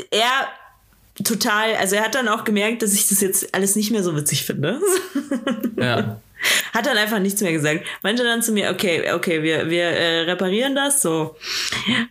er 0.10 0.48
total, 1.24 1.76
also 1.76 1.96
er 1.96 2.04
hat 2.04 2.16
dann 2.16 2.28
auch 2.28 2.44
gemerkt, 2.44 2.82
dass 2.82 2.94
ich 2.94 3.08
das 3.08 3.22
jetzt 3.22 3.54
alles 3.54 3.76
nicht 3.76 3.92
mehr 3.92 4.04
so 4.04 4.16
witzig 4.16 4.46
finde. 4.46 4.80
Ja. 5.78 6.20
Hat 6.74 6.86
dann 6.86 6.98
einfach 6.98 7.20
nichts 7.20 7.42
mehr 7.42 7.52
gesagt. 7.52 7.86
Meinte 8.02 8.24
dann 8.24 8.42
zu 8.42 8.52
mir, 8.52 8.72
okay, 8.72 9.12
okay, 9.12 9.44
wir, 9.44 9.70
wir 9.70 9.84
äh, 9.84 10.22
reparieren 10.22 10.76
das 10.76 11.02
so. 11.02 11.36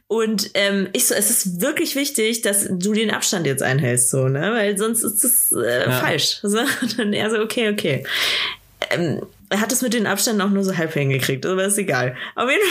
Und 0.06 0.50
ähm, 0.54 0.88
ich 0.92 1.06
so, 1.06 1.14
es 1.14 1.30
ist 1.30 1.60
wirklich 1.60 1.96
wichtig, 1.96 2.42
dass 2.42 2.68
du 2.70 2.92
den 2.92 3.10
Abstand 3.10 3.46
jetzt 3.46 3.62
einhältst, 3.62 4.10
so, 4.10 4.28
ne? 4.28 4.52
Weil 4.52 4.78
sonst 4.78 5.02
ist 5.02 5.24
das 5.24 5.52
äh, 5.52 5.80
ja. 5.82 5.90
falsch. 5.90 6.38
So, 6.42 6.58
und 6.58 6.98
dann 6.98 7.12
er 7.12 7.30
so, 7.30 7.38
okay, 7.40 7.70
okay. 7.70 8.04
Ähm, 8.90 9.22
er 9.48 9.60
hat 9.60 9.72
es 9.72 9.82
mit 9.82 9.94
den 9.94 10.06
Abständen 10.06 10.42
auch 10.42 10.50
nur 10.50 10.62
so 10.62 10.76
halb 10.76 10.92
hingekriegt, 10.92 11.44
aber 11.44 11.64
ist 11.64 11.78
egal. 11.78 12.16
Auf 12.36 12.48
jeden, 12.48 12.62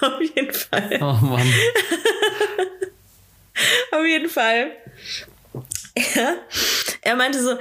auf 0.00 0.20
jeden 0.20 0.52
Fall. 0.52 0.98
Oh 1.00 1.26
Mann. 1.26 1.52
auf 3.90 4.06
jeden 4.06 4.28
Fall. 4.28 4.70
Er, 5.94 6.36
er 7.02 7.16
meinte 7.16 7.42
so, 7.42 7.56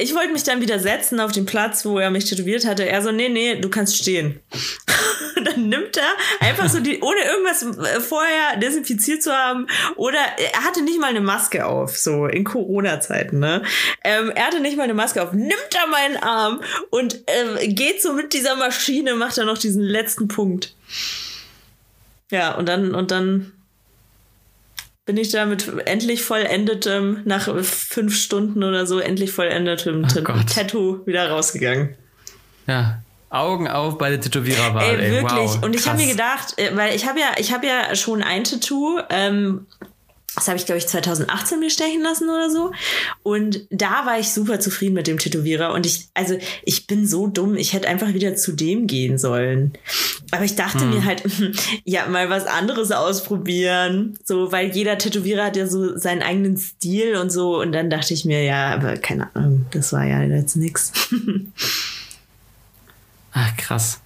ich 0.00 0.14
wollte 0.14 0.32
mich 0.32 0.44
dann 0.44 0.60
wieder 0.60 0.78
setzen 0.78 1.20
auf 1.20 1.32
den 1.32 1.46
Platz, 1.46 1.84
wo 1.84 1.98
er 1.98 2.10
mich 2.10 2.24
tätowiert 2.24 2.66
hatte. 2.66 2.88
Er 2.88 3.02
so, 3.02 3.12
nee, 3.12 3.28
nee, 3.28 3.56
du 3.56 3.68
kannst 3.68 3.96
stehen. 3.96 4.40
dann 5.44 5.68
nimmt 5.68 5.96
er 5.96 6.46
einfach 6.46 6.68
so 6.68 6.80
die, 6.80 7.00
ohne 7.00 7.20
irgendwas 7.20 7.62
äh, 7.62 8.00
vorher 8.00 8.56
desinfiziert 8.58 9.22
zu 9.22 9.32
haben, 9.32 9.66
oder 9.96 10.18
er 10.52 10.64
hatte 10.64 10.82
nicht 10.82 11.00
mal 11.00 11.08
eine 11.08 11.20
Maske 11.20 11.66
auf, 11.66 11.96
so 11.96 12.26
in 12.26 12.44
Corona-Zeiten, 12.44 13.38
ne? 13.38 13.62
Ähm, 14.04 14.30
er 14.34 14.46
hatte 14.46 14.60
nicht 14.60 14.76
mal 14.76 14.84
eine 14.84 14.94
Maske 14.94 15.22
auf, 15.22 15.32
nimmt 15.32 15.74
er 15.74 15.86
meinen 15.88 16.16
Arm 16.16 16.60
und 16.90 17.22
äh, 17.26 17.68
geht 17.68 18.02
so 18.02 18.12
mit 18.12 18.32
dieser 18.32 18.56
Maschine, 18.56 19.14
macht 19.14 19.38
er 19.38 19.44
noch 19.44 19.58
diesen 19.58 19.82
letzten 19.82 20.28
Punkt. 20.28 20.74
Ja, 22.30 22.54
und 22.54 22.68
dann, 22.68 22.94
und 22.94 23.10
dann 23.10 23.52
bin 25.08 25.16
ich 25.16 25.30
da 25.30 25.46
mit 25.46 25.66
endlich 25.86 26.22
vollendetem, 26.22 27.22
nach 27.24 27.48
fünf 27.64 28.14
Stunden 28.14 28.62
oder 28.62 28.86
so, 28.86 28.98
endlich 28.98 29.32
vollendetem 29.32 30.04
Oh 30.04 30.32
Tattoo 30.46 31.00
wieder 31.06 31.30
rausgegangen. 31.30 31.94
Ja, 32.66 32.98
Augen 33.30 33.68
auf 33.68 33.96
bei 33.96 34.10
der 34.10 34.20
Tätowiererwahl. 34.20 34.84
Ey, 34.84 35.06
ey. 35.06 35.10
wirklich. 35.12 35.32
Wow, 35.32 35.62
und 35.62 35.74
ich 35.74 35.88
habe 35.88 35.96
mir 35.96 36.08
gedacht, 36.08 36.58
äh, 36.58 36.76
weil 36.76 36.94
ich 36.94 37.06
habe 37.06 37.18
ja, 37.20 37.28
ich 37.38 37.54
habe 37.54 37.66
ja 37.66 37.96
schon 37.96 38.22
ein 38.22 38.44
Tattoo, 38.44 38.98
ähm, 39.08 39.66
das 40.38 40.46
habe 40.46 40.56
ich, 40.56 40.66
glaube 40.66 40.78
ich, 40.78 40.86
2018 40.86 41.58
mir 41.58 41.68
stechen 41.68 42.00
lassen 42.02 42.30
oder 42.30 42.48
so. 42.48 42.70
Und 43.24 43.66
da 43.70 44.06
war 44.06 44.20
ich 44.20 44.32
super 44.32 44.60
zufrieden 44.60 44.94
mit 44.94 45.08
dem 45.08 45.18
Tätowierer. 45.18 45.72
Und 45.72 45.84
ich, 45.84 46.08
also, 46.14 46.38
ich 46.64 46.86
bin 46.86 47.06
so 47.06 47.26
dumm, 47.26 47.56
ich 47.56 47.72
hätte 47.72 47.88
einfach 47.88 48.14
wieder 48.14 48.36
zu 48.36 48.52
dem 48.52 48.86
gehen 48.86 49.18
sollen. 49.18 49.72
Aber 50.30 50.44
ich 50.44 50.54
dachte 50.54 50.80
Hm. 50.80 50.90
mir 50.90 51.04
halt, 51.04 51.24
ja, 51.84 52.06
mal 52.06 52.30
was 52.30 52.46
anderes 52.46 52.92
ausprobieren. 52.92 54.16
So, 54.24 54.52
weil 54.52 54.70
jeder 54.70 54.96
Tätowierer 54.96 55.46
hat 55.46 55.56
ja 55.56 55.66
so 55.66 55.98
seinen 55.98 56.22
eigenen 56.22 56.56
Stil 56.56 57.16
und 57.16 57.30
so. 57.30 57.60
Und 57.60 57.72
dann 57.72 57.90
dachte 57.90 58.14
ich 58.14 58.24
mir, 58.24 58.42
ja, 58.44 58.72
aber 58.72 58.96
keine 58.96 59.34
Ahnung, 59.34 59.66
das 59.72 59.92
war 59.92 60.04
ja 60.04 60.22
jetzt 60.22 60.56
nix. 60.56 60.92
Ach, 63.32 63.56
krass. 63.56 64.00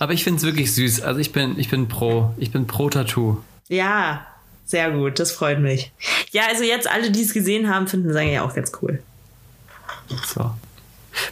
Aber 0.00 0.12
ich 0.12 0.24
finde 0.24 0.38
es 0.38 0.44
wirklich 0.44 0.74
süß. 0.74 1.02
Also 1.02 1.20
ich 1.20 1.32
bin, 1.32 1.58
ich 1.58 1.70
bin 1.70 1.86
pro, 1.88 2.34
ich 2.38 2.50
bin 2.50 2.66
pro 2.66 2.90
Tattoo. 2.90 3.38
Ja, 3.68 4.26
sehr 4.68 4.90
gut, 4.92 5.18
das 5.18 5.32
freut 5.32 5.58
mich. 5.58 5.90
Ja, 6.30 6.42
also 6.48 6.62
jetzt 6.62 6.88
alle, 6.88 7.10
die 7.10 7.22
es 7.22 7.32
gesehen 7.34 7.68
haben, 7.68 7.88
finden 7.88 8.12
sagen 8.12 8.30
ja 8.30 8.42
auch 8.44 8.54
ganz 8.54 8.70
cool. 8.82 9.02
So. 10.26 10.50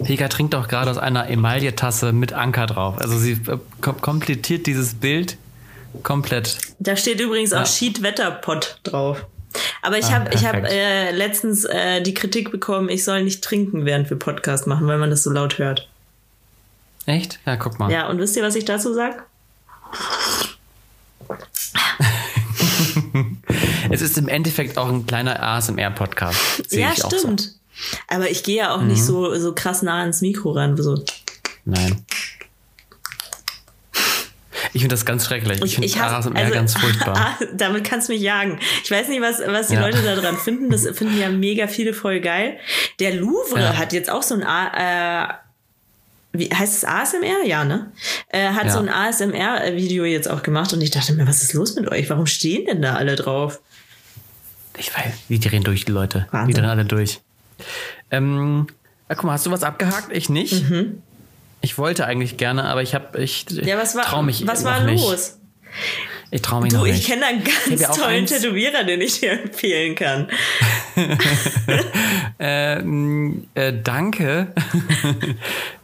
Pega 0.05 0.27
trinkt 0.29 0.55
auch 0.55 0.67
gerade 0.69 0.91
aus 0.91 0.99
einer 0.99 1.29
Emaille-Tasse 1.29 2.13
mit 2.13 2.33
Anker 2.33 2.67
drauf. 2.67 2.99
Also 2.99 3.19
sie 3.19 3.33
äh, 3.33 3.59
kom 3.81 4.01
komplettiert 4.01 4.67
dieses 4.67 4.95
Bild 4.95 5.37
komplett. 6.03 6.59
Da 6.79 6.97
steht 6.97 7.21
übrigens 7.21 7.53
auch 7.53 7.61
Ja. 7.61 7.67
Sheet 7.67 8.03
Wetterpot 8.03 8.81
drauf. 8.83 9.25
Aber 9.83 9.99
ich 9.99 10.07
Ah, 10.07 10.13
habe 10.13 10.31
hab, 10.31 10.65
äh, 10.65 11.13
letztens 11.13 11.65
äh, 11.65 12.03
die 12.03 12.15
Kritik 12.15 12.51
bekommen, 12.51 12.89
ich 12.89 13.05
soll 13.05 13.23
nicht 13.23 13.45
trinken, 13.45 13.85
während 13.85 14.11
wir 14.11 14.19
Podcast 14.19 14.67
machen, 14.67 14.87
weil 14.87 14.99
man 14.99 15.11
das 15.11 15.23
so 15.23 15.31
laut 15.31 15.59
hört. 15.59 15.89
Echt? 17.07 17.39
Ja, 17.47 17.57
guck 17.57 17.79
mal. 17.79 17.91
Ja, 17.93 18.09
und 18.09 18.19
wisst 18.19 18.35
ihr, 18.37 18.43
was 18.43 18.57
ich 18.57 18.65
dazu 18.65 18.93
sage? 18.93 19.23
Es 23.97 24.03
ist 24.03 24.19
im 24.19 24.29
Endeffekt 24.29 24.77
auch 24.79 24.89
ein 24.89 25.07
kleiner 25.07 25.43
ASMR-Podcast. 25.43 26.39
Ja, 26.71 26.91
auch 26.91 27.11
So. 27.11 27.19
stimmt. 27.19 27.53
Aber 28.09 28.31
ich 28.31 28.43
gehe 28.43 28.57
ja 28.59 28.75
auch 28.75 28.83
nicht 28.83 29.03
so, 29.03 29.35
so 29.39 29.55
krass 29.55 29.83
nah 29.83 30.01
ans 30.01 30.21
Mikro 30.21 30.53
ran. 30.53 30.77
So. 30.77 31.03
Nein. 31.65 32.05
Ich 34.73 34.83
finde 34.83 34.95
das 34.95 35.07
ganz 35.07 35.25
schrecklich. 35.27 35.63
Ich, 35.63 35.77
finde 35.77 35.89
ASMR 36.05 36.51
ganz 36.51 36.75
furchtbar. 36.77 37.39
damit 37.55 37.85
kannst 37.85 38.09
du 38.09 38.13
mich 38.13 38.21
jagen. 38.23 38.59
Ich 38.85 38.91
weiß 38.91 39.09
nicht, 39.09 39.21
was, 39.23 39.41
was 39.47 39.69
die 39.69 39.75
Ja. 39.75 39.81
Leute 39.87 40.03
da 40.03 40.15
dran 40.17 40.37
finden. 40.37 40.71
Das 40.71 40.87
finden 40.89 41.19
ja 41.19 41.29
mega 41.31 41.67
viele 41.69 41.95
voll 41.95 42.21
geil. 42.21 42.59
Der 43.01 43.15
Louvre 43.15 43.61
Ja. 43.61 43.77
hat 43.79 43.93
jetzt 43.95 44.11
auch 44.11 44.23
so 44.23 44.35
ein 44.35 44.43
A, 44.43 45.25
äh, 45.25 45.35
wie 46.33 46.51
heißt 46.51 46.77
es 46.77 46.85
ASMR? 46.85 47.45
Ja, 47.47 47.65
ne? 47.65 47.93
Äh, 48.29 48.49
hat 48.51 48.67
Ja. 48.67 48.73
so 48.73 48.79
ein 48.81 48.89
ASMR-Video 48.91 50.05
jetzt 50.05 50.29
auch 50.29 50.43
gemacht 50.43 50.73
und 50.75 50.81
ich 50.83 50.91
dachte 50.91 51.15
mir, 51.15 51.27
was 51.27 51.43
ist 51.43 51.55
los 51.55 51.75
mit 51.77 51.89
euch? 51.91 52.11
Warum 52.11 52.27
stehen 52.27 52.67
denn 52.67 52.83
da 52.83 52.95
alle 52.97 53.17
drauf? 53.17 53.61
Ich 54.79 54.95
weiß, 54.97 55.13
die 55.29 55.39
drehen 55.41 55.63
durch, 55.65 55.85
die 55.85 55.93
Leute. 55.93 56.27
Wahnsinn. 56.31 56.55
Die 56.55 56.61
drehen 56.61 56.69
alle 56.71 56.85
durch. 56.85 57.21
Ähm, 58.11 58.67
ja, 59.09 59.15
guck 59.15 59.25
mal, 59.25 59.33
hast 59.33 59.47
du 59.47 59.51
was 59.51 59.63
abgehakt? 59.63 60.09
Ich 60.13 60.29
nicht. 60.29 60.65
Ich 61.63 61.79
wollte 61.79 62.07
eigentlich 62.07 62.37
gerne, 62.37 62.65
aber 62.65 62.83
ich 62.83 62.95
habe, 62.95 63.21
ich 63.23 63.47
Mhm. 63.51 63.65
Ja, 63.67 63.79
was 63.79 63.95
war, 63.97 64.05
trau 64.05 64.23
mich 64.23 64.47
was 64.47 64.65
war 64.65 64.85
nicht. 64.85 65.03
los? 65.03 65.39
Ich 66.31 66.43
traue 66.43 66.63
mich 66.63 66.73
Du, 66.73 66.79
noch 66.79 66.87
ich 66.87 66.93
nicht. 66.95 67.07
kenne 67.07 67.21
da 67.23 67.27
einen 67.29 67.45
ganz 67.45 67.81
ja 67.81 67.89
tollen 67.93 68.23
eins- 68.23 68.31
Tätowierer, 68.31 68.85
den 68.85 69.01
ich 69.01 69.21
dir 69.21 69.33
empfehlen 69.43 69.95
kann. 69.95 70.29
Äh, 72.39 72.83
mh, 72.83 73.35
äh, 73.55 73.73
danke. 73.83 74.49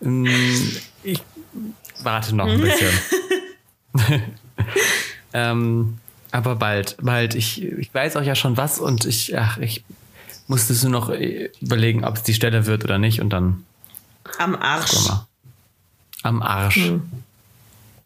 Mm, 0.00 0.26
ich 1.02 1.18
warte 2.02 2.35
noch 2.35 2.46
ein 2.46 2.61
bisschen. 2.62 2.90
ähm, 5.33 5.98
aber 6.32 6.56
bald, 6.56 6.96
bald. 7.00 7.34
Ich, 7.34 7.62
ich 7.62 7.94
weiß 7.94 8.16
auch 8.16 8.22
ja 8.22 8.34
schon 8.34 8.56
was 8.56 8.78
und 8.80 9.04
ich, 9.04 9.38
ach, 9.38 9.58
ich 9.58 9.84
musste 10.48 10.74
nur 10.88 10.90
noch 11.00 11.10
äh, 11.10 11.50
überlegen, 11.60 12.04
ob 12.04 12.16
es 12.16 12.22
die 12.24 12.34
Stelle 12.34 12.66
wird 12.66 12.84
oder 12.84 12.98
nicht 12.98 13.20
und 13.20 13.30
dann 13.30 13.64
Am 14.38 14.54
Arsch. 14.56 15.08
Am 16.22 16.42
Arsch. 16.42 16.76
Hm. 16.76 17.02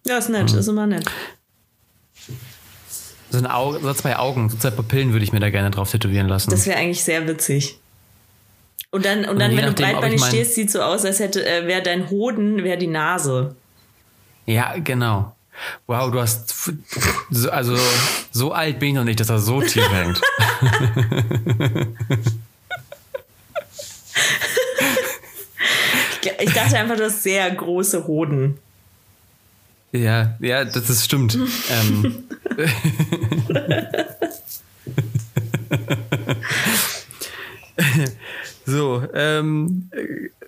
Ja, 0.06 0.18
ist 0.18 0.28
nett, 0.28 0.52
Mhm. 0.52 0.58
ist 0.58 0.68
immer 0.68 0.86
nett. 0.86 1.04
So, 3.30 3.38
ein 3.38 3.46
Auge, 3.46 3.80
so 3.80 3.92
zwei 3.94 4.16
Augen, 4.16 4.48
so 4.48 4.56
zwei 4.56 4.70
Pupillen 4.70 5.12
würde 5.12 5.24
ich 5.24 5.32
mir 5.32 5.40
da 5.40 5.50
gerne 5.50 5.70
drauf 5.70 5.90
tätowieren 5.90 6.28
lassen. 6.28 6.50
Das 6.50 6.66
wäre 6.66 6.78
eigentlich 6.78 7.02
sehr 7.04 7.26
witzig. 7.26 7.78
Und 8.92 9.04
dann, 9.04 9.20
und 9.24 9.30
Und 9.30 9.38
dann 9.40 9.50
je 9.50 9.56
wenn 9.58 9.64
du 9.64 9.70
nachdem, 9.70 9.86
ob 9.86 9.92
breitbeinig 10.00 10.24
stehst, 10.24 10.54
sieht 10.54 10.70
so 10.70 10.80
aus, 10.80 11.04
als 11.04 11.18
hätte 11.18 11.44
äh, 11.46 11.66
wäre 11.66 11.82
dein 11.82 12.08
Hoden, 12.08 12.62
wäre 12.64 12.78
die 12.78 12.86
Nase. 12.86 13.54
ja, 14.46 14.76
genau. 14.78 15.35
Wow, 15.86 16.10
du 16.10 16.20
hast. 16.20 16.54
So, 17.30 17.50
also, 17.50 17.76
so 18.30 18.52
alt 18.52 18.78
bin 18.78 18.90
ich 18.90 18.94
noch 18.94 19.04
nicht, 19.04 19.20
dass 19.20 19.28
er 19.30 19.38
so 19.38 19.60
tief 19.62 19.88
hängt. 19.90 20.20
Ich- 26.22 26.32
Ich 26.40 26.52
dachte 26.52 26.76
einfach, 26.76 26.96
du 26.96 27.04
hast 27.04 27.22
sehr 27.22 27.48
große 27.50 28.06
Hoden. 28.06 28.58
Ja, 29.92 30.34
ja, 30.40 30.64
das 30.64 30.90
ist 30.90 31.04
stimmt. 31.04 31.38
ähm, 31.70 32.24
so, 38.66 39.02
ähm, 39.14 39.90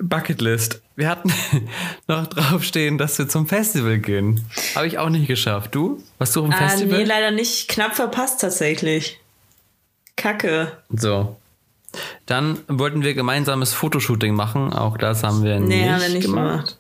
Bucketlist. 0.00 0.83
Wir 0.96 1.09
hatten 1.09 1.33
noch 2.09 2.26
draufstehen, 2.26 2.98
dass 2.98 3.18
wir 3.18 3.28
zum 3.28 3.46
Festival 3.46 3.98
gehen. 3.98 4.44
Habe 4.74 4.87
ich 4.88 4.98
auch 4.98 5.09
nicht 5.09 5.28
geschafft. 5.28 5.74
Du? 5.74 6.02
Warst 6.18 6.35
du 6.37 6.44
im 6.44 6.52
Ah, 6.52 6.57
Festival? 6.68 6.98
nee, 6.98 7.04
leider 7.04 7.31
nicht. 7.31 7.68
Knapp 7.68 7.94
verpasst 7.96 8.40
tatsächlich. 8.40 9.18
Kacke. 10.16 10.76
so. 10.90 11.37
Dann 12.26 12.59
wollten 12.68 13.02
wir 13.02 13.14
gemeinsames 13.14 13.72
Fotoshooting 13.72 14.35
machen. 14.35 14.72
Auch 14.74 14.98
das 14.98 15.22
haben 15.22 15.42
wir 15.42 15.59
Nee, 15.59 15.83
nicht, 15.83 15.90
haben 15.90 16.00
wir 16.02 16.09
nicht 16.11 16.26
gemacht. 16.26 16.50
gemacht. 16.66 16.78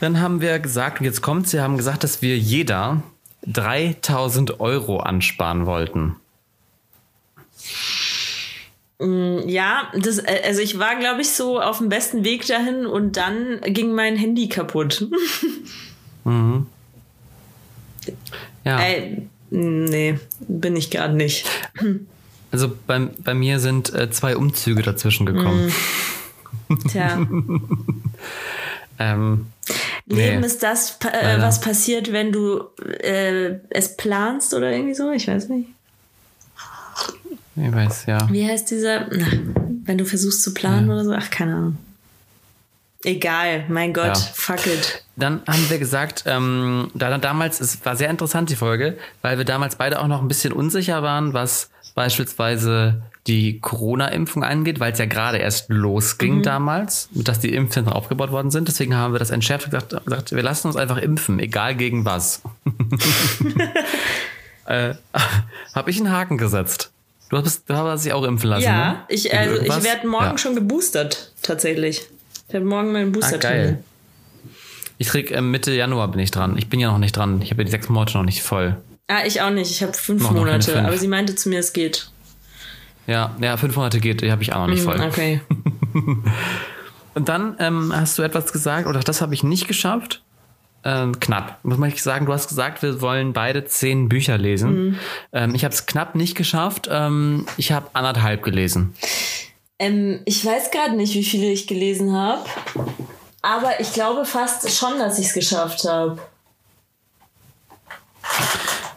Dann 0.00 0.20
haben 0.20 0.40
wir 0.40 0.58
gesagt, 0.60 1.00
und 1.00 1.06
jetzt 1.06 1.20
kommt's, 1.22 1.52
wir 1.52 1.62
haben 1.62 1.76
gesagt, 1.76 2.04
dass 2.04 2.22
wir 2.22 2.38
jeder 2.38 3.02
3000 3.46 4.60
Euro 4.60 5.00
ansparen 5.00 5.66
wollten. 5.66 6.14
Ja, 9.00 9.92
das, 9.96 10.18
äh, 10.18 10.42
also 10.44 10.60
ich 10.60 10.78
war, 10.78 10.96
glaube 10.96 11.20
ich, 11.20 11.30
so 11.30 11.60
auf 11.60 11.78
dem 11.78 11.88
besten 11.88 12.24
Weg 12.24 12.46
dahin 12.46 12.84
und 12.84 13.16
dann 13.16 13.60
ging 13.62 13.94
mein 13.94 14.16
Handy 14.16 14.48
kaputt. 14.48 15.06
Ja, 18.64 18.80
Ey, 18.80 19.28
nee, 19.48 20.18
bin 20.40 20.76
ich 20.76 20.90
gerade 20.90 21.14
nicht. 21.14 21.46
also 22.50 22.70
bei, 22.86 23.08
bei 23.24 23.32
mir 23.32 23.60
sind 23.60 23.94
äh, 23.94 24.10
zwei 24.10 24.36
Umzüge 24.36 24.82
dazwischen 24.82 25.24
gekommen. 25.24 25.72
Tja, 26.90 27.26
Ähm, 28.98 29.46
Leben 30.06 30.40
Nee. 30.40 30.46
ist 30.46 30.62
das, 30.62 30.98
äh, 31.12 31.40
was 31.40 31.60
passiert, 31.60 32.12
wenn 32.12 32.32
du 32.32 32.64
äh, 33.00 33.60
es 33.70 33.96
planst 33.96 34.54
oder 34.54 34.72
irgendwie 34.72 34.94
so? 34.94 35.10
Ich 35.12 35.28
weiß 35.28 35.48
nicht. 35.50 35.68
Ich 37.60 37.72
weiß, 37.72 38.06
ja. 38.06 38.28
Wie 38.30 38.46
heißt 38.46 38.70
dieser? 38.70 39.06
Na, 39.10 39.26
wenn 39.84 39.98
du 39.98 40.04
versuchst 40.04 40.42
zu 40.42 40.54
planen 40.54 40.90
oder 40.90 41.04
so? 41.04 41.12
Ach, 41.12 41.30
keine 41.30 41.54
Ahnung. 41.54 41.78
Egal, 43.04 43.64
mein 43.68 43.92
Gott, 43.92 44.06
Ja. 44.06 44.14
fuck 44.14 44.66
it. 44.66 45.04
Dann 45.16 45.40
haben 45.46 45.70
wir 45.70 45.78
gesagt, 45.78 46.24
ähm, 46.26 46.90
da, 46.94 47.16
damals, 47.18 47.60
es 47.60 47.84
war 47.84 47.94
sehr 47.94 48.10
interessant, 48.10 48.50
die 48.50 48.56
Folge, 48.56 48.98
weil 49.22 49.38
wir 49.38 49.44
damals 49.44 49.76
beide 49.76 50.00
auch 50.00 50.08
noch 50.08 50.20
ein 50.20 50.26
bisschen 50.28 50.52
unsicher 50.52 51.02
waren, 51.02 51.32
was 51.32 51.70
beispielsweise 51.94 53.02
die 53.28 53.60
Corona-Impfung 53.60 54.42
angeht, 54.42 54.80
weil 54.80 54.92
es 54.92 54.98
ja 54.98 55.04
gerade 55.06 55.38
erst 55.38 55.68
losging 55.68 56.42
damals, 56.42 57.08
dass 57.12 57.38
die 57.38 57.54
Impfzentren 57.54 57.94
aufgebaut 57.94 58.32
worden 58.32 58.50
sind. 58.50 58.66
Deswegen 58.68 58.96
haben 58.96 59.12
wir 59.14 59.18
das 59.18 59.30
entschärft 59.30 59.66
und 59.66 59.70
gesagt, 59.72 60.04
gesagt 60.04 60.32
wir 60.32 60.42
lassen 60.42 60.66
uns 60.68 60.76
einfach 60.76 60.96
impfen, 60.96 61.38
egal 61.38 61.76
gegen 61.76 62.04
was. 62.04 62.42
äh, 64.66 64.94
Habe 65.74 65.90
ich 65.90 65.98
einen 65.98 66.10
Haken 66.10 66.38
gesetzt. 66.38 66.90
Du 67.30 67.36
hast, 67.36 67.68
du 67.68 67.74
hast 67.74 68.04
dich 68.04 68.12
auch 68.12 68.24
impfen 68.24 68.48
lassen, 68.50 68.64
Ja, 68.64 68.88
ne? 68.92 68.98
ich, 69.08 69.32
also 69.36 69.60
ich 69.60 69.84
werde 69.84 70.06
morgen 70.08 70.24
Ja. 70.24 70.38
schon 70.38 70.54
geboostert, 70.54 71.32
tatsächlich. 71.42 72.06
Ich 72.48 72.54
habe 72.54 72.64
morgen 72.64 72.92
meinen 72.92 73.10
Ah, 73.14 73.18
booster 73.18 73.38
geil. 73.38 73.82
Ich 74.96 75.08
krieg 75.08 75.30
äh, 75.30 75.40
Mitte 75.42 75.72
Januar 75.72 76.08
bin 76.08 76.20
ich 76.20 76.30
dran. 76.30 76.56
Ich 76.56 76.68
bin 76.68 76.80
ja 76.80 76.90
noch 76.90 76.98
nicht 76.98 77.16
dran. 77.16 77.40
Ich 77.42 77.50
habe 77.50 77.60
ja 77.62 77.64
die 77.66 77.70
sechs 77.70 77.88
Monate 77.88 78.16
noch 78.16 78.24
nicht 78.24 78.42
voll. 78.42 78.76
Ah, 79.08 79.20
ich 79.26 79.40
auch 79.42 79.50
nicht. 79.50 79.70
Ich 79.70 79.82
habe 79.82 79.92
fünf 79.92 80.22
Noch- 80.22 80.32
noch 80.32 80.38
Monate. 80.40 80.72
fünf. 80.72 80.86
Aber 80.86 80.96
sie 80.96 81.08
meinte 81.08 81.34
zu 81.34 81.48
mir, 81.50 81.60
es 81.60 81.72
geht. 81.72 82.10
Ja, 83.06 83.34
ja, 83.40 83.56
fünf 83.56 83.76
Monate 83.76 84.00
geht, 84.00 84.22
die 84.22 84.30
habe 84.32 84.42
ich 84.42 84.52
auch 84.52 84.66
noch 84.66 84.74
nicht 84.74 84.82
voll. 84.82 84.98
Hm, 84.98 85.08
Okay. 85.08 85.40
Und 87.14 87.28
dann 87.28 87.56
ähm, 87.58 87.92
hast 87.94 88.16
du 88.18 88.22
etwas 88.22 88.52
gesagt, 88.52 88.86
oder 88.86 89.00
das 89.00 89.20
habe 89.20 89.34
ich 89.34 89.42
nicht 89.42 89.66
geschafft. 89.66 90.22
Ähm, 90.84 91.18
knapp. 91.18 91.58
Muss 91.64 91.76
man 91.76 91.90
sagen, 91.96 92.26
du 92.26 92.32
hast 92.32 92.48
gesagt, 92.48 92.82
wir 92.82 93.00
wollen 93.00 93.32
beide 93.32 93.64
zehn 93.64 94.08
Bücher 94.08 94.38
lesen. 94.38 94.98
Ähm, 95.32 95.54
ich 95.54 95.64
habe 95.64 95.74
es 95.74 95.86
knapp 95.86 96.14
nicht 96.14 96.36
geschafft. 96.36 96.88
Ähm, 96.90 97.46
ich 97.56 97.72
habe 97.72 97.88
anderthalb 97.94 98.42
gelesen. 98.42 98.94
Ähm, 99.78 100.20
ich 100.24 100.44
weiß 100.44 100.70
gerade 100.70 100.96
nicht, 100.96 101.14
wie 101.14 101.24
viele 101.24 101.50
ich 101.50 101.66
gelesen 101.66 102.12
habe. 102.12 102.44
Aber 103.42 103.80
ich 103.80 103.92
glaube 103.92 104.24
fast 104.24 104.70
schon, 104.76 104.98
dass 104.98 105.18
ich 105.18 105.26
es 105.26 105.34
geschafft 105.34 105.84
habe. 105.84 106.18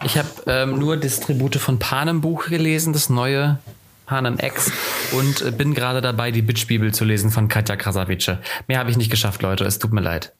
Ich 0.04 0.18
habe 0.18 0.28
ähm, 0.46 0.78
nur 0.78 0.96
das 0.96 1.20
Tribute 1.20 1.56
von 1.56 1.78
Panem 1.78 2.20
Buch 2.20 2.46
gelesen, 2.46 2.92
das 2.92 3.08
neue 3.08 3.58
Panem 4.06 4.38
X, 4.38 4.72
und 5.12 5.42
äh, 5.42 5.52
bin 5.52 5.74
gerade 5.74 6.00
dabei, 6.00 6.32
die 6.32 6.42
Bitch-Bibel 6.42 6.92
zu 6.92 7.04
lesen 7.04 7.30
von 7.30 7.48
Katja 7.48 7.76
Krasavice. 7.76 8.38
Mehr 8.66 8.78
habe 8.78 8.90
ich 8.90 8.96
nicht 8.96 9.10
geschafft, 9.10 9.42
Leute. 9.42 9.64
Es 9.64 9.78
tut 9.78 9.92
mir 9.92 10.00
leid. 10.00 10.32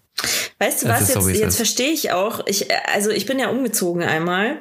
Weißt 0.62 0.84
du 0.84 0.86
Es 0.86 0.92
was, 0.92 1.00
ist 1.08 1.12
so, 1.14 1.28
jetzt, 1.28 1.40
jetzt 1.40 1.56
verstehe 1.56 1.90
ich 1.90 2.12
auch. 2.12 2.46
Ich, 2.46 2.70
äh, 2.70 2.74
also 2.94 3.10
ich 3.10 3.26
bin 3.26 3.40
ja 3.40 3.48
umgezogen 3.48 4.04
einmal 4.04 4.58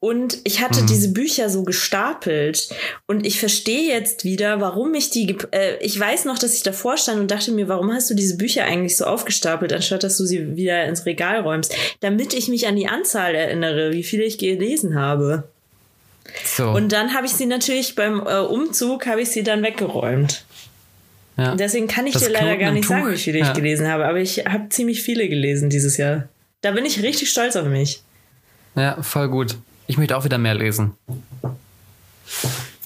und 0.00 0.38
ich 0.44 0.60
Mhm. 0.60 0.64
hatte 0.64 0.86
diese 0.86 1.12
Bücher 1.12 1.50
so 1.50 1.62
gestapelt 1.62 2.70
und 3.06 3.26
ich 3.26 3.38
verstehe 3.38 3.86
jetzt 3.92 4.24
wieder, 4.24 4.62
warum 4.62 4.94
ich 4.94 5.10
die, 5.10 5.36
äh, 5.50 5.76
ich 5.80 6.00
weiß 6.00 6.24
noch, 6.24 6.38
dass 6.38 6.54
ich 6.54 6.62
davor 6.62 6.96
stand 6.96 7.20
und 7.20 7.30
dachte 7.30 7.52
mir, 7.52 7.68
warum 7.68 7.92
hast 7.92 8.08
du 8.08 8.14
diese 8.14 8.38
Bücher 8.38 8.64
eigentlich 8.64 8.96
so 8.96 9.04
aufgestapelt, 9.04 9.74
anstatt 9.74 10.04
dass 10.04 10.16
du 10.16 10.24
sie 10.24 10.56
wieder 10.56 10.86
ins 10.86 11.04
Regal 11.04 11.40
räumst, 11.40 11.74
damit 12.00 12.32
ich 12.32 12.48
mich 12.48 12.66
an 12.66 12.76
die 12.76 12.88
Anzahl 12.88 13.34
erinnere, 13.34 13.92
wie 13.92 14.04
viele 14.04 14.24
ich 14.24 14.38
gelesen 14.38 14.94
habe. 14.94 15.44
So. 16.44 16.70
Und 16.70 16.92
dann 16.92 17.12
habe 17.14 17.26
ich 17.26 17.32
sie 17.32 17.46
natürlich 17.46 17.94
beim 17.94 18.26
äh, 18.26 18.38
Umzug, 18.38 19.06
habe 19.06 19.20
ich 19.20 19.28
sie 19.30 19.42
dann 19.42 19.62
weggeräumt. 19.62 20.44
Ja. 21.42 21.54
Deswegen 21.56 21.88
kann 21.88 22.06
ich 22.06 22.14
Das 22.14 22.22
dir 22.24 22.30
leider 22.30 22.46
Knoten 22.56 22.60
gar 22.60 22.70
nicht 22.72 22.88
sagen, 22.88 23.10
wie 23.12 23.16
viele 23.16 23.38
Ja. 23.40 23.48
ich 23.48 23.52
gelesen 23.54 23.88
habe, 23.88 24.06
aber 24.06 24.18
ich 24.20 24.38
habe 24.46 24.68
ziemlich 24.70 25.02
viele 25.02 25.28
gelesen 25.28 25.70
dieses 25.70 25.96
Jahr. 25.96 26.28
Da 26.60 26.70
bin 26.72 26.84
ich 26.84 27.02
richtig 27.02 27.30
stolz 27.30 27.56
auf 27.56 27.66
mich. 27.66 28.02
Ja, 28.74 29.02
voll 29.02 29.28
gut. 29.28 29.56
Ich 29.86 29.98
möchte 29.98 30.16
auch 30.16 30.24
wieder 30.24 30.38
mehr 30.38 30.54
lesen. 30.54 30.92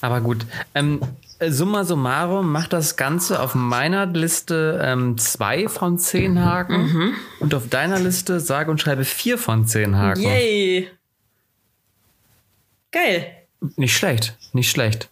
Aber 0.00 0.20
gut. 0.20 0.44
Ähm, 0.74 1.00
äh, 1.38 1.50
summa 1.50 1.84
summarum 1.84 2.50
macht 2.50 2.72
das 2.72 2.96
Ganze 2.96 3.40
auf 3.40 3.54
meiner 3.54 4.06
Liste 4.06 4.80
ähm, 4.82 5.18
zwei 5.18 5.68
von 5.68 5.98
zehn 5.98 6.42
Haken 6.44 6.86
Mhm. 6.92 7.14
und 7.40 7.54
auf 7.54 7.68
deiner 7.68 7.98
Liste 7.98 8.40
sage 8.40 8.70
und 8.70 8.80
schreibe 8.80 9.04
vier 9.04 9.36
von 9.38 9.66
zehn 9.66 9.96
Haken. 9.96 10.22
Yay! 10.22 10.88
Geil. 12.92 13.26
Nicht 13.76 13.96
schlecht, 13.96 14.36
nicht 14.52 14.70
schlecht. 14.70 15.08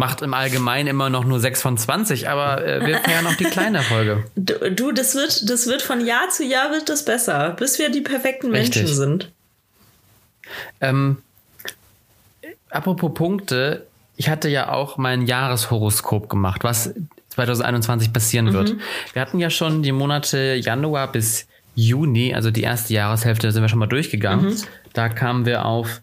Macht 0.00 0.22
im 0.22 0.32
Allgemeinen 0.32 0.86
immer 0.86 1.10
noch 1.10 1.24
nur 1.24 1.40
6 1.40 1.60
von 1.60 1.76
20, 1.76 2.28
aber 2.28 2.64
äh, 2.64 2.86
wir 2.86 2.98
feiern 3.04 3.24
noch 3.24 3.34
die 3.34 3.44
kleine 3.44 3.82
Folge. 3.82 4.24
Du, 4.36 4.70
du, 4.70 4.92
das 4.92 5.16
wird, 5.16 5.50
das 5.50 5.66
wird 5.66 5.82
von 5.82 6.06
Jahr 6.06 6.28
zu 6.30 6.44
Jahr 6.44 6.70
wird 6.70 6.88
das 6.88 7.04
besser, 7.04 7.50
bis 7.58 7.80
wir 7.80 7.90
die 7.90 8.00
perfekten 8.00 8.50
Menschen 8.50 8.82
Richtig. 8.82 8.94
sind. 8.94 9.32
Ähm, 10.80 11.18
apropos 12.70 13.12
Punkte, 13.12 13.88
ich 14.16 14.28
hatte 14.28 14.48
ja 14.48 14.72
auch 14.72 14.98
mein 14.98 15.26
Jahreshoroskop 15.26 16.28
gemacht, 16.28 16.62
was 16.62 16.94
2021 17.30 18.12
passieren 18.12 18.52
wird. 18.52 18.76
Wir 19.12 19.22
hatten 19.22 19.40
ja 19.40 19.50
schon 19.50 19.82
die 19.82 19.92
Monate 19.92 20.54
Januar 20.54 21.10
bis 21.10 21.48
Juni, 21.74 22.34
also 22.34 22.52
die 22.52 22.62
erste 22.62 22.94
Jahreshälfte, 22.94 23.50
sind 23.50 23.62
wir 23.62 23.68
schon 23.68 23.78
mal 23.80 23.86
durchgegangen. 23.86 24.56
Da 24.92 25.08
kamen 25.08 25.44
wir 25.44 25.64
auf 25.64 26.02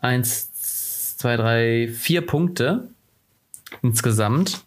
eins, 0.00 1.16
zwei, 1.16 1.36
drei, 1.36 1.88
vier 1.88 2.26
Punkte 2.26 2.88
insgesamt. 3.82 4.64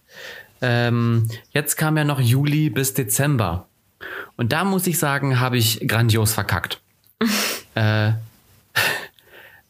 Ähm, 0.61 1.27
jetzt 1.51 1.75
kam 1.75 1.97
ja 1.97 2.03
noch 2.03 2.19
Juli 2.19 2.69
bis 2.69 2.93
Dezember. 2.93 3.67
Und 4.37 4.51
da 4.51 4.63
muss 4.63 4.87
ich 4.87 4.99
sagen, 4.99 5.39
habe 5.39 5.57
ich 5.57 5.87
grandios 5.87 6.33
verkackt. 6.33 6.81
äh, 7.75 8.11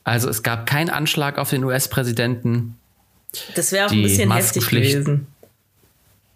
also 0.03 0.29
es 0.29 0.43
gab 0.43 0.65
keinen 0.65 0.89
Anschlag 0.89 1.37
auf 1.37 1.49
den 1.49 1.63
US-Präsidenten. 1.63 2.77
Das 3.55 3.71
wäre 3.71 3.87
auch 3.87 3.91
ein 3.91 4.01
bisschen 4.01 4.31
heftig 4.31 4.67
gewesen. 4.67 5.27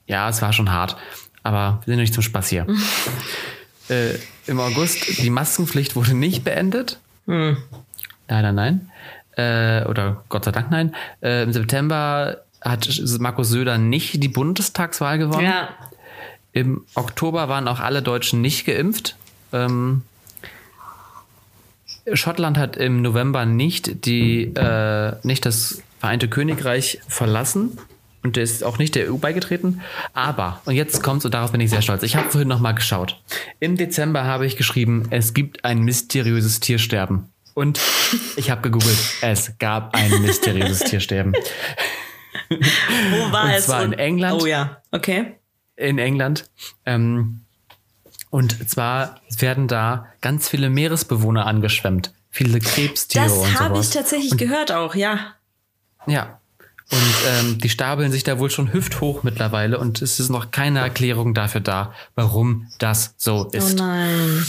Ja, 0.07 0.29
es 0.29 0.41
war 0.41 0.53
schon 0.53 0.71
hart, 0.71 0.95
aber 1.43 1.81
wir 1.85 1.93
sind 1.93 1.99
nicht 1.99 2.13
zum 2.13 2.23
Spaß 2.23 2.47
hier. 2.47 2.67
äh, 3.89 4.13
Im 4.47 4.59
August, 4.59 5.17
die 5.21 5.29
Maskenpflicht 5.29 5.95
wurde 5.95 6.13
nicht 6.13 6.43
beendet. 6.43 6.99
Hm. 7.25 7.57
Leider 8.27 8.51
nein. 8.51 8.91
Äh, 9.35 9.83
oder 9.85 10.23
Gott 10.29 10.45
sei 10.45 10.51
Dank 10.51 10.71
nein. 10.71 10.95
Äh, 11.21 11.43
Im 11.43 11.51
September 11.51 12.44
hat 12.66 13.01
Markus 13.20 13.49
Söder 13.49 13.78
nicht 13.78 14.22
die 14.22 14.28
Bundestagswahl 14.28 15.18
gewonnen. 15.18 15.45
Ja, 15.45 15.70
Im 16.51 16.84
Oktober 16.95 17.47
waren 17.47 17.68
auch 17.68 17.80
alle 17.80 18.01
Deutschen 18.01 18.41
nicht 18.41 18.66
geimpft. 18.66 19.16
Ähm, 19.53 20.01
Schottland 22.11 22.57
hat 22.57 22.76
im 22.76 23.01
November 23.01 23.45
nicht 23.45 24.05
die 24.05 24.43
äh, 24.55 25.16
nicht 25.24 25.45
das 25.45 25.82
Vereinte 25.99 26.28
Königreich 26.28 26.99
verlassen 27.07 27.80
und 28.24 28.38
ist 28.38 28.63
auch 28.63 28.78
nicht 28.78 28.95
der 28.95 29.11
EU 29.11 29.18
beigetreten. 29.18 29.82
Aber 30.13 30.61
und 30.66 30.76
jetzt 30.76 31.01
kommt's 31.01 31.26
und 31.26 31.34
darauf 31.34 31.51
bin 31.51 31.61
ich 31.61 31.70
sehr 31.70 31.82
stolz. 31.82 32.03
Ich 32.03 32.16
habe 32.16 32.30
vorhin 32.30 32.47
noch 32.47 32.59
mal 32.59 32.74
geschaut. 32.74 33.22
Im 33.59 33.78
Dezember 33.78 34.24
habe 34.24 34.45
ich 34.45 34.57
geschrieben, 34.57 35.07
es 35.11 35.34
gibt 35.34 35.66
ein 35.66 35.80
mysteriöses 35.80 36.59
Tiersterben. 36.59 37.30
Und 37.53 37.80
ich 38.36 38.51
habe 38.51 38.61
gegoogelt, 38.61 38.97
es 39.22 39.57
gab 39.59 39.95
ein 39.95 40.22
mysteriöses 40.22 40.80
Tiersterben. 40.80 41.34
wo 42.49 43.31
war 43.31 43.45
Und 43.45 43.49
es? 43.51 43.65
zwar 43.65 43.83
in 43.83 43.93
England. 43.93 44.41
Oh 44.41 44.45
ja, 44.45 44.81
okay. 44.91 45.36
in 45.75 45.97
England. 45.97 46.49
Ähm, 46.86 47.41
und 48.29 48.69
zwar 48.69 49.21
werden 49.39 49.67
da 49.67 50.07
ganz 50.21 50.49
viele 50.49 50.69
Meeresbewohner 50.69 51.45
angeschwemmt. 51.45 52.13
Viele 52.29 52.59
Krebstiere 52.59 53.25
Das 53.25 53.33
und 53.38 53.59
habe 53.59 53.79
ich 53.79 53.89
tatsächlich 53.91 54.38
gehört 54.38 54.71
auch, 54.71 54.93
ja. 54.95 55.36
Ja. 56.05 56.39
Und 56.91 57.15
ähm, 57.29 57.57
die 57.59 57.69
stapeln 57.69 58.11
sich 58.11 58.23
da 58.23 58.38
wohl 58.38 58.51
schon 58.51 58.71
hüfthoch 58.71 59.23
mittlerweile 59.23 59.79
und 59.79 60.01
es 60.01 60.19
ist 60.19 60.29
noch 60.29 60.51
keine 60.51 60.79
Erklärung 60.79 61.33
dafür 61.33 61.61
da, 61.61 61.93
warum 62.13 62.67
das 62.77 63.15
so 63.17 63.47
Oh 63.47 63.57
ist. 63.57 63.77
nein. 63.79 64.45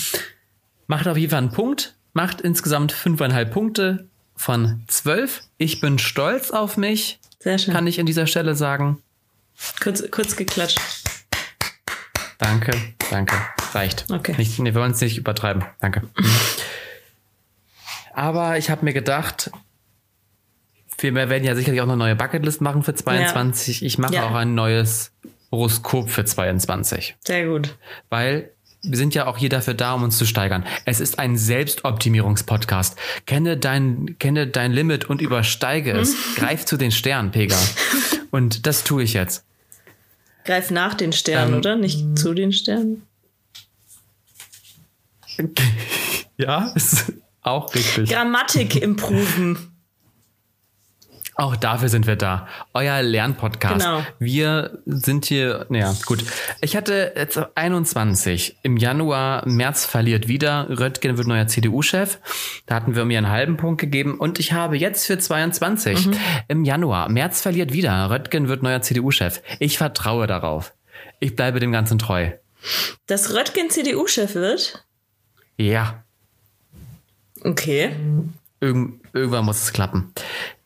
Macht 0.87 1.09
auf 1.09 1.17
jeden 1.17 1.31
Fall 1.31 1.39
einen 1.39 1.53
Punkt, 1.53 1.95
macht 2.13 2.41
insgesamt 2.43 2.93
fünfeinhalb 2.93 3.53
Punkte 3.53 4.09
von 4.35 4.83
zwölf. 4.89 5.45
Ich 5.57 5.81
bin 5.81 5.99
stolz 5.99 6.51
auf 6.51 6.77
mich, 6.77 7.21
Sehr 7.47 7.59
schön. 7.59 7.73
kann 7.75 7.87
ich 7.87 8.01
an 8.01 8.07
dieser 8.07 8.27
Stelle 8.27 8.57
sagen. 8.57 9.01
kurz, 9.81 10.03
kurz 10.11 10.35
geklatscht. 10.35 10.81
Danke, 12.39 12.73
danke. 13.09 13.37
Reicht. 13.73 14.05
Okay. 14.11 14.35
Nicht, 14.37 14.59
nee, 14.59 14.75
wir 14.75 14.81
wollen 14.81 14.91
es 14.91 15.01
nicht 15.01 15.17
übertreiben. 15.17 15.65
Danke. 15.81 16.03
Aber 18.15 18.59
ich 18.59 18.69
habe 18.69 18.85
mir 18.85 18.93
gedacht, 18.93 19.53
wir 20.99 21.15
werden 21.15 21.45
ja 21.45 21.55
sicherlich 21.55 21.81
auch 21.81 21.85
eine 21.87 21.97
neue 21.97 22.17
Bucketlist 22.17 22.61
machen 22.61 22.83
für 22.83 22.95
22. 22.97 23.85
Ich 23.85 23.97
mache 23.99 24.15
Ja. 24.15 24.27
auch 24.29 24.35
ein 24.35 24.55
neues 24.57 25.13
Horoskop 25.53 26.11
für 26.11 26.25
22. 26.25 27.15
Sehr 27.25 27.47
gut. 27.47 27.77
Weil 28.09 28.51
wir 28.87 28.97
sind 28.97 29.15
ja 29.15 29.27
auch 29.27 29.37
hier 29.39 29.49
dafür 29.49 29.75
da, 29.75 29.93
um 29.95 30.03
uns 30.03 30.17
zu 30.17 30.25
steigern. 30.27 30.65
Es 30.85 31.01
ist 31.01 31.19
ein 31.19 31.37
Selbstoptimierungspodcast. 31.37 32.97
Kenne 33.27 33.57
dein, 33.57 34.17
kenne 34.19 34.47
dein 34.47 34.73
Limit 34.73 35.05
und 35.07 35.21
übersteige 35.21 35.93
es. 35.93 36.15
Greif 36.37 36.65
zu 36.65 36.77
den 36.77 36.91
Sternen, 36.93 37.31
Pega. 37.31 37.59
Und 38.31 38.67
das 38.67 38.85
tue 38.85 39.03
ich 39.03 39.13
jetzt. 39.15 39.45
Greif 40.45 40.71
nach 40.71 40.95
den 40.95 41.13
Sternen, 41.13 41.55
Ähm, 41.55 41.59
oder? 41.59 41.77
Nicht 41.77 42.19
zu 42.19 42.35
den 42.35 42.53
Sternen. 42.53 43.03
Ja, 46.39 46.73
ist 46.75 47.15
auch 47.41 47.75
richtig. 47.75 48.11
Grammatik 48.11 48.77
improven. 48.77 49.76
Auch 51.39 51.55
dafür 51.55 51.91
sind 51.91 52.07
wir 52.07 52.17
da. 52.17 52.49
Euer 52.73 53.03
Lernpodcast. 53.03 53.75
Genau. 53.75 54.03
Wir 54.19 54.79
sind 54.87 55.27
hier, 55.27 55.67
naja, 55.69 55.95
gut. 56.07 56.25
Ich 56.63 56.77
hatte 56.77 57.13
jetzt 57.15 57.39
21. 57.55 58.57
Im 58.63 58.79
Januar, 58.79 59.47
März 59.47 59.85
verliert 59.85 60.29
wieder. 60.29 60.67
Röttgen 60.71 61.19
wird 61.19 61.27
neuer 61.27 61.47
CDU-Chef. 61.47 62.19
Da 62.65 62.77
hatten 62.77 62.97
wir 62.97 63.05
mir 63.05 63.19
einen 63.19 63.29
halben 63.29 63.59
Punkt 63.59 63.83
gegeben. 63.83 64.19
Und 64.19 64.39
ich 64.39 64.53
habe 64.55 64.79
jetzt 64.79 65.07
für 65.07 65.19
22. 65.19 66.09
Im 66.49 66.65
Januar, 66.65 67.11
März 67.11 67.43
verliert 67.43 67.71
wieder. 67.71 68.09
Röttgen 68.09 68.49
wird 68.49 68.63
neuer 68.63 68.81
CDU-Chef. 68.81 69.43
Ich 69.59 69.77
vertraue 69.77 70.27
darauf. 70.27 70.73
Ich 71.21 71.37
bleibe 71.37 71.61
dem 71.61 71.71
Ganzen 71.71 71.99
treu. 71.99 72.31
Dass 73.07 73.35
Röttgen 73.35 73.69
CDU-Chef 73.69 74.35
wird? 74.35 74.87
Ja. 75.59 76.03
Okay. 77.45 77.95
Irgend, 78.61 79.03
irgendwann 79.13 79.45
muss 79.45 79.63
es 79.63 79.73
klappen. 79.75 80.13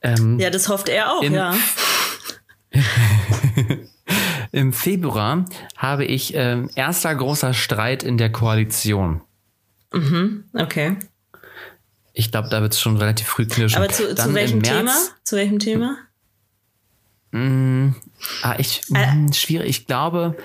Ähm, 0.03 0.39
Ja, 0.39 0.51
das 0.51 0.69
hofft 0.69 0.89
er 0.89 1.13
auch, 1.13 1.23
Im- 1.23 1.35
ja. 1.35 1.55
Im 4.53 4.73
Februar 4.73 5.45
habe 5.77 6.05
ich 6.05 6.35
ähm, 6.35 6.69
erster 6.75 7.15
großer 7.15 7.55
Streit 7.55 8.03
in 8.03 8.19
der 8.19 8.33
Koalition. 8.33 9.21
Okay. 10.55 10.97
Ich 12.13 12.31
glaube, 12.31 12.49
da 12.49 12.61
wird 12.63 12.73
es 12.75 12.81
schon 12.81 12.97
relativ 12.97 13.27
früh 13.29 13.47
knirschen. 13.47 13.79
Aber 13.79 13.89
zu, 13.93 14.15
zu 14.15 14.35
welchem 14.35 14.59
im 14.59 14.63
Thema? 14.63 14.83
März, 14.85 15.15
Zu 15.25 15.37
welchem 15.37 15.59
Thema? 15.59 15.97
Ah, 17.33 18.55
ich, 18.59 18.83
Äh. 18.93 19.15
mh, 19.15 19.33
schwierig. 19.35 19.69
Ich 19.71 19.87
glaube, 19.87 20.37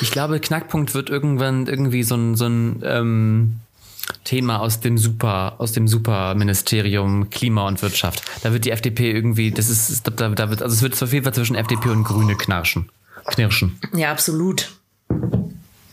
ich 0.00 0.10
glaube, 0.12 0.38
Knackpunkt 0.38 0.94
wird 0.94 1.10
irgendwann 1.10 1.66
irgendwie 1.66 2.04
so 2.04 2.14
ein, 2.14 2.36
so 2.36 2.46
ein 2.46 2.80
ähm, 2.84 3.60
Thema 4.24 4.60
aus 4.60 4.80
dem 4.80 4.98
Super, 4.98 5.54
aus 5.58 5.72
dem 5.72 5.88
Superministerium 5.88 7.30
Klima 7.30 7.66
und 7.66 7.82
Wirtschaft. 7.82 8.22
Da 8.42 8.52
wird 8.52 8.64
die 8.64 8.70
FDP 8.70 9.10
irgendwie, 9.10 9.50
das 9.50 9.68
ist, 9.68 10.06
da, 10.06 10.28
da 10.28 10.50
wird, 10.50 10.62
also 10.62 10.74
es 10.74 10.82
wird 10.82 11.00
auf 11.02 11.12
jeden 11.12 11.24
Fall 11.24 11.34
zwischen 11.34 11.56
FDP 11.56 11.90
und 11.90 12.04
Grüne 12.04 12.36
knarschen, 12.36 12.88
knirschen. 13.26 13.78
Ja, 13.92 14.10
absolut. 14.10 14.70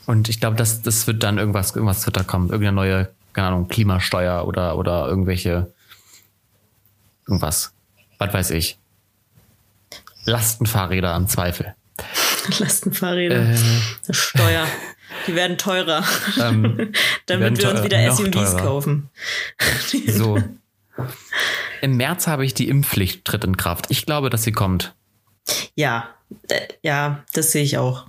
Und 0.05 0.29
ich 0.29 0.39
glaube, 0.39 0.55
das, 0.57 0.81
das 0.81 1.07
wird 1.07 1.23
dann 1.23 1.37
irgendwas, 1.37 1.75
irgendwas 1.75 2.05
wird 2.05 2.17
da 2.17 2.23
kommen. 2.23 2.49
Irgendeine 2.49 2.75
neue, 2.75 3.09
keine 3.33 3.47
Ahnung, 3.47 3.67
Klimasteuer 3.67 4.45
oder, 4.47 4.77
oder 4.77 5.07
irgendwelche, 5.07 5.71
irgendwas. 7.27 7.71
Was 8.17 8.33
weiß 8.33 8.51
ich. 8.51 8.77
Lastenfahrräder 10.25 11.13
am 11.13 11.27
Zweifel. 11.27 11.73
Lastenfahrräder. 12.59 13.53
Äh, 13.53 13.57
Steuer. 14.09 14.67
Die 15.27 15.35
werden 15.35 15.57
teurer. 15.57 16.03
werden 16.35 16.93
Damit 17.25 17.57
wir 17.57 17.71
uns 17.71 17.83
wieder 17.83 18.11
SUVs 18.11 18.31
teurer. 18.31 18.61
kaufen. 18.61 19.09
so. 20.07 20.41
Im 21.81 21.97
März 21.97 22.27
habe 22.27 22.45
ich 22.45 22.53
die 22.53 22.69
Impfpflicht 22.69 23.25
tritt 23.25 23.43
in 23.43 23.57
Kraft. 23.57 23.87
Ich 23.89 24.05
glaube, 24.05 24.29
dass 24.29 24.43
sie 24.43 24.51
kommt. 24.51 24.93
Ja, 25.75 26.09
äh, 26.47 26.67
ja, 26.81 27.23
das 27.33 27.51
sehe 27.51 27.63
ich 27.63 27.77
auch. 27.77 28.05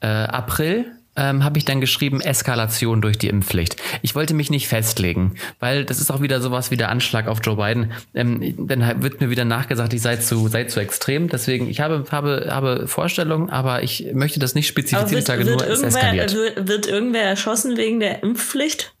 Äh, 0.00 0.06
April 0.06 0.97
ähm, 1.18 1.42
habe 1.44 1.58
ich 1.58 1.64
dann 1.64 1.80
geschrieben, 1.80 2.20
Eskalation 2.20 3.02
durch 3.02 3.18
die 3.18 3.28
Impfpflicht. 3.28 3.76
Ich 4.02 4.14
wollte 4.14 4.34
mich 4.34 4.50
nicht 4.50 4.68
festlegen, 4.68 5.34
weil 5.58 5.84
das 5.84 6.00
ist 6.00 6.10
auch 6.10 6.22
wieder 6.22 6.40
sowas 6.40 6.70
wie 6.70 6.76
der 6.76 6.90
Anschlag 6.90 7.26
auf 7.26 7.40
Joe 7.42 7.56
Biden. 7.56 7.92
Ähm, 8.14 8.54
dann 8.68 9.02
wird 9.02 9.20
mir 9.20 9.28
wieder 9.28 9.44
nachgesagt, 9.44 9.92
ich 9.92 10.00
sei 10.00 10.16
zu, 10.16 10.46
sei 10.48 10.64
zu 10.64 10.80
extrem. 10.80 11.28
Deswegen, 11.28 11.68
ich 11.68 11.80
habe, 11.80 12.04
habe, 12.10 12.48
habe 12.50 12.86
Vorstellungen, 12.86 13.50
aber 13.50 13.82
ich 13.82 14.06
möchte 14.12 14.38
das 14.38 14.54
nicht 14.54 14.68
spezifizieren. 14.68 15.10
wird, 15.10 15.28
wird, 15.28 15.48
nur, 15.48 15.66
irgendwer, 15.66 15.88
eskaliert. 15.88 16.34
wird, 16.34 16.68
wird 16.68 16.86
irgendwer 16.86 17.24
erschossen 17.24 17.76
wegen 17.76 17.98
der 17.98 18.22
Impfpflicht? 18.22 18.94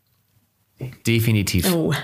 Definitiv. 1.06 1.72
Oh. 1.72 1.94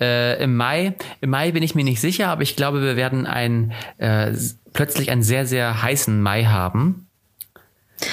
Äh, 0.00 0.42
Im 0.42 0.56
Mai, 0.56 0.94
im 1.20 1.30
Mai 1.30 1.52
bin 1.52 1.62
ich 1.62 1.74
mir 1.74 1.84
nicht 1.84 2.00
sicher, 2.00 2.28
aber 2.28 2.42
ich 2.42 2.54
glaube, 2.56 2.82
wir 2.82 2.96
werden 2.96 3.26
ein, 3.26 3.72
äh, 3.96 4.32
plötzlich 4.74 5.10
einen 5.10 5.22
sehr, 5.22 5.46
sehr 5.46 5.82
heißen 5.82 6.20
Mai 6.20 6.44
haben. 6.44 7.05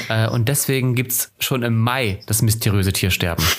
Äh, 0.10 0.28
und 0.30 0.50
deswegen 0.50 0.96
gibt's 0.96 1.32
schon 1.40 1.64
im 1.64 1.80
Mai 1.80 2.20
das 2.28 2.42
mysteriöse 2.42 2.94
Tiersterben. 2.94 3.46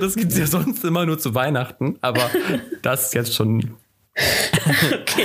Das 0.00 0.16
gibt's 0.16 0.38
ja 0.38 0.46
sonst 0.46 0.84
immer 0.84 1.04
nur 1.06 1.18
zu 1.18 1.34
Weihnachten, 1.34 1.96
aber 2.00 2.30
das 2.82 3.06
ist 3.06 3.14
jetzt 3.14 3.34
schon. 3.34 3.76
Okay, 4.92 5.24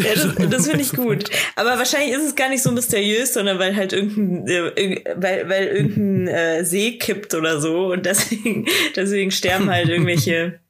ja, 0.00 0.14
das, 0.14 0.34
das 0.50 0.66
finde 0.66 0.82
ich 0.82 0.92
gut. 0.92 1.30
Aber 1.56 1.78
wahrscheinlich 1.78 2.12
ist 2.16 2.24
es 2.24 2.34
gar 2.34 2.48
nicht 2.48 2.62
so 2.62 2.70
mysteriös, 2.72 3.34
sondern 3.34 3.58
weil 3.58 3.76
halt 3.76 3.92
irgendein, 3.92 4.46
äh, 4.76 5.02
weil, 5.16 5.48
weil 5.48 5.66
irgendein 5.68 6.28
äh, 6.28 6.64
See 6.64 6.98
kippt 6.98 7.34
oder 7.34 7.60
so 7.60 7.92
und 7.92 8.06
deswegen, 8.06 8.66
deswegen 8.96 9.30
sterben 9.30 9.70
halt 9.70 9.88
irgendwelche 9.88 10.60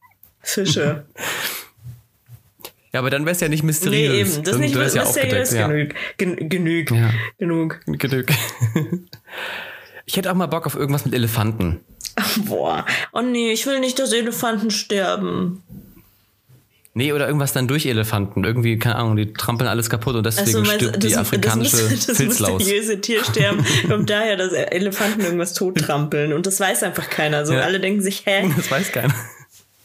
Fische. 0.40 1.04
Ja, 2.92 3.00
aber 3.00 3.10
dann 3.10 3.24
wäre 3.24 3.34
es 3.34 3.40
ja 3.40 3.48
nicht 3.48 3.62
Nee, 3.62 3.66
mysteriös. 3.68 4.34
eben, 4.34 4.44
das 4.44 4.54
ist 4.54 4.60
nicht 4.60 4.74
wär's 4.74 4.94
ja 4.94 5.02
mysteriös 5.02 5.54
aufgedeckt, 5.54 5.96
genug. 6.18 6.38
Gen 6.38 6.48
genug. 6.48 6.90
Ja. 6.90 7.10
Genug. 7.38 7.80
Ja, 7.86 7.94
genug. 7.94 8.26
Ich 10.06 10.16
hätte 10.16 10.30
auch 10.30 10.34
mal 10.34 10.46
Bock 10.46 10.64
auf 10.64 10.74
irgendwas 10.74 11.04
mit 11.04 11.12
Elefanten. 11.14 11.80
Boah. 12.46 12.86
Oh 13.12 13.20
nee, 13.20 13.52
ich 13.52 13.66
will 13.66 13.80
nicht, 13.80 13.98
dass 13.98 14.12
Elefanten 14.12 14.70
sterben. 14.70 15.62
Nee, 16.98 17.12
oder 17.12 17.28
irgendwas 17.28 17.52
dann 17.52 17.68
durch 17.68 17.86
Elefanten. 17.86 18.42
Irgendwie, 18.42 18.76
keine 18.76 18.96
Ahnung, 18.96 19.14
die 19.14 19.32
trampeln 19.32 19.68
alles 19.70 19.88
kaputt 19.88 20.16
und 20.16 20.26
deswegen 20.26 20.50
du, 20.50 20.64
stirbt 20.64 21.00
die 21.00 21.16
afrikanische 21.16 21.76
das, 21.88 22.06
das 22.06 22.16
Filzlaus. 22.16 22.58
mysteriöse 22.58 23.00
Tiersterben 23.00 23.64
kommt 23.88 24.10
daher, 24.10 24.36
dass 24.36 24.52
Elefanten 24.52 25.20
irgendwas 25.20 25.54
tottrampeln 25.54 26.32
und 26.32 26.44
das 26.46 26.58
weiß 26.58 26.82
einfach 26.82 27.08
keiner. 27.08 27.46
So 27.46 27.52
Ja. 27.54 27.60
alle 27.60 27.78
denken 27.78 28.02
sich, 28.02 28.26
hä? 28.26 28.50
Das 28.56 28.68
weiß 28.68 28.90
keiner. 28.90 29.14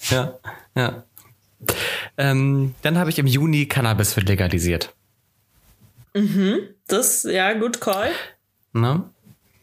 Ja, 0.09 0.39
ja. 0.75 1.03
Ähm, 2.17 2.73
dann 2.81 2.97
habe 2.97 3.11
ich 3.11 3.19
im 3.19 3.27
Juni 3.27 3.67
Cannabis 3.67 4.15
wird 4.15 4.27
legalisiert. 4.27 4.91
Das, 6.87 7.23
ja, 7.29 7.53
good 7.53 7.79
call. 7.79 8.09
Ne? 8.73 9.03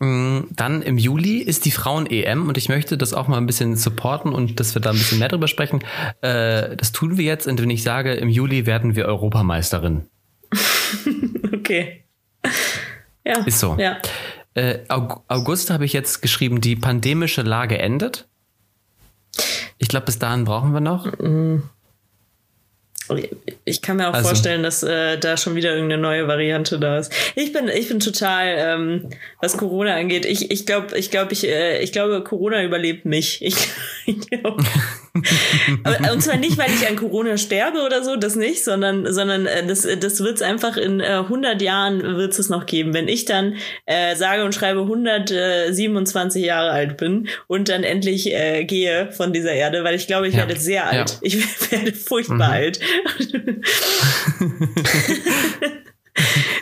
Mm, 0.00 0.40
Dann 0.50 0.82
im 0.82 0.98
Juli 0.98 1.38
ist 1.38 1.64
die 1.66 1.70
Frauen-EM 1.70 2.48
und 2.48 2.56
ich 2.58 2.68
möchte 2.68 2.96
das 2.98 3.12
auch 3.14 3.28
mal 3.28 3.36
ein 3.36 3.46
bisschen 3.46 3.76
supporten 3.76 4.32
und 4.32 4.58
dass 4.58 4.74
wir 4.74 4.80
da 4.82 4.90
ein 4.90 4.96
bisschen 4.96 5.18
mehr 5.18 5.28
drüber 5.28 5.46
sprechen. 5.46 5.80
Äh, 6.22 6.74
das 6.76 6.92
tun 6.92 7.16
wir 7.18 7.24
jetzt, 7.24 7.46
indem 7.46 7.70
ich 7.70 7.82
sage, 7.82 8.14
im 8.14 8.28
Juli 8.28 8.66
werden 8.66 8.96
wir 8.96 9.06
Europameisterin. 9.06 10.06
Okay. 11.52 12.04
Ja. 13.24 13.44
Ist 13.44 13.60
so. 13.60 13.76
Ja. 13.78 13.98
Äh, 14.54 14.78
Aug- 14.88 15.22
August 15.28 15.70
habe 15.70 15.84
ich 15.84 15.92
jetzt 15.92 16.20
geschrieben, 16.22 16.60
die 16.60 16.74
pandemische 16.74 17.42
Lage 17.42 17.78
endet. 17.78 18.28
Ich 19.78 19.86
glaube, 19.88 20.06
bis 20.06 20.18
dahin 20.18 20.44
brauchen 20.44 20.72
wir 20.72 20.80
noch. 20.80 21.06
Ich 23.64 23.82
kann 23.82 23.96
mir 23.96 24.08
auch 24.08 24.14
Also- 24.14 24.28
vorstellen, 24.28 24.62
dass 24.62 24.82
äh, 24.82 25.18
da 25.18 25.36
schon 25.36 25.54
wieder 25.54 25.74
irgendeine 25.74 26.00
neue 26.02 26.28
Variante 26.28 26.78
da 26.78 26.98
ist. 26.98 27.12
Ich 27.34 27.52
bin, 27.52 27.68
ich 27.68 27.88
bin 27.88 28.00
total, 28.00 28.54
ähm, 28.58 29.10
was 29.40 29.56
Corona 29.56 29.94
angeht. 29.96 30.24
Ich, 30.26 30.50
ich 30.50 30.66
glaube, 30.66 30.96
ich 30.98 31.10
glaube, 31.10 31.32
ich, 31.32 31.46
äh, 31.46 31.80
ich 31.82 31.92
glaube, 31.92 32.22
Corona 32.24 32.62
überlebt 32.62 33.04
mich. 33.04 33.42
Ich, 33.42 33.56
ich 34.06 34.20
glaub, 34.30 34.58
Aber, 34.58 34.64
und 35.14 36.22
zwar 36.22 36.36
nicht, 36.36 36.56
weil 36.56 36.70
ich 36.70 36.86
an 36.88 36.94
Corona 36.96 37.36
sterbe 37.36 37.82
oder 37.84 38.04
so, 38.04 38.14
das 38.16 38.36
nicht, 38.36 38.62
sondern, 38.62 39.12
sondern 39.12 39.46
äh, 39.46 39.66
das, 39.66 39.86
das 39.98 40.20
wird 40.20 40.36
es 40.36 40.42
einfach 40.42 40.76
in 40.76 41.00
äh, 41.00 41.06
100 41.24 41.60
Jahren 41.62 42.16
wird 42.16 42.38
es 42.38 42.48
noch 42.48 42.64
geben. 42.66 42.94
Wenn 42.94 43.08
ich 43.08 43.24
dann 43.24 43.56
äh, 43.86 44.14
sage 44.14 44.44
und 44.44 44.54
schreibe 44.54 44.80
127 44.82 46.44
Jahre 46.44 46.70
alt 46.70 46.96
bin 46.96 47.28
und 47.48 47.68
dann 47.68 47.82
endlich 47.82 48.32
äh, 48.32 48.64
gehe 48.64 49.10
von 49.12 49.32
dieser 49.32 49.52
Erde, 49.52 49.82
weil 49.84 49.94
ich 49.96 50.06
glaube, 50.06 50.28
ich 50.28 50.34
Ja. 50.34 50.40
werde 50.46 50.58
sehr 50.60 50.86
alt. 50.88 51.10
Ja. 51.10 51.16
Ich 51.22 51.60
werde 51.72 51.92
furchtbar 51.92 52.50
alt. 52.52 52.78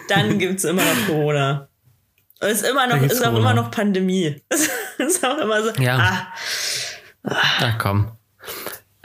dann 0.08 0.38
gibt's 0.38 0.64
immer 0.64 0.82
noch 0.82 1.06
Corona. 1.06 1.68
Und 2.40 2.48
Es 2.48 2.62
ist 2.62 2.70
immer 2.70 2.86
noch, 2.86 3.02
ist 3.02 3.20
auch 3.20 3.30
Corona. 3.32 3.50
immer 3.52 3.62
noch 3.62 3.70
Pandemie. 3.70 4.40
Es 4.50 4.68
ist 5.16 5.24
auch 5.24 5.38
immer 5.38 5.62
so, 5.62 5.70
Ja. 5.80 5.96
ah, 5.98 6.26
Ach 7.60 7.78
komm. 7.78 8.10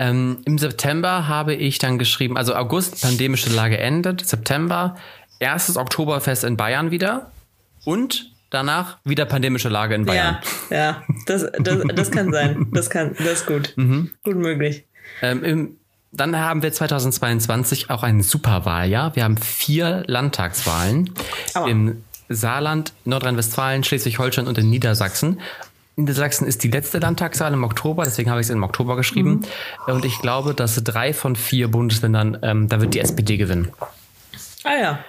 Ähm, 0.04 0.41
Im 0.43 0.58
September 0.58 1.30
habe 1.30 1.54
ich 1.54 1.78
dann 1.78 1.97
geschrieben, 1.97 2.36
also 2.36 2.56
August, 2.56 3.01
pandemische 3.01 3.49
Lage 3.49 3.78
endet, 3.78 4.28
September, 4.28 4.97
erstes 5.39 5.78
Oktoberfest 5.78 6.43
in 6.43 6.58
Bayern 6.58 6.91
wieder 6.91 7.32
und 7.86 8.32
danach 8.49 8.97
wieder 9.06 9.24
pandemische 9.24 9.70
Lage 9.70 9.95
in 9.95 10.06
Bayern. 10.06 10.39
Ja, 10.70 10.78
ja, 10.78 11.04
das, 11.26 11.45
das, 11.58 11.80
das 11.95 12.12
kann 12.12 12.34
sein. 12.34 12.68
Das 12.74 12.89
kann, 12.89 13.16
das 13.18 13.28
ist 13.28 13.47
gut. 13.47 13.72
Mhm. 13.78 14.12
Gut 14.26 14.36
möglich. 14.36 14.84
Ähm, 15.22 15.43
im, 15.43 15.78
dann 16.12 16.38
haben 16.38 16.62
wir 16.64 16.74
2022 16.74 17.89
auch 17.89 18.04
ein 18.04 18.22
Superwahljahr. 18.22 19.16
Wir 19.16 19.24
haben 19.24 19.38
vier 19.38 20.04
Landtagswahlen 20.06 21.12
Aua. 21.54 21.68
im 21.70 22.04
Saarland, 22.28 22.91
Nordrhein-Westfalen, 23.06 23.86
Schleswig-Holstein 23.86 24.47
und 24.47 24.58
in 24.58 24.70
Niedersachsen. 24.70 25.39
Niedersachsen 25.96 26.48
ist 26.48 26.64
die 26.64 26.70
letzte 26.70 27.00
Landtagswahl 27.00 27.54
im 27.54 27.64
Oktober, 27.64 28.04
deswegen 28.04 28.30
habe 28.30 28.41
ich 28.41 28.48
es 28.48 28.50
im 28.52 28.64
Oktober 28.64 28.96
geschrieben. 28.96 29.44
Mhm. 29.88 29.94
Und 29.94 30.06
ich 30.06 30.20
glaube, 30.20 30.54
dass 30.54 30.84
drei 30.84 31.14
von 31.14 31.36
vier 31.36 31.70
Bundesländern, 31.70 32.38
ähm, 32.41 32.68
da 32.68 32.82
wird 32.82 32.94
die 32.94 33.00
SPD 33.00 33.38
gewinnen. 33.38 33.72
Ah 34.64 34.76
ja. 34.82 35.00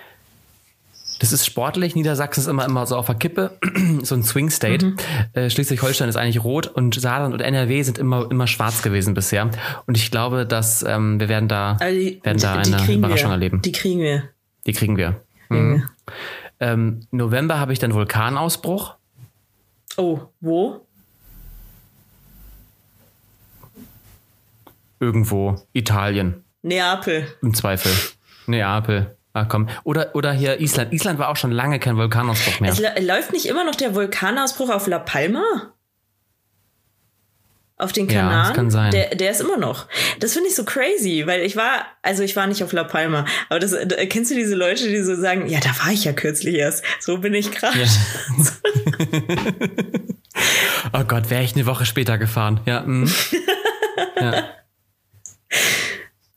Das 1.20 1.32
ist 1.32 1.46
sportlich. 1.46 1.94
Niedersachsen 1.94 2.40
ist 2.40 2.48
immer, 2.48 2.66
immer 2.66 2.86
so 2.86 2.96
auf 2.96 3.06
der 3.06 3.14
Kippe, 3.14 3.56
so 4.02 4.14
ein 4.14 4.24
Swing 4.24 4.50
State. 4.50 4.84
Mhm. 4.84 4.96
Äh, 5.32 5.48
Schleswig-Holstein 5.48 6.08
ist 6.08 6.16
eigentlich 6.16 6.42
rot 6.42 6.66
und 6.66 7.00
Saarland 7.00 7.32
und 7.32 7.40
NRW 7.40 7.82
sind 7.82 7.98
immer, 7.98 8.30
immer 8.30 8.46
schwarz 8.46 8.82
gewesen 8.82 9.14
bisher. 9.14 9.50
Und 9.86 9.96
ich 9.96 10.10
glaube, 10.10 10.44
dass 10.44 10.82
ähm, 10.82 11.20
wir 11.20 11.28
werden 11.28 11.48
da, 11.48 11.76
also 11.80 11.98
die, 11.98 12.20
werden 12.22 12.40
da 12.40 12.62
die, 12.62 12.70
die 12.72 12.76
eine 12.76 12.92
Überraschung 12.94 13.30
wir. 13.30 13.34
erleben. 13.34 13.62
Die 13.62 13.72
kriegen 13.72 14.00
wir. 14.00 14.24
Die 14.66 14.72
kriegen 14.72 14.96
wir. 14.96 15.22
Mhm. 15.48 15.84
Ähm, 16.60 17.00
November 17.10 17.58
habe 17.58 17.72
ich 17.72 17.78
dann 17.78 17.94
Vulkanausbruch. 17.94 18.96
Oh, 19.96 20.20
wo? 20.40 20.86
Irgendwo. 25.00 25.56
Italien. 25.72 26.44
Neapel. 26.62 27.26
Im 27.42 27.54
Zweifel. 27.54 27.92
Neapel. 28.46 29.16
Ah, 29.32 29.44
komm. 29.44 29.68
Oder, 29.82 30.14
oder 30.14 30.32
hier 30.32 30.60
Island. 30.60 30.92
Island 30.92 31.18
war 31.18 31.28
auch 31.28 31.36
schon 31.36 31.50
lange 31.50 31.78
kein 31.80 31.96
Vulkanausbruch 31.96 32.60
mehr. 32.60 32.70
Es 32.70 32.80
läuft 33.04 33.32
nicht 33.32 33.46
immer 33.46 33.64
noch 33.64 33.74
der 33.74 33.94
Vulkanausbruch 33.94 34.70
auf 34.70 34.86
La 34.86 35.00
Palma? 35.00 35.74
Auf 37.76 37.92
den 37.92 38.06
Kanal? 38.06 38.32
Ja, 38.32 38.42
das 38.44 38.54
kann 38.54 38.70
sein. 38.70 38.92
Der, 38.92 39.16
der 39.16 39.32
ist 39.32 39.40
immer 39.40 39.56
noch. 39.56 39.88
Das 40.20 40.32
finde 40.32 40.48
ich 40.48 40.54
so 40.54 40.64
crazy, 40.64 41.24
weil 41.26 41.42
ich 41.42 41.56
war, 41.56 41.86
also 42.02 42.22
ich 42.22 42.36
war 42.36 42.46
nicht 42.46 42.62
auf 42.62 42.72
La 42.72 42.84
Palma, 42.84 43.24
aber 43.48 43.58
das, 43.58 43.74
kennst 44.08 44.30
du 44.30 44.36
diese 44.36 44.54
Leute, 44.54 44.88
die 44.88 45.02
so 45.02 45.16
sagen, 45.16 45.48
ja, 45.48 45.58
da 45.58 45.70
war 45.84 45.90
ich 45.90 46.04
ja 46.04 46.12
kürzlich 46.12 46.54
erst. 46.54 46.84
So 47.00 47.18
bin 47.18 47.34
ich 47.34 47.50
gerade. 47.50 47.80
Ja. 47.80 47.86
oh 51.00 51.04
Gott, 51.04 51.30
wäre 51.30 51.42
ich 51.42 51.56
eine 51.56 51.66
Woche 51.66 51.84
später 51.84 52.16
gefahren. 52.16 52.60
Ja. 52.64 52.82
Mm. 52.82 53.10
ja. 54.20 54.44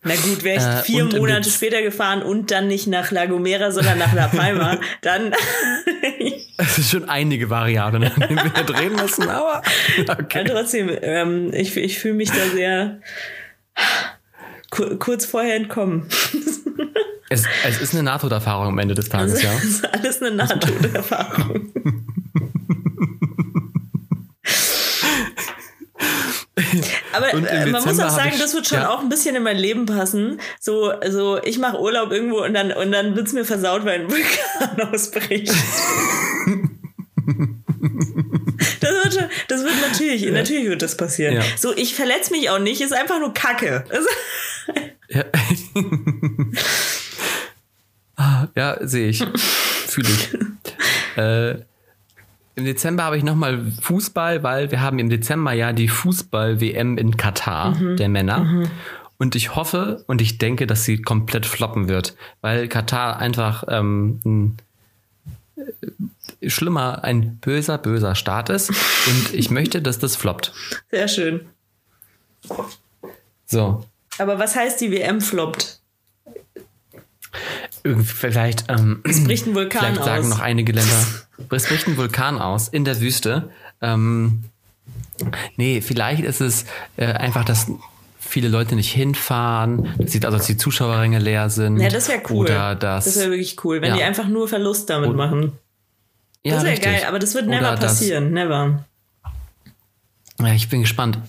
Na 0.07 0.15
gut, 0.15 0.43
wäre 0.43 0.57
ich 0.57 0.63
äh, 0.63 0.83
vier 0.83 1.05
Monate 1.05 1.49
später 1.49 1.81
gefahren 1.81 2.21
und 2.21 2.51
dann 2.51 2.67
nicht 2.67 2.87
nach 2.87 3.11
La 3.11 3.25
Gomera, 3.25 3.71
sondern 3.71 3.97
nach 3.97 4.13
La 4.13 4.27
Palma, 4.27 4.79
dann. 5.01 5.33
Es 6.57 6.77
ist 6.77 6.91
schon 6.91 7.09
einige 7.09 7.49
Variablen, 7.49 8.03
an 8.03 8.19
denen 8.19 8.53
wir 8.53 8.63
drehen 8.63 8.95
müssen, 8.95 9.29
aber. 9.29 9.61
Okay. 10.07 10.45
Ja, 10.47 10.53
trotzdem, 10.53 10.89
ähm, 11.01 11.53
ich, 11.53 11.75
ich 11.77 11.99
fühle 11.99 12.15
mich 12.15 12.29
da 12.31 12.49
sehr 12.53 12.99
kurz 14.69 15.25
vorher 15.25 15.55
entkommen. 15.55 16.07
Es, 17.29 17.43
es 17.65 17.81
ist 17.81 17.93
eine 17.93 18.03
NATO-Erfahrung 18.03 18.67
am 18.67 18.79
Ende 18.79 18.93
des 18.93 19.09
Tages, 19.09 19.35
also, 19.35 19.47
ja. 19.47 19.53
Es 19.57 19.63
ist 19.63 19.93
alles 19.93 20.21
eine 20.21 20.35
NATO-Erfahrung. 20.35 21.73
Aber 27.17 27.33
äh, 27.33 27.65
man 27.65 27.83
muss 27.83 27.99
auch 27.99 28.09
sagen, 28.09 28.31
ich, 28.33 28.39
das 28.39 28.53
wird 28.53 28.67
schon 28.67 28.79
ja. 28.79 28.89
auch 28.89 29.01
ein 29.01 29.09
bisschen 29.09 29.35
in 29.35 29.43
mein 29.43 29.57
Leben 29.57 29.85
passen. 29.85 30.39
So, 30.59 30.89
also 30.89 31.41
ich 31.43 31.57
mache 31.57 31.79
Urlaub 31.79 32.11
irgendwo 32.11 32.43
und 32.43 32.53
dann, 32.53 32.71
und 32.71 32.91
dann 32.91 33.15
wird's 33.15 33.33
mir 33.33 33.45
versaut, 33.45 33.85
weil 33.85 34.01
ein 34.01 34.09
Vulkan 34.09 34.81
ausbricht. 34.93 35.49
das, 38.79 38.91
wird 38.91 39.13
schon, 39.13 39.25
das 39.47 39.63
wird 39.63 39.81
natürlich, 39.89 40.21
ja. 40.21 40.31
natürlich 40.31 40.69
wird 40.69 40.81
das 40.81 40.95
passieren. 40.95 41.35
Ja. 41.35 41.43
So, 41.57 41.75
ich 41.75 41.95
verletze 41.95 42.31
mich 42.31 42.49
auch 42.49 42.59
nicht, 42.59 42.81
ist 42.81 42.93
einfach 42.93 43.19
nur 43.19 43.33
Kacke. 43.33 43.83
ja, 45.09 45.25
ah, 48.15 48.47
ja 48.55 48.77
sehe 48.81 49.09
ich. 49.09 49.23
Fühle 49.87 50.09
ich. 50.09 50.29
äh, 51.17 51.55
im 52.57 52.65
Dezember 52.65 53.03
habe 53.03 53.17
ich 53.17 53.23
nochmal 53.23 53.71
Fußball, 53.81 54.41
weil 54.41 54.71
wir 54.71 54.81
haben 54.81 54.97
im 54.97 55.09
Dezember 55.09 55.53
ja 55.53 55.73
die 55.73 55.87
Fußball-WM 55.87 56.97
in 56.97 57.15
Katar 57.15 57.75
mhm. 57.75 57.97
der 57.97 58.09
Männer. 58.09 58.39
Mhm. 58.39 58.71
Und 59.19 59.35
ich 59.35 59.55
hoffe 59.55 60.03
und 60.07 60.21
ich 60.21 60.39
denke, 60.39 60.65
dass 60.65 60.83
sie 60.83 60.99
komplett 60.99 61.45
floppen 61.45 61.87
wird, 61.87 62.15
weil 62.41 62.67
Katar 62.67 63.19
einfach 63.19 63.63
ähm, 63.67 64.19
ein 64.25 64.57
äh, 65.55 66.49
schlimmer, 66.49 67.03
ein 67.03 67.37
böser, 67.37 67.77
böser 67.77 68.15
Staat 68.15 68.49
ist. 68.49 68.69
Und 69.07 69.33
ich 69.33 69.49
möchte, 69.49 69.81
dass 69.81 69.99
das 69.99 70.15
floppt. 70.15 70.51
Sehr 70.91 71.07
schön. 71.07 71.47
So. 73.45 73.85
Aber 74.17 74.39
was 74.39 74.55
heißt 74.55 74.81
die 74.81 74.91
WM 74.91 75.21
floppt? 75.21 75.79
Vielleicht. 77.95 78.65
Ähm, 78.69 79.01
es 79.03 79.23
bricht 79.23 79.47
ein 79.47 79.55
Vulkan 79.55 79.81
vielleicht 79.81 79.99
aus. 79.99 80.05
sagen 80.05 80.29
noch 80.29 80.39
einige 80.39 80.73
Länder. 80.73 81.05
Es 81.51 81.67
bricht 81.67 81.87
ein 81.87 81.97
Vulkan 81.97 82.39
aus 82.39 82.67
in 82.67 82.83
der 82.83 82.99
Wüste. 82.99 83.51
Ähm, 83.79 84.45
nee, 85.55 85.81
vielleicht 85.81 86.23
ist 86.23 86.41
es 86.41 86.65
äh, 86.97 87.05
einfach, 87.05 87.45
dass 87.45 87.67
viele 88.19 88.49
Leute 88.49 88.75
nicht 88.75 88.91
hinfahren, 88.91 89.93
dass 89.99 90.11
die, 90.11 90.25
also 90.25 90.37
dass 90.37 90.47
die 90.47 90.57
Zuschauerränge 90.57 91.19
leer 91.19 91.51
sind. 91.51 91.77
Ja, 91.79 91.89
das 91.89 92.09
wäre 92.09 92.21
cool. 92.29 92.45
Oder 92.45 92.73
dass, 92.73 93.05
das 93.05 93.17
wäre 93.17 93.29
wirklich 93.29 93.63
cool, 93.63 93.81
wenn 93.81 93.91
ja. 93.91 93.97
die 93.97 94.03
einfach 94.03 94.27
nur 94.27 94.47
Verlust 94.47 94.89
damit 94.89 95.11
Und, 95.11 95.15
machen. 95.15 95.53
Ja, 96.43 96.55
das 96.55 96.63
wäre 96.63 96.79
geil, 96.79 97.03
aber 97.07 97.19
das 97.19 97.35
wird 97.35 97.47
never 97.47 97.73
oder 97.73 97.77
passieren. 97.77 98.33
Das, 98.33 98.43
never. 98.43 98.85
Ja, 100.39 100.53
ich 100.53 100.69
bin 100.69 100.81
gespannt. 100.81 101.19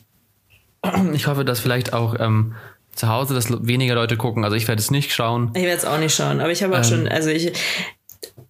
Ich 1.12 1.26
hoffe, 1.26 1.44
dass 1.44 1.61
vielleicht 1.61 1.92
auch 1.92 2.18
ähm, 2.18 2.54
zu 2.99 3.09
Hause, 3.09 3.34
dass 3.34 3.49
weniger 3.66 3.94
Leute 3.94 4.16
gucken. 4.16 4.44
Also 4.44 4.57
ich 4.57 4.66
werde 4.66 4.80
es 4.80 4.90
nicht 4.90 5.12
schauen. 5.12 5.53
Ich 5.55 5.62
werde 5.62 5.78
es 5.78 5.84
auch 5.84 5.99
nicht 5.99 6.14
schauen, 6.14 6.40
aber 6.40 6.51
ich 6.51 6.62
habe 6.62 6.74
auch 6.74 6.78
ähm, 6.78 6.84
schon, 6.84 7.09
also 7.09 7.30
ich, 7.30 7.53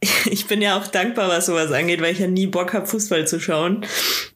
ich 0.30 0.46
bin 0.46 0.62
ja 0.62 0.78
auch 0.78 0.86
dankbar, 0.86 1.28
was 1.28 1.46
sowas 1.46 1.70
angeht, 1.70 2.01
weil 2.01 2.12
ich 2.12 2.18
ja 2.18 2.26
nie 2.26 2.46
Bock 2.46 2.72
habe, 2.72 2.86
Fußball 2.86 3.26
zu 3.26 3.40
schauen. 3.40 3.84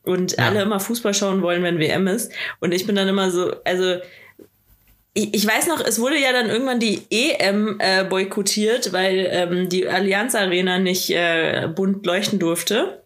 Und 0.03 0.33
ja. 0.33 0.49
alle 0.49 0.63
immer 0.63 0.81
Fußball 0.81 1.15
schauen 1.15 1.43
wollen, 1.43 1.63
wenn 1.63 1.79
WM 1.79 2.07
ist. 2.09 2.33
Und 2.61 2.73
ich 2.73 2.87
bin 2.87 2.95
dann 2.95 3.09
immer 3.09 3.31
so, 3.31 3.55
also 3.65 3.97
ich, 5.15 5.35
ich 5.35 5.47
weiß 5.47 5.67
noch, 5.69 5.81
es 5.81 5.99
wurde 5.99 6.19
ja 6.19 6.33
dann 6.33 6.51
irgendwann 6.51 6.81
die 6.81 7.07
EM 7.11 7.77
äh, 7.79 8.05
boykottiert, 8.05 8.93
weil 8.93 9.29
ähm, 9.31 9.69
die 9.69 9.89
Allianz 9.89 10.35
Arena 10.35 10.79
nicht 10.79 11.11
äh, 11.11 11.69
bunt 11.75 12.05
leuchten 12.05 12.39
durfte. 12.39 13.03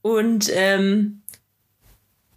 Und 0.00 0.50
ähm, 0.52 1.22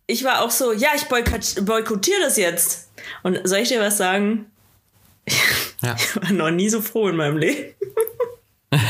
ich 0.05 0.23
war 0.23 0.43
auch 0.43 0.51
so, 0.51 0.71
ja, 0.73 0.89
ich 0.95 1.05
boykottiere 1.05 2.21
das 2.21 2.37
jetzt. 2.37 2.84
Und 3.25 3.39
soll 3.43 3.57
ich 3.57 3.69
dir 3.69 3.81
was 3.81 3.97
sagen? 3.97 4.45
Ja. 5.81 5.95
Ich 5.97 6.15
war 6.15 6.31
noch 6.31 6.51
nie 6.51 6.69
so 6.69 6.79
froh 6.79 7.07
in 7.07 7.15
meinem 7.15 7.37
Leben. 7.37 7.73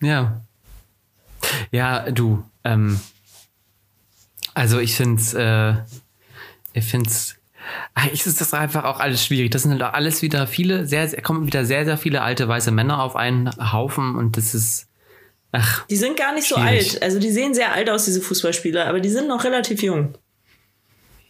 ja. 0.00 0.40
Ja, 1.70 2.10
du, 2.10 2.42
ähm, 2.64 2.98
also 4.52 4.80
ich 4.80 4.96
finde 4.96 5.22
es, 5.22 5.32
äh, 5.32 5.74
ich 6.72 6.86
finde 6.86 7.08
es, 7.08 7.36
eigentlich 7.94 8.26
ist 8.26 8.40
das 8.40 8.52
einfach 8.52 8.82
auch 8.82 8.98
alles 8.98 9.24
schwierig. 9.24 9.52
Das 9.52 9.62
sind 9.62 9.70
halt 9.70 9.94
alles 9.94 10.22
wieder 10.22 10.48
viele, 10.48 10.88
sehr, 10.88 11.06
sehr, 11.06 11.22
kommen 11.22 11.46
wieder 11.46 11.64
sehr, 11.64 11.84
sehr 11.84 11.98
viele 11.98 12.22
alte 12.22 12.48
weiße 12.48 12.72
Männer 12.72 13.00
auf 13.00 13.14
einen 13.14 13.48
Haufen 13.72 14.16
und 14.16 14.36
das 14.36 14.56
ist, 14.56 14.88
ach. 15.52 15.86
Die 15.86 15.94
sind 15.94 16.16
gar 16.16 16.34
nicht 16.34 16.48
schwierig. 16.48 16.90
so 16.90 16.96
alt. 16.96 17.02
Also 17.04 17.20
die 17.20 17.30
sehen 17.30 17.54
sehr 17.54 17.72
alt 17.72 17.88
aus, 17.90 18.06
diese 18.06 18.20
Fußballspieler, 18.20 18.88
aber 18.88 18.98
die 18.98 19.10
sind 19.10 19.28
noch 19.28 19.44
relativ 19.44 19.84
jung. 19.84 20.16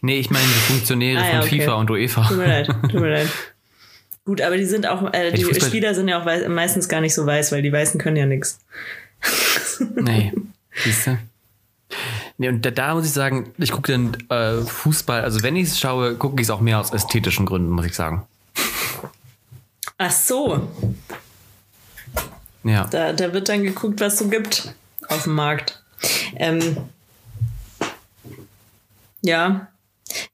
Nee, 0.05 0.19
ich 0.19 0.29
meine 0.29 0.43
die 0.43 0.73
Funktionäre 0.73 1.21
ah, 1.21 1.25
ja, 1.25 1.31
von 1.31 1.47
okay. 1.47 1.61
FIFA 1.61 1.73
und 1.75 1.89
UEFA. 1.89 2.27
Tut 2.27 2.37
mir 2.37 2.47
leid, 2.47 2.67
tut 2.67 2.93
mir 2.99 3.09
leid. 3.09 3.29
Gut, 4.25 4.41
aber 4.41 4.57
die 4.57 4.65
sind 4.65 4.85
auch, 4.85 5.13
äh, 5.13 5.31
die 5.31 5.43
Spieler 5.61 5.95
sind 5.95 6.09
ja 6.09 6.21
auch 6.21 6.25
weiß, 6.25 6.49
meistens 6.49 6.89
gar 6.89 6.99
nicht 6.99 7.13
so 7.13 7.25
weiß, 7.25 7.53
weil 7.53 7.61
die 7.61 7.71
Weißen 7.71 7.99
können 7.99 8.17
ja 8.17 8.25
nichts. 8.25 8.59
Nee, 9.95 10.31
siehst 10.83 11.07
du? 11.07 11.17
Nee, 12.37 12.49
und 12.49 12.63
da, 12.63 12.71
da, 12.71 12.93
muss 12.93 13.05
ich 13.05 13.11
sagen, 13.11 13.51
ich 13.57 13.71
gucke 13.71 13.91
den 13.91 14.15
äh, 14.29 14.61
Fußball, 14.61 15.21
also 15.21 15.41
wenn 15.41 15.55
ich 15.55 15.69
es 15.69 15.79
schaue, 15.79 16.15
gucke 16.15 16.39
ich 16.41 16.47
es 16.47 16.51
auch 16.51 16.61
mehr 16.61 16.79
aus 16.79 16.93
ästhetischen 16.93 17.45
Gründen, 17.45 17.69
muss 17.69 17.85
ich 17.85 17.95
sagen. 17.95 18.27
Ach 19.97 20.11
so. 20.11 20.69
Ja. 22.63 22.85
Da, 22.85 23.13
da 23.13 23.33
wird 23.33 23.49
dann 23.49 23.63
geguckt, 23.63 23.99
was 23.99 24.13
es 24.13 24.19
so 24.19 24.27
gibt 24.27 24.73
auf 25.07 25.23
dem 25.23 25.33
Markt. 25.33 25.81
Ähm, 26.35 26.77
ja, 29.21 29.67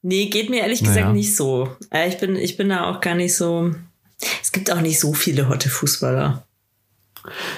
Nee, 0.02 0.28
geht 0.28 0.50
mir 0.50 0.62
ehrlich 0.62 0.80
gesagt 0.80 1.00
naja. 1.00 1.14
nicht 1.14 1.36
so. 1.36 1.76
Äh, 1.92 2.10
ich 2.10 2.18
bin, 2.18 2.36
ich 2.36 2.58
bin 2.58 2.70
da 2.70 2.90
auch 2.90 3.02
gar 3.02 3.16
nicht 3.16 3.36
so. 3.36 3.74
Es 4.42 4.52
gibt 4.52 4.72
auch 4.72 4.82
nicht 4.82 5.00
so 5.00 5.14
viele 5.14 5.48
hotte 5.48 5.70
Fußballer. 5.70 6.46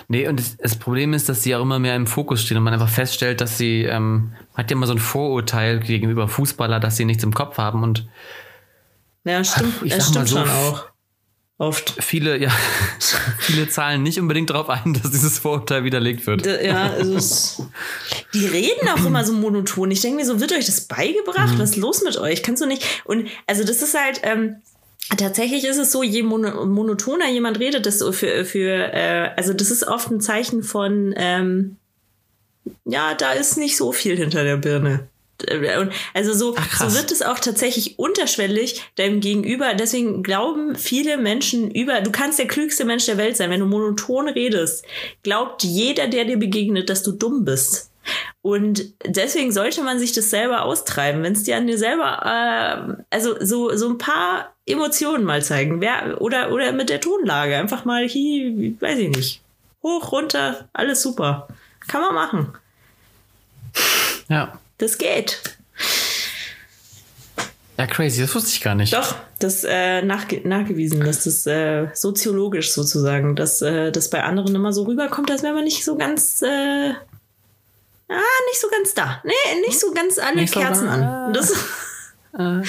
Nee, 0.08 0.28
und 0.28 0.40
das, 0.40 0.58
das, 0.58 0.76
Problem 0.76 1.14
ist, 1.14 1.30
dass 1.30 1.44
sie 1.44 1.56
auch 1.56 1.62
immer 1.62 1.80
mehr 1.80 1.96
im 1.96 2.08
Fokus 2.08 2.42
stehen 2.42 2.58
und 2.58 2.64
man 2.64 2.74
einfach 2.74 2.90
feststellt, 2.90 3.42
dass 3.42 3.58
sie, 3.58 3.84
ähm, 3.84 4.34
hat 4.56 4.72
ja 4.72 4.78
immer 4.78 4.88
so 4.88 4.94
ein 4.94 5.00
Vorurteil 5.00 5.80
gegenüber 5.80 6.28
Fußballer, 6.28 6.80
dass 6.80 6.98
sie 6.98 7.06
nichts 7.06 7.24
im 7.24 7.34
Kopf 7.34 7.58
haben 7.58 7.84
und. 7.84 8.08
Ja, 9.24 9.44
stimmt, 9.44 9.76
ich 9.84 9.94
das 9.94 10.10
stimmt 10.10 10.28
so, 10.28 10.38
schon 10.38 10.50
auch. 10.50 10.91
Oft. 11.62 11.94
Viele, 12.00 12.42
ja, 12.42 12.50
viele 13.38 13.70
zahlen 13.70 14.02
nicht 14.02 14.20
unbedingt 14.20 14.50
darauf 14.50 14.68
ein, 14.68 14.96
dass 14.96 15.12
dieses 15.12 15.38
Vorurteil 15.38 15.84
widerlegt 15.84 16.26
wird. 16.26 16.48
Ja, 16.48 16.90
also 16.90 17.16
es, 17.16 17.62
die 18.34 18.48
reden 18.48 18.90
auch 18.90 19.06
immer 19.06 19.24
so 19.24 19.34
monoton. 19.34 19.92
Ich 19.92 20.02
denke 20.02 20.18
mir 20.18 20.26
so, 20.26 20.40
wird 20.40 20.54
euch 20.54 20.66
das 20.66 20.82
beigebracht? 20.82 21.54
Mhm. 21.54 21.60
Was 21.60 21.72
ist 21.72 21.76
los 21.76 22.04
mit 22.04 22.18
euch? 22.18 22.42
Kannst 22.42 22.64
du 22.64 22.66
nicht? 22.66 22.84
Und 23.06 23.28
also 23.46 23.64
das 23.64 23.84
ist 23.84 23.94
halt, 23.94 24.22
ähm, 24.24 24.56
Tatsächlich 25.18 25.66
ist 25.66 25.78
es 25.78 25.92
so, 25.92 26.04
je 26.04 26.24
monotoner 26.24 27.30
jemand 27.30 27.60
redet, 27.60 27.86
desto 27.86 28.14
für, 28.14 28.46
für 28.46 28.94
äh, 28.94 29.32
also 29.36 29.52
das 29.52 29.70
ist 29.70 29.86
oft 29.86 30.10
ein 30.10 30.22
Zeichen 30.22 30.64
von, 30.64 31.14
ähm, 31.18 31.76
ja, 32.86 33.14
da 33.14 33.34
ist 33.34 33.58
nicht 33.58 33.76
so 33.76 33.92
viel 33.92 34.16
hinter 34.16 34.46
der 34.46 34.56
Birne. 34.56 35.10
Also 36.14 36.34
so, 36.34 36.56
so 36.78 36.94
wird 36.96 37.12
es 37.12 37.22
auch 37.22 37.40
tatsächlich 37.40 38.00
unterschwellig 38.00 38.84
deinem 38.96 39.20
Gegenüber. 39.20 39.74
Deswegen 39.74 40.24
glauben 40.24 40.76
viele 40.76 41.18
Menschen 41.18 41.72
über, 41.72 42.02
du 42.02 42.12
kannst 42.12 42.40
der 42.40 42.48
klügste 42.48 42.86
Mensch 42.86 43.06
der 43.06 43.18
Welt 43.18 43.38
sein, 43.38 43.50
wenn 43.50 43.60
du 43.60 43.66
monoton 43.66 44.30
redest, 44.30 44.86
glaubt 45.24 45.64
jeder, 45.64 46.08
der 46.08 46.26
dir 46.26 46.38
begegnet, 46.38 46.90
dass 46.90 47.04
du 47.04 47.12
dumm 47.12 47.46
bist. 47.46 47.92
Und 48.42 48.86
deswegen 49.06 49.52
sollte 49.52 49.84
man 49.84 50.00
sich 50.00 50.12
das 50.14 50.32
selber 50.32 50.64
austreiben, 50.64 51.22
wenn 51.22 51.34
es 51.34 51.44
dir 51.44 51.58
an 51.58 51.68
dir 51.68 51.78
selber, 51.78 52.98
äh, 53.00 53.04
also 53.12 53.36
so, 53.40 53.76
so 53.76 53.90
ein 53.90 54.00
paar 54.00 54.56
Emotionen 54.66 55.24
mal 55.24 55.44
zeigen. 55.44 55.82
Wer, 55.82 56.20
oder, 56.20 56.52
oder 56.52 56.72
mit 56.72 56.90
der 56.90 57.02
Tonlage. 57.02 57.58
Einfach 57.58 57.86
mal 57.86 58.08
hier, 58.08 58.74
weiß 58.80 59.00
ich 59.00 59.10
nicht. 59.10 59.42
Hoch, 59.84 60.12
runter, 60.12 60.68
alles 60.74 61.02
super. 61.02 61.48
Kann 61.88 62.02
man 62.02 62.16
machen. 62.16 62.54
Ja. 64.30 64.60
Das 64.82 64.98
geht. 64.98 65.40
Ja, 67.78 67.86
crazy, 67.86 68.20
das 68.20 68.34
wusste 68.34 68.50
ich 68.50 68.62
gar 68.62 68.74
nicht. 68.74 68.94
Doch, 68.94 69.16
das 69.38 69.64
äh, 69.64 70.02
nachge 70.02 70.42
nachgewiesen, 70.44 71.02
dass 71.02 71.26
das 71.26 71.46
äh, 71.46 71.90
soziologisch 71.94 72.74
sozusagen, 72.74 73.36
dass 73.36 73.62
äh, 73.62 73.92
das 73.92 74.10
bei 74.10 74.24
anderen 74.24 74.56
immer 74.56 74.74
so 74.74 74.82
rüberkommt, 74.84 75.30
als 75.30 75.44
wäre 75.44 75.54
man 75.54 75.66
nicht 75.66 75.86
so 75.86 75.98
ganz 75.98 76.42
äh, 76.42 76.48
ah, 76.90 78.40
nicht 78.50 78.60
so 78.60 78.70
ganz 78.72 78.96
da. 78.96 79.22
Nee, 79.24 79.34
nicht 79.68 79.80
so 79.80 79.94
ganz 79.94 80.18
alle 80.18 80.42
nicht 80.42 80.54
Kerzen 80.54 80.88
so 80.88 80.90
an. 80.90 81.32
Das 81.34 81.54
ah. 82.34 82.64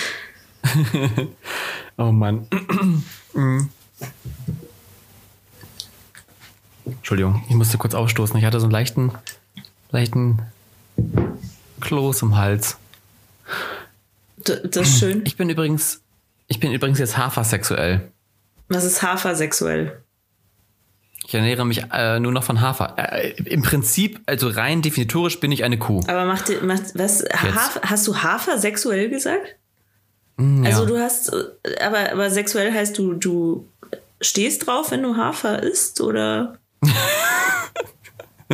oh 1.97 2.13
Mann. 2.13 2.47
Entschuldigung, 6.85 7.43
ich 7.49 7.55
musste 7.55 7.79
kurz 7.79 7.95
aufstoßen. 7.95 8.37
Ich 8.37 8.45
hatte 8.45 8.61
so 8.61 8.67
einen 8.67 8.73
leichten, 8.73 9.13
leichten 9.91 10.43
Kloß 11.83 12.23
im 12.23 12.37
Hals. 12.37 12.77
Das 14.45 14.89
ist 14.89 14.99
schön. 14.99 15.23
Ich 15.25 15.37
bin 15.37 15.51
übrigens, 15.51 16.01
ich 16.49 16.61
bin 16.61 16.73
übrigens 16.73 16.99
jetzt 16.99 17.17
hafersexuell. 17.17 18.13
Was 18.69 18.85
ist 18.85 19.03
hafersexuell? 19.03 20.03
Ich 21.27 21.35
ernähre 21.35 21.65
mich 21.65 21.85
äh, 21.93 22.19
nur 22.19 22.33
noch 22.33 22.45
von 22.45 22.61
Hafer. 22.61 22.95
Äh, 22.97 23.31
Im 23.45 23.63
Prinzip, 23.63 24.21
also 24.27 24.49
rein 24.49 24.83
definitorisch 24.83 25.41
bin 25.41 25.53
ich 25.53 25.65
eine 25.65 25.79
Kuh. 25.79 26.01
Aber 26.07 26.25
macht, 26.25 26.63
macht 26.63 26.99
was? 26.99 27.25
Hafer, 27.33 27.81
hast 27.85 28.07
du 28.07 28.17
Hafer 28.17 28.59
sexuell 28.59 29.09
gesagt? 29.09 29.57
Mm, 30.37 30.65
also 30.65 30.83
ja. 30.83 30.89
du 30.89 30.99
hast, 30.99 31.33
aber, 31.81 32.13
aber 32.13 32.31
sexuell 32.31 32.73
heißt 32.73 32.99
du, 32.99 33.15
du 33.15 33.69
stehst 34.21 34.67
drauf, 34.67 34.91
wenn 34.91 35.03
du 35.03 35.17
Hafer 35.17 35.63
isst, 35.63 36.01
oder? 36.01 36.59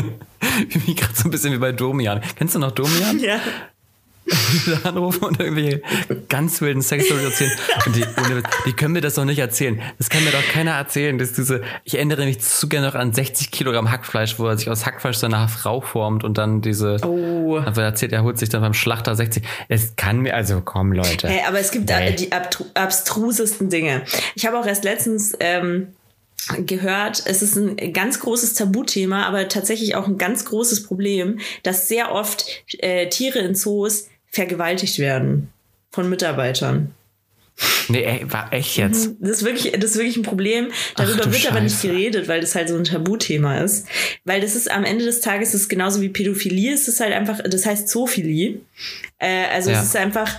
bin 0.87 0.97
gerade 0.97 1.15
so 1.15 1.29
ein 1.29 1.31
bisschen 1.31 1.53
wie 1.53 1.59
bei 1.59 1.73
Domian. 1.73 2.21
Kennst 2.37 2.55
du 2.55 2.59
noch 2.59 2.73
Domian? 2.73 3.19
Ja. 3.19 3.41
anrufen 4.85 5.25
und 5.25 5.41
irgendwelche 5.41 5.83
ganz 6.29 6.61
wilden 6.61 6.83
Sexstories 6.83 7.25
erzählen. 7.25 7.53
Und 7.87 7.97
die, 7.97 8.05
die 8.67 8.73
können 8.73 8.93
mir 8.93 9.01
das 9.01 9.15
doch 9.15 9.25
nicht 9.25 9.39
erzählen. 9.39 9.81
Das 9.99 10.11
kann 10.11 10.25
mir 10.25 10.31
doch 10.31 10.43
keiner 10.53 10.73
erzählen. 10.73 11.19
Dass 11.19 11.33
diese, 11.33 11.63
ich 11.85 11.95
erinnere 11.95 12.25
mich 12.25 12.41
zu 12.41 12.69
gerne 12.69 12.89
noch 12.89 12.95
an 12.95 13.13
60 13.13 13.51
Kilogramm 13.51 13.91
Hackfleisch, 13.91 14.39
wo 14.39 14.47
er 14.47 14.59
sich 14.59 14.69
aus 14.69 14.87
Hackfleisch 14.87 15.19
zu 15.19 15.27
einer 15.27 15.49
Frau 15.49 15.81
formt 15.81 16.25
und 16.25 16.39
dann 16.39 16.61
diese, 16.61 16.99
oh. 17.05 17.61
dann 17.61 17.75
erzählt, 17.77 18.13
er 18.13 18.23
holt 18.23 18.39
sich 18.39 18.49
dann 18.49 18.61
beim 18.61 18.75
Schlachter 18.75 19.15
60. 19.15 19.43
Es 19.69 19.97
kann 19.97 20.21
mir, 20.21 20.35
also 20.35 20.61
komm, 20.65 20.93
Leute. 20.93 21.29
Hey, 21.29 21.43
aber 21.47 21.59
es 21.59 21.71
gibt 21.71 21.91
hey. 21.91 22.15
die 22.15 22.31
abstrusesten 22.75 23.71
Dinge. 23.71 24.03
Ich 24.35 24.47
habe 24.47 24.59
auch 24.59 24.67
erst 24.67 24.85
letztens, 24.85 25.33
ähm, 25.41 25.95
gehört, 26.65 27.23
es 27.27 27.43
ist 27.43 27.57
ein 27.57 27.93
ganz 27.93 28.21
großes 28.21 28.55
Tabuthema, 28.55 29.27
aber 29.27 29.49
tatsächlich 29.49 29.95
auch 29.95 30.07
ein 30.07 30.19
ganz 30.19 30.45
großes 30.45 30.85
Problem, 30.85 31.41
dass 31.63 31.89
sehr 31.89 32.13
oft 32.13 32.47
äh, 32.79 33.09
Tiere 33.09 33.41
in 33.41 33.55
Zoos 33.55 34.09
vergewaltigt 34.31 34.99
werden 34.99 35.51
von 35.91 36.09
Mitarbeitern. 36.09 36.95
Nee, 37.89 38.05
ey, 38.05 38.33
war 38.33 38.53
echt 38.53 38.77
jetzt. 38.77 39.09
Mhm. 39.09 39.17
Das 39.21 39.31
ist 39.39 39.45
wirklich, 39.45 39.73
das 39.73 39.91
ist 39.91 39.97
wirklich 39.97 40.17
ein 40.17 40.23
Problem. 40.23 40.69
Darüber 40.95 41.25
wird 41.25 41.37
Scheiße. 41.37 41.51
aber 41.51 41.61
nicht 41.61 41.83
geredet, 41.83 42.29
weil 42.29 42.41
das 42.41 42.55
halt 42.55 42.69
so 42.69 42.77
ein 42.77 42.85
Tabuthema 42.85 43.59
ist. 43.59 43.89
Weil 44.25 44.41
das 44.41 44.55
ist 44.55 44.71
am 44.71 44.85
Ende 44.85 45.05
des 45.05 45.21
Tages 45.21 45.55
ist 45.55 45.69
genauso 45.69 46.01
wie 46.01 46.09
Pädophilie, 46.09 46.73
es 46.73 46.87
ist 46.87 47.01
halt 47.01 47.13
einfach, 47.13 47.41
das 47.43 47.67
heißt 47.67 47.89
Zoophilie. 47.89 48.61
Äh, 49.19 49.47
also 49.53 49.71
ja. 49.71 49.81
es 49.81 49.89
ist 49.89 49.97
einfach, 49.97 50.39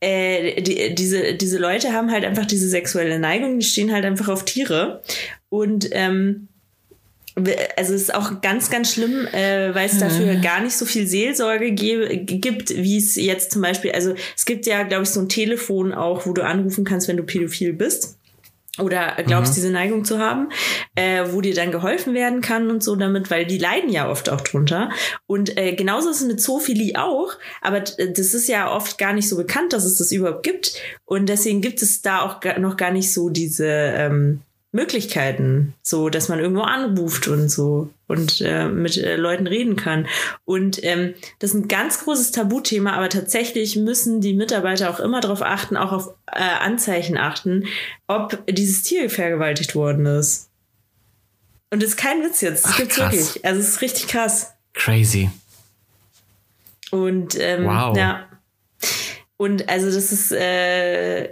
äh, 0.00 0.60
die, 0.60 0.94
diese, 0.94 1.34
diese 1.34 1.58
Leute 1.58 1.92
haben 1.92 2.10
halt 2.10 2.24
einfach 2.24 2.46
diese 2.46 2.68
sexuelle 2.68 3.18
Neigung, 3.18 3.60
die 3.60 3.66
stehen 3.66 3.92
halt 3.92 4.04
einfach 4.04 4.28
auf 4.28 4.44
Tiere. 4.44 5.02
Und 5.48 5.88
ähm, 5.92 6.48
also 7.76 7.92
es 7.94 8.02
ist 8.02 8.14
auch 8.14 8.40
ganz, 8.40 8.70
ganz 8.70 8.92
schlimm, 8.92 9.26
äh, 9.26 9.74
weil 9.74 9.86
es 9.86 9.94
mhm. 9.94 10.00
dafür 10.00 10.34
gar 10.36 10.62
nicht 10.62 10.74
so 10.74 10.86
viel 10.86 11.06
Seelsorge 11.06 11.70
gibt, 11.72 12.70
wie 12.70 12.96
es 12.96 13.14
jetzt 13.16 13.52
zum 13.52 13.60
Beispiel, 13.60 13.92
also 13.92 14.14
es 14.34 14.46
gibt 14.46 14.66
ja, 14.66 14.84
glaube 14.84 15.02
ich, 15.02 15.10
so 15.10 15.20
ein 15.20 15.28
Telefon 15.28 15.92
auch, 15.92 16.26
wo 16.26 16.32
du 16.32 16.42
anrufen 16.42 16.84
kannst, 16.84 17.08
wenn 17.08 17.18
du 17.18 17.24
pädophil 17.24 17.74
bist 17.74 18.16
oder 18.78 19.16
glaubst, 19.26 19.52
mhm. 19.52 19.54
diese 19.54 19.70
Neigung 19.70 20.04
zu 20.04 20.18
haben, 20.18 20.48
äh, 20.94 21.24
wo 21.30 21.40
dir 21.40 21.54
dann 21.54 21.72
geholfen 21.72 22.14
werden 22.14 22.40
kann 22.40 22.70
und 22.70 22.82
so 22.82 22.96
damit, 22.96 23.30
weil 23.30 23.46
die 23.46 23.58
leiden 23.58 23.90
ja 23.90 24.10
oft 24.10 24.30
auch 24.30 24.40
drunter. 24.40 24.90
Und 25.26 25.56
äh, 25.58 25.74
genauso 25.74 26.10
ist 26.10 26.20
es 26.20 26.26
mit 26.26 26.40
Zoophilie 26.40 27.02
auch, 27.02 27.32
aber 27.62 27.80
das 27.80 28.34
ist 28.34 28.48
ja 28.48 28.70
oft 28.70 28.98
gar 28.98 29.12
nicht 29.12 29.28
so 29.28 29.36
bekannt, 29.36 29.72
dass 29.72 29.84
es 29.84 29.98
das 29.98 30.12
überhaupt 30.12 30.42
gibt. 30.42 30.74
Und 31.04 31.28
deswegen 31.28 31.60
gibt 31.60 31.82
es 31.82 32.02
da 32.02 32.20
auch 32.20 32.40
noch 32.58 32.76
gar 32.76 32.90
nicht 32.90 33.12
so 33.12 33.30
diese 33.30 33.66
ähm, 33.66 34.40
Möglichkeiten, 34.76 35.74
so 35.82 36.08
dass 36.08 36.28
man 36.28 36.38
irgendwo 36.38 36.62
anruft 36.62 37.26
und 37.26 37.48
so 37.48 37.90
und 38.06 38.40
äh, 38.40 38.68
mit 38.68 38.96
äh, 38.96 39.16
Leuten 39.16 39.48
reden 39.48 39.74
kann. 39.74 40.06
Und 40.44 40.84
ähm, 40.84 41.14
das 41.40 41.50
ist 41.50 41.56
ein 41.56 41.68
ganz 41.68 42.04
großes 42.04 42.30
Tabuthema, 42.30 42.92
aber 42.92 43.08
tatsächlich 43.08 43.74
müssen 43.74 44.20
die 44.20 44.34
Mitarbeiter 44.34 44.90
auch 44.90 45.00
immer 45.00 45.20
darauf 45.20 45.42
achten, 45.42 45.76
auch 45.76 45.90
auf 45.90 46.10
äh, 46.26 46.40
Anzeichen 46.40 47.16
achten, 47.16 47.66
ob 48.06 48.38
dieses 48.48 48.84
Tier 48.84 49.10
vergewaltigt 49.10 49.74
worden 49.74 50.06
ist. 50.06 50.50
Und 51.70 51.82
das 51.82 51.90
ist 51.90 51.96
kein 51.96 52.22
Witz 52.22 52.40
jetzt. 52.42 52.64
Das 52.64 52.72
Ach, 52.72 52.76
gibt's 52.76 52.94
krass. 52.94 53.12
wirklich. 53.12 53.44
Also 53.44 53.60
es 53.60 53.68
ist 53.68 53.80
richtig 53.80 54.06
krass. 54.06 54.52
Crazy. 54.74 55.30
Und 56.92 57.36
ähm, 57.40 57.64
wow. 57.64 57.96
ja. 57.96 58.28
Und 59.36 59.68
also 59.68 59.86
das 59.86 60.12
ist 60.12 60.32
äh, 60.32 61.28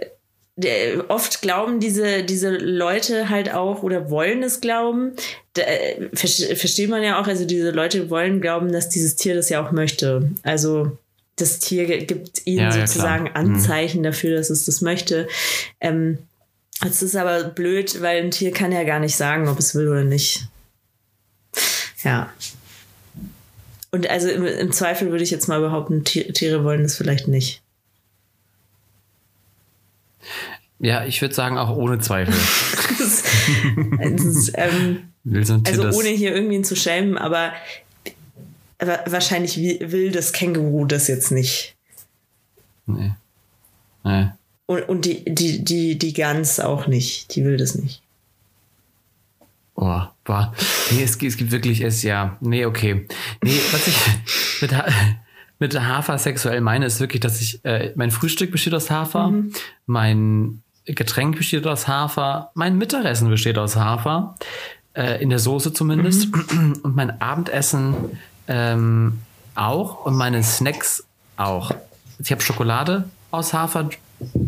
oft 1.09 1.41
glauben 1.41 1.79
diese, 1.79 2.23
diese 2.23 2.51
Leute 2.51 3.29
halt 3.29 3.53
auch 3.53 3.83
oder 3.83 4.09
wollen 4.09 4.41
es 4.41 4.61
glauben. 4.61 5.13
Da, 5.53 5.63
äh, 5.63 6.09
versteht 6.13 6.89
man 6.89 7.03
ja 7.03 7.21
auch, 7.21 7.27
also 7.27 7.45
diese 7.45 7.71
Leute 7.71 8.09
wollen 8.09 8.39
glauben, 8.39 8.71
dass 8.71 8.89
dieses 8.89 9.15
Tier 9.15 9.35
das 9.35 9.49
ja 9.49 9.65
auch 9.65 9.71
möchte. 9.71 10.29
Also 10.43 10.97
das 11.35 11.59
Tier 11.59 11.85
gibt 12.05 12.45
ihnen 12.45 12.71
ja, 12.71 12.71
sozusagen 12.71 13.25
ja, 13.25 13.31
mhm. 13.31 13.55
Anzeichen 13.55 13.99
mhm. 13.99 14.03
dafür, 14.03 14.37
dass 14.37 14.49
es 14.49 14.65
das 14.65 14.81
möchte. 14.81 15.27
Ähm, 15.81 16.19
es 16.85 17.01
ist 17.01 17.15
aber 17.15 17.43
blöd, 17.43 18.01
weil 18.01 18.23
ein 18.23 18.31
Tier 18.31 18.51
kann 18.51 18.71
ja 18.71 18.83
gar 18.83 18.99
nicht 18.99 19.15
sagen, 19.15 19.47
ob 19.49 19.59
es 19.59 19.75
will 19.75 19.89
oder 19.89 20.03
nicht. 20.03 20.47
Ja. 22.03 22.31
Und 23.91 24.09
also 24.09 24.29
im, 24.29 24.45
im 24.45 24.71
Zweifel 24.71 25.11
würde 25.11 25.23
ich 25.23 25.31
jetzt 25.31 25.47
mal 25.47 25.59
behaupten, 25.59 26.03
Tiere 26.03 26.63
wollen 26.63 26.83
das 26.83 26.95
vielleicht 26.95 27.27
nicht. 27.27 27.61
Ja, 30.79 31.05
ich 31.05 31.21
würde 31.21 31.33
sagen, 31.33 31.57
auch 31.57 31.75
ohne 31.75 31.99
Zweifel. 31.99 32.33
ist, 32.99 34.51
ähm, 34.55 35.13
also 35.65 35.89
ohne 35.97 36.09
hier 36.09 36.35
irgendwen 36.35 36.63
zu 36.63 36.75
schämen, 36.75 37.17
aber, 37.17 37.53
wahrscheinlich 38.79 39.57
will 39.57 40.11
das 40.11 40.33
Känguru 40.33 40.85
das 40.85 41.07
jetzt 41.07 41.31
nicht. 41.31 41.75
Nee. 42.85 43.11
Nee. 44.03 44.27
Und, 44.67 44.89
und 44.89 45.05
die, 45.05 45.23
die, 45.25 45.63
die, 45.63 45.97
die 45.97 46.13
Gans 46.13 46.59
auch 46.59 46.87
nicht. 46.87 47.35
Die 47.35 47.43
will 47.43 47.57
das 47.57 47.75
nicht. 47.75 48.01
Oh, 49.75 50.01
boah. 50.23 50.53
Nee, 50.91 51.03
es, 51.03 51.21
es 51.21 51.37
gibt 51.37 51.51
wirklich, 51.51 51.81
es 51.81 52.01
ja. 52.03 52.37
Nee, 52.41 52.65
okay. 52.65 53.07
Nee, 53.43 53.59
was 53.71 53.87
ich 53.87 53.97
mit, 54.61 54.71
mit 55.59 55.79
Hafer 55.79 56.17
sexuell 56.17 56.61
meine, 56.61 56.85
ist 56.85 56.99
wirklich, 56.99 57.21
dass 57.21 57.41
ich, 57.41 57.63
äh, 57.63 57.91
mein 57.95 58.11
Frühstück 58.11 58.51
besteht 58.51 58.73
aus 58.73 58.91
Hafer, 58.91 59.29
mhm. 59.29 59.53
mein 59.85 60.61
Getränk 60.85 61.37
besteht 61.37 61.65
aus 61.65 61.87
Hafer, 61.87 62.51
mein 62.53 62.77
Mittagessen 62.77 63.29
besteht 63.29 63.57
aus 63.57 63.75
Hafer, 63.75 64.35
äh, 64.93 65.21
in 65.21 65.29
der 65.29 65.39
Soße 65.39 65.73
zumindest, 65.73 66.35
mhm. 66.35 66.79
und 66.83 66.95
mein 66.95 67.21
Abendessen 67.21 67.95
ähm, 68.47 69.19
auch 69.55 70.05
und 70.05 70.15
meine 70.15 70.43
Snacks 70.43 71.05
auch. 71.37 71.71
Ich 72.19 72.31
habe 72.31 72.41
Schokolade 72.41 73.09
aus 73.31 73.53
Hafer. 73.53 73.89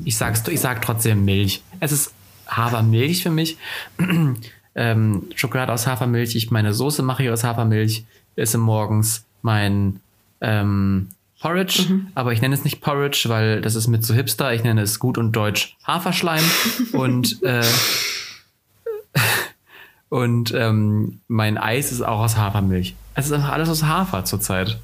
Ich 0.03 0.17
sag's, 0.17 0.47
ich 0.47 0.59
sag 0.59 0.81
trotzdem 0.81 1.25
Milch. 1.25 1.61
Es 1.79 1.91
ist 1.91 2.13
Hafermilch 2.47 3.23
für 3.23 3.31
mich. 3.31 3.57
ähm, 4.75 5.23
Schokolade 5.35 5.73
aus 5.73 5.87
Hafermilch. 5.87 6.35
Ich 6.35 6.51
meine 6.51 6.73
Soße 6.73 7.03
mache 7.03 7.23
ich 7.23 7.29
aus 7.29 7.43
Hafermilch. 7.43 8.05
Esse 8.35 8.57
morgens 8.57 9.25
mein 9.41 9.99
ähm, 10.41 11.09
Porridge, 11.39 11.85
mhm. 11.87 12.07
aber 12.15 12.33
ich 12.33 12.41
nenne 12.41 12.55
es 12.55 12.63
nicht 12.63 12.81
Porridge, 12.81 13.25
weil 13.27 13.61
das 13.61 13.75
ist 13.75 13.87
mit 13.87 14.03
so 14.03 14.13
hipster. 14.13 14.53
Ich 14.53 14.63
nenne 14.63 14.81
es 14.81 14.99
gut 14.99 15.17
und 15.17 15.31
deutsch 15.33 15.77
Haferschleim 15.85 16.43
und 16.93 17.43
äh, 17.43 17.63
und 20.09 20.53
ähm, 20.53 21.21
mein 21.27 21.57
Eis 21.57 21.91
ist 21.91 22.01
auch 22.01 22.19
aus 22.19 22.37
Hafermilch. 22.37 22.95
Es 23.13 23.27
ist 23.27 23.31
einfach 23.31 23.51
alles 23.51 23.69
aus 23.69 23.83
Hafer 23.83 24.25
zurzeit. 24.25 24.77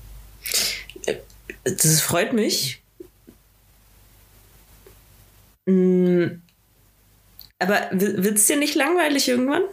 Das 1.63 2.01
freut 2.01 2.33
mich. 2.33 2.81
Mm, 5.65 6.25
aber 7.59 7.87
wird 7.91 8.37
es 8.37 8.47
dir 8.47 8.57
nicht 8.57 8.75
langweilig 8.75 9.27
irgendwann? 9.27 9.63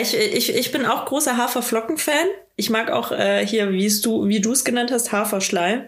Ich, 0.00 0.14
ich, 0.14 0.54
ich 0.54 0.72
bin 0.72 0.86
auch 0.86 1.06
großer 1.06 1.36
Haferflocken-Fan. 1.36 2.26
Ich 2.58 2.70
mag 2.70 2.90
auch 2.90 3.12
äh, 3.12 3.46
hier, 3.46 3.70
wie 3.70 4.00
du, 4.00 4.28
wie 4.28 4.40
du 4.40 4.52
es 4.52 4.64
genannt 4.64 4.90
hast, 4.90 5.12
Haferschleim. 5.12 5.82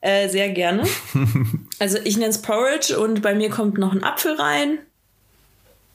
Äh, 0.00 0.30
sehr 0.30 0.48
gerne. 0.48 0.84
also 1.78 1.98
ich 2.04 2.16
nenne 2.16 2.30
es 2.30 2.40
Porridge 2.40 2.98
und 2.98 3.20
bei 3.20 3.34
mir 3.34 3.50
kommt 3.50 3.76
noch 3.76 3.92
ein 3.92 4.02
Apfel 4.02 4.34
rein. 4.36 4.78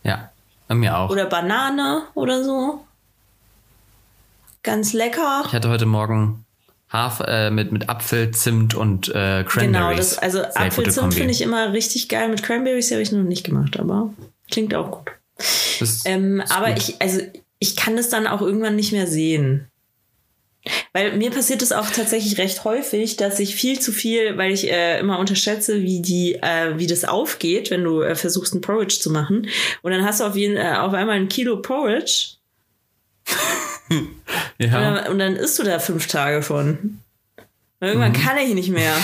Ja, 0.03 0.29
bei 0.67 0.75
mir 0.75 0.95
auch. 0.95 1.09
Oder 1.09 1.25
Banane 1.25 2.03
oder 2.13 2.43
so. 2.43 2.85
Ganz 4.61 4.93
lecker. 4.93 5.43
Ich 5.47 5.53
hatte 5.53 5.69
heute 5.69 5.87
Morgen 5.87 6.45
Hafer 6.89 7.27
äh, 7.27 7.51
mit, 7.51 7.71
mit 7.71 7.89
Apfel, 7.89 8.29
Zimt 8.29 8.75
und 8.75 9.09
äh, 9.09 9.43
Cranberries. 9.43 9.61
Genau, 9.61 9.95
das, 9.95 10.19
also 10.19 10.43
Apfelzimt 10.43 11.15
finde 11.15 11.31
ich 11.31 11.41
immer 11.41 11.73
richtig 11.73 12.09
geil. 12.09 12.29
Mit 12.29 12.43
Cranberries 12.43 12.91
habe 12.91 13.01
ich 13.01 13.11
noch 13.11 13.23
nicht 13.23 13.43
gemacht, 13.43 13.79
aber 13.79 14.13
klingt 14.51 14.75
auch 14.75 14.91
gut. 14.91 15.11
Ähm, 16.05 16.43
aber 16.49 16.69
gut. 16.69 16.77
ich, 16.77 17.01
also 17.01 17.21
ich 17.57 17.75
kann 17.75 17.97
das 17.97 18.09
dann 18.09 18.27
auch 18.27 18.41
irgendwann 18.41 18.75
nicht 18.75 18.91
mehr 18.91 19.07
sehen. 19.07 19.67
Weil 20.93 21.18
mir 21.18 21.32
passiert 21.32 21.61
es 21.61 21.72
auch 21.72 21.89
tatsächlich 21.89 22.38
recht 22.38 22.63
häufig, 22.63 23.18
dass 23.18 23.39
ich 23.39 23.55
viel 23.55 23.80
zu 23.80 23.91
viel, 23.91 24.38
weil 24.38 24.51
ich 24.51 24.72
äh, 24.72 24.99
immer 24.99 25.20
unterschätze, 25.20 25.82
wie 25.82 26.01
die, 26.01 26.36
äh, 26.36 26.78
wie 26.78 26.88
das 26.88 27.05
aufgeht, 27.05 27.72
wenn 27.72 27.84
du 27.84 28.01
äh, 28.01 28.16
versuchst, 28.16 28.55
ein 28.55 28.61
Porridge 28.61 28.97
zu 28.99 29.11
machen. 29.11 29.47
Und 29.82 29.91
dann 29.91 30.03
hast 30.03 30.22
du 30.22 30.26
auf 30.26 30.36
jeden, 30.36 30.57
äh, 30.57 30.76
auf 30.78 30.93
einmal 30.93 31.18
ein 31.18 31.30
Kilo 31.30 31.61
Porridge. 31.61 32.36
ja. 34.57 34.66
Und 34.66 34.72
dann, 34.72 35.07
und 35.11 35.20
dann 35.20 35.36
isst 35.36 35.59
du 35.59 35.63
da 35.63 35.80
fünf 35.80 36.07
Tage 36.07 36.41
von. 36.41 36.99
Und 37.80 37.88
irgendwann 37.88 38.13
mhm. 38.13 38.22
kann 38.22 38.38
ich 38.38 38.53
nicht 38.53 38.70
mehr. 38.70 38.95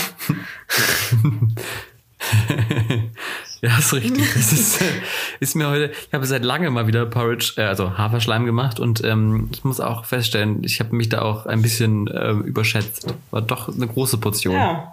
Ja, 3.64 3.78
ist 3.78 3.92
richtig. 3.92 4.28
Das 4.34 4.52
ist, 4.52 4.82
ist 5.40 5.54
mir 5.54 5.68
heute, 5.68 5.92
ich 5.92 6.12
habe 6.12 6.26
seit 6.26 6.44
langem 6.44 6.74
mal 6.74 6.88
wieder 6.88 7.06
Porridge, 7.06 7.54
äh, 7.56 7.62
also 7.62 7.96
Haferschleim 7.96 8.44
gemacht 8.44 8.80
und 8.80 9.04
ähm, 9.04 9.50
ich 9.52 9.62
muss 9.62 9.78
auch 9.78 10.04
feststellen, 10.04 10.64
ich 10.64 10.80
habe 10.80 10.96
mich 10.96 11.08
da 11.08 11.22
auch 11.22 11.46
ein 11.46 11.62
bisschen 11.62 12.08
äh, 12.08 12.32
überschätzt. 12.32 13.14
War 13.30 13.40
doch 13.40 13.68
eine 13.68 13.86
große 13.86 14.18
Portion. 14.18 14.56
Ja. 14.56 14.92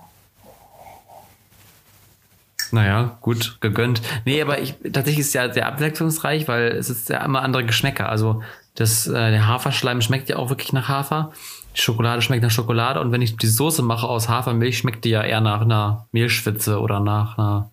Naja, 2.72 3.18
gut, 3.22 3.58
gegönnt. 3.60 4.04
Nee, 4.26 4.40
aber 4.40 4.62
ich, 4.62 4.76
tatsächlich 4.84 5.20
ist 5.20 5.28
es 5.30 5.34
ja 5.34 5.52
sehr 5.52 5.66
abwechslungsreich, 5.66 6.48
weil 6.48 6.68
es 6.74 6.92
ist 6.92 7.10
ja 7.10 7.26
immer 7.26 7.42
andere 7.42 7.66
Geschmäcker. 7.66 8.08
Also 8.10 8.44
das, 8.76 9.08
äh, 9.08 9.32
der 9.32 9.48
Haferschleim 9.48 10.02
schmeckt 10.02 10.30
ja 10.30 10.36
auch 10.36 10.50
wirklich 10.50 10.74
nach 10.74 10.88
Hafer. 10.88 11.32
Die 11.76 11.82
Schokolade 11.82 12.22
schmeckt 12.22 12.44
nach 12.44 12.52
Schokolade 12.52 13.02
und 13.02 13.12
wenn 13.12 13.24
ich 13.24 13.36
die 13.38 13.48
Soße 13.48 13.82
mache 13.82 14.08
aus 14.08 14.30
Hafermilch, 14.30 14.78
schmeckt 14.78 15.06
die 15.06 15.10
ja 15.10 15.24
eher 15.24 15.42
nach 15.42 15.62
einer 15.62 16.08
Mehlschwitze 16.12 16.80
oder 16.80 17.00
nach 17.00 17.40
einer 17.40 17.72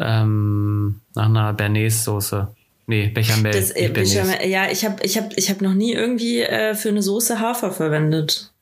ähm, 0.00 1.00
nach 1.14 1.26
einer 1.26 1.52
Bernays-Soße. 1.52 2.48
Nee, 2.86 3.08
Bechamel. 3.08 3.52
Das, 3.52 3.70
äh, 3.70 3.88
Bechamel 3.88 4.46
ja, 4.48 4.70
ich 4.70 4.84
habe 4.84 4.96
ich 5.04 5.16
hab, 5.16 5.36
ich 5.36 5.48
hab 5.50 5.60
noch 5.60 5.74
nie 5.74 5.92
irgendwie 5.92 6.40
äh, 6.40 6.74
für 6.74 6.88
eine 6.88 7.02
Soße 7.02 7.38
Hafer 7.38 7.70
verwendet. 7.70 8.52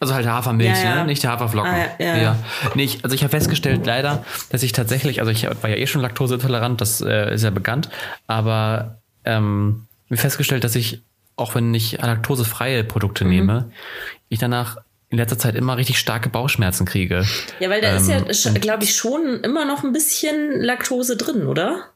Also 0.00 0.14
halt 0.14 0.26
Hafermilch, 0.26 0.68
ja, 0.68 0.84
ja. 0.84 0.94
ne? 0.96 1.06
nicht 1.06 1.24
Haferflocken. 1.24 1.72
Ah, 1.72 1.86
ja, 1.98 2.16
ja. 2.16 2.36
Nee, 2.74 2.84
ich, 2.84 3.02
also 3.02 3.14
ich 3.14 3.22
habe 3.22 3.30
festgestellt 3.30 3.86
leider, 3.86 4.24
dass 4.50 4.62
ich 4.62 4.72
tatsächlich, 4.72 5.20
also 5.20 5.32
ich 5.32 5.44
war 5.44 5.70
ja 5.70 5.76
eh 5.76 5.86
schon 5.86 6.02
laktoseintolerant, 6.02 6.80
das 6.80 7.00
äh, 7.00 7.34
ist 7.34 7.44
ja 7.44 7.50
bekannt, 7.50 7.88
aber 8.26 8.98
ähm, 9.24 9.86
mir 10.08 10.18
festgestellt, 10.18 10.64
dass 10.64 10.74
ich, 10.74 11.02
auch 11.36 11.54
wenn 11.54 11.72
ich 11.72 11.92
laktosefreie 12.02 12.84
Produkte 12.84 13.24
mhm. 13.24 13.30
nehme, 13.30 13.70
ich 14.28 14.38
danach 14.38 14.78
in 15.16 15.18
letzter 15.18 15.38
Zeit 15.38 15.54
immer 15.54 15.78
richtig 15.78 15.98
starke 15.98 16.28
Bauchschmerzen 16.28 16.84
kriege. 16.84 17.24
Ja, 17.58 17.70
weil 17.70 17.80
da 17.80 17.96
ähm, 17.96 18.26
ist 18.26 18.44
ja, 18.44 18.52
glaube 18.52 18.84
ich, 18.84 18.94
schon 18.94 19.40
immer 19.40 19.64
noch 19.64 19.82
ein 19.82 19.94
bisschen 19.94 20.60
Laktose 20.60 21.16
drin, 21.16 21.46
oder? 21.46 21.86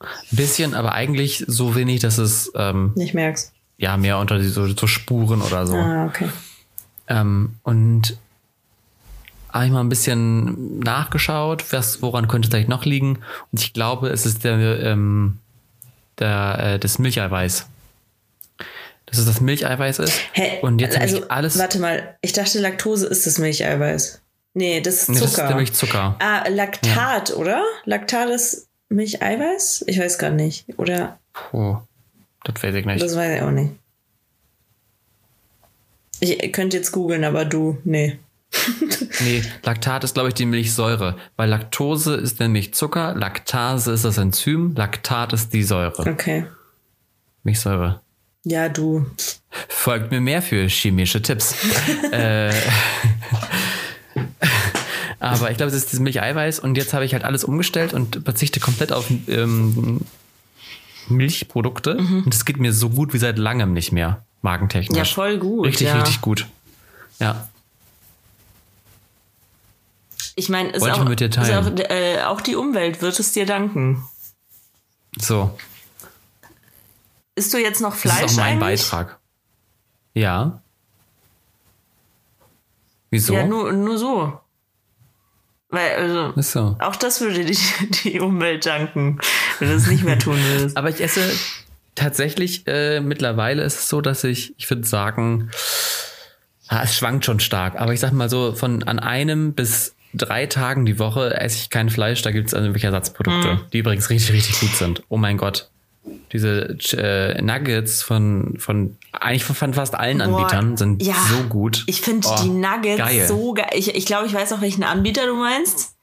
Ein 0.00 0.08
bisschen, 0.32 0.74
aber 0.74 0.92
eigentlich 0.92 1.44
so 1.46 1.76
wenig, 1.76 2.00
dass 2.00 2.18
es 2.18 2.50
ähm, 2.56 2.92
nicht 2.96 3.14
merkst. 3.14 3.52
Ja, 3.78 3.96
mehr 3.96 4.18
unter 4.18 4.38
die, 4.38 4.48
so, 4.48 4.66
so 4.66 4.88
Spuren 4.88 5.40
oder 5.40 5.68
so. 5.68 5.76
Ah, 5.76 6.06
okay. 6.06 6.28
Ähm, 7.06 7.54
und 7.62 8.18
habe 9.52 9.66
ich 9.66 9.70
mal 9.70 9.80
ein 9.80 9.88
bisschen 9.88 10.80
nachgeschaut, 10.80 11.72
was, 11.72 12.02
woran 12.02 12.26
könnte 12.26 12.46
es 12.46 12.50
vielleicht 12.50 12.68
noch 12.68 12.84
liegen. 12.84 13.20
Und 13.52 13.60
ich 13.60 13.72
glaube, 13.72 14.08
es 14.08 14.26
ist 14.26 14.42
der, 14.42 14.80
ähm, 14.82 15.38
der, 16.18 16.58
äh, 16.58 16.78
das 16.80 16.98
Milcheiweiß 16.98 17.68
dass 19.06 19.18
es 19.18 19.26
das 19.26 19.40
Milcheiweiß 19.40 20.00
ist. 20.00 20.20
Hä? 20.32 20.58
Und 20.62 20.80
jetzt 20.80 20.98
also, 20.98 21.18
ich 21.18 21.30
alles. 21.30 21.58
Warte 21.58 21.78
mal, 21.78 22.16
ich 22.20 22.32
dachte, 22.32 22.58
Laktose 22.58 23.06
ist 23.06 23.26
das 23.26 23.38
Milcheiweiß. 23.38 24.20
Nee, 24.54 24.80
das 24.80 24.94
ist 24.94 25.06
Zucker. 25.06 25.14
Nee, 25.14 25.20
das 25.20 25.32
ist 25.32 25.48
nämlich 25.48 25.72
Zucker. 25.74 26.16
Ah, 26.18 26.48
Laktat, 26.48 27.28
ja. 27.30 27.34
oder? 27.36 27.62
Laktat 27.84 28.30
ist 28.30 28.68
Milcheiweiß? 28.88 29.84
Ich 29.86 29.98
weiß 29.98 30.18
gar 30.18 30.30
nicht. 30.30 30.66
Oder? 30.78 31.18
Puh, 31.32 31.78
das 32.44 32.62
weiß 32.62 32.74
ich 32.74 32.86
nicht. 32.86 33.02
Das 33.02 33.14
weiß 33.14 33.36
ich 33.36 33.42
auch 33.42 33.50
nicht. 33.50 33.72
Ich 36.20 36.52
könnte 36.52 36.78
jetzt 36.78 36.92
googeln, 36.92 37.24
aber 37.24 37.44
du, 37.44 37.78
nee. 37.84 38.18
nee, 39.20 39.42
Laktat 39.62 40.04
ist, 40.04 40.14
glaube 40.14 40.28
ich, 40.28 40.34
die 40.34 40.46
Milchsäure. 40.46 41.16
Weil 41.36 41.50
Laktose 41.50 42.14
ist 42.14 42.40
nämlich 42.40 42.72
Zucker, 42.74 43.14
Laktase 43.14 43.92
ist 43.92 44.04
das 44.04 44.16
Enzym, 44.16 44.74
Laktat 44.74 45.32
ist 45.32 45.52
die 45.52 45.62
Säure. 45.62 46.10
Okay. 46.10 46.46
Milchsäure. 47.42 48.00
Ja, 48.48 48.68
du. 48.68 49.04
Folgt 49.68 50.12
mir 50.12 50.20
mehr 50.20 50.40
für 50.40 50.68
chemische 50.68 51.20
Tipps. 51.20 51.56
äh, 52.12 52.54
aber 55.18 55.50
ich 55.50 55.56
glaube, 55.56 55.70
es 55.70 55.74
ist 55.74 55.92
das 55.92 55.98
Milcheiweiß 55.98 56.60
und 56.60 56.76
jetzt 56.76 56.94
habe 56.94 57.04
ich 57.04 57.12
halt 57.12 57.24
alles 57.24 57.42
umgestellt 57.42 57.92
und 57.92 58.20
verzichte 58.22 58.60
komplett 58.60 58.92
auf 58.92 59.10
ähm, 59.26 60.00
Milchprodukte. 61.08 61.96
Mhm. 61.96 62.22
Und 62.24 62.32
es 62.32 62.44
geht 62.44 62.58
mir 62.58 62.72
so 62.72 62.90
gut 62.90 63.12
wie 63.14 63.18
seit 63.18 63.36
langem 63.36 63.72
nicht 63.72 63.90
mehr, 63.90 64.24
magentechnisch. 64.42 64.96
Ja, 64.96 65.04
voll 65.04 65.38
gut. 65.38 65.66
Richtig, 65.66 65.88
ja. 65.88 65.96
richtig 65.96 66.20
gut. 66.20 66.46
Ja. 67.18 67.48
Ich 70.36 70.48
meine, 70.48 70.68
ist, 70.68 70.84
auch, 70.84 71.10
ist 71.10 71.34
auch, 71.34 71.90
äh, 71.90 72.22
auch 72.22 72.40
die 72.40 72.54
Umwelt 72.54 73.02
wird 73.02 73.18
es 73.18 73.32
dir 73.32 73.44
danken. 73.44 74.04
So. 75.18 75.50
Isst 77.36 77.52
du 77.52 77.58
jetzt 77.58 77.80
noch 77.80 77.94
Fleisch? 77.94 78.22
Das 78.22 78.32
ist 78.32 78.38
auch 78.38 78.42
mein 78.42 78.62
eigentlich? 78.62 78.80
Beitrag. 78.82 79.18
Ja. 80.14 80.62
Wieso? 83.10 83.34
Ja, 83.34 83.46
nur, 83.46 83.72
nur 83.72 83.98
so. 83.98 84.40
Weil, 85.68 85.96
also, 85.96 86.32
so. 86.40 86.76
auch 86.80 86.96
das 86.96 87.20
würde 87.20 87.44
die, 87.44 87.58
die 88.04 88.20
Umwelt 88.20 88.64
danken, 88.64 89.20
wenn 89.58 89.68
du 89.68 89.74
es 89.74 89.86
nicht 89.86 90.02
mehr 90.02 90.18
tun 90.18 90.38
willst. 90.42 90.76
Aber 90.78 90.88
ich 90.88 91.02
esse 91.02 91.20
tatsächlich, 91.94 92.66
äh, 92.66 93.00
mittlerweile 93.00 93.62
ist 93.62 93.80
es 93.80 93.88
so, 93.90 94.00
dass 94.00 94.24
ich, 94.24 94.54
ich 94.56 94.68
würde 94.70 94.84
sagen, 94.84 95.50
ah, 96.68 96.82
es 96.84 96.96
schwankt 96.96 97.26
schon 97.26 97.40
stark, 97.40 97.80
aber 97.80 97.94
ich 97.94 98.00
sag 98.00 98.12
mal 98.12 98.28
so, 98.28 98.54
von 98.54 98.82
an 98.82 98.98
einem 98.98 99.54
bis 99.54 99.94
drei 100.12 100.46
Tagen 100.46 100.84
die 100.84 100.98
Woche 100.98 101.38
esse 101.40 101.56
ich 101.56 101.70
kein 101.70 101.88
Fleisch, 101.88 102.20
da 102.20 102.32
gibt 102.32 102.48
es 102.48 102.54
also 102.54 102.66
irgendwelche 102.66 102.88
Ersatzprodukte, 102.88 103.54
mhm. 103.54 103.60
die 103.72 103.78
übrigens 103.78 104.10
richtig, 104.10 104.34
richtig 104.34 104.60
gut 104.60 104.76
sind. 104.76 105.02
Oh 105.08 105.16
mein 105.16 105.38
Gott 105.38 105.70
diese 106.32 106.76
äh, 106.96 107.40
Nuggets 107.40 108.02
von, 108.02 108.54
von 108.58 108.96
eigentlich 109.12 109.44
von 109.44 109.74
fast 109.74 109.94
allen 109.94 110.18
Boah, 110.18 110.24
Anbietern 110.24 110.76
sind 110.76 111.02
ja, 111.02 111.14
so 111.14 111.44
gut. 111.48 111.84
Ich 111.86 112.00
finde 112.00 112.28
oh, 112.28 112.36
die 112.42 112.48
Nuggets 112.48 112.98
geil. 112.98 113.26
so 113.26 113.54
geil. 113.54 113.70
Ich, 113.72 113.94
ich 113.94 114.06
glaube, 114.06 114.26
ich 114.26 114.34
weiß 114.34 114.52
auch, 114.52 114.60
welchen 114.60 114.84
Anbieter 114.84 115.26
du 115.26 115.34
meinst. 115.34 115.94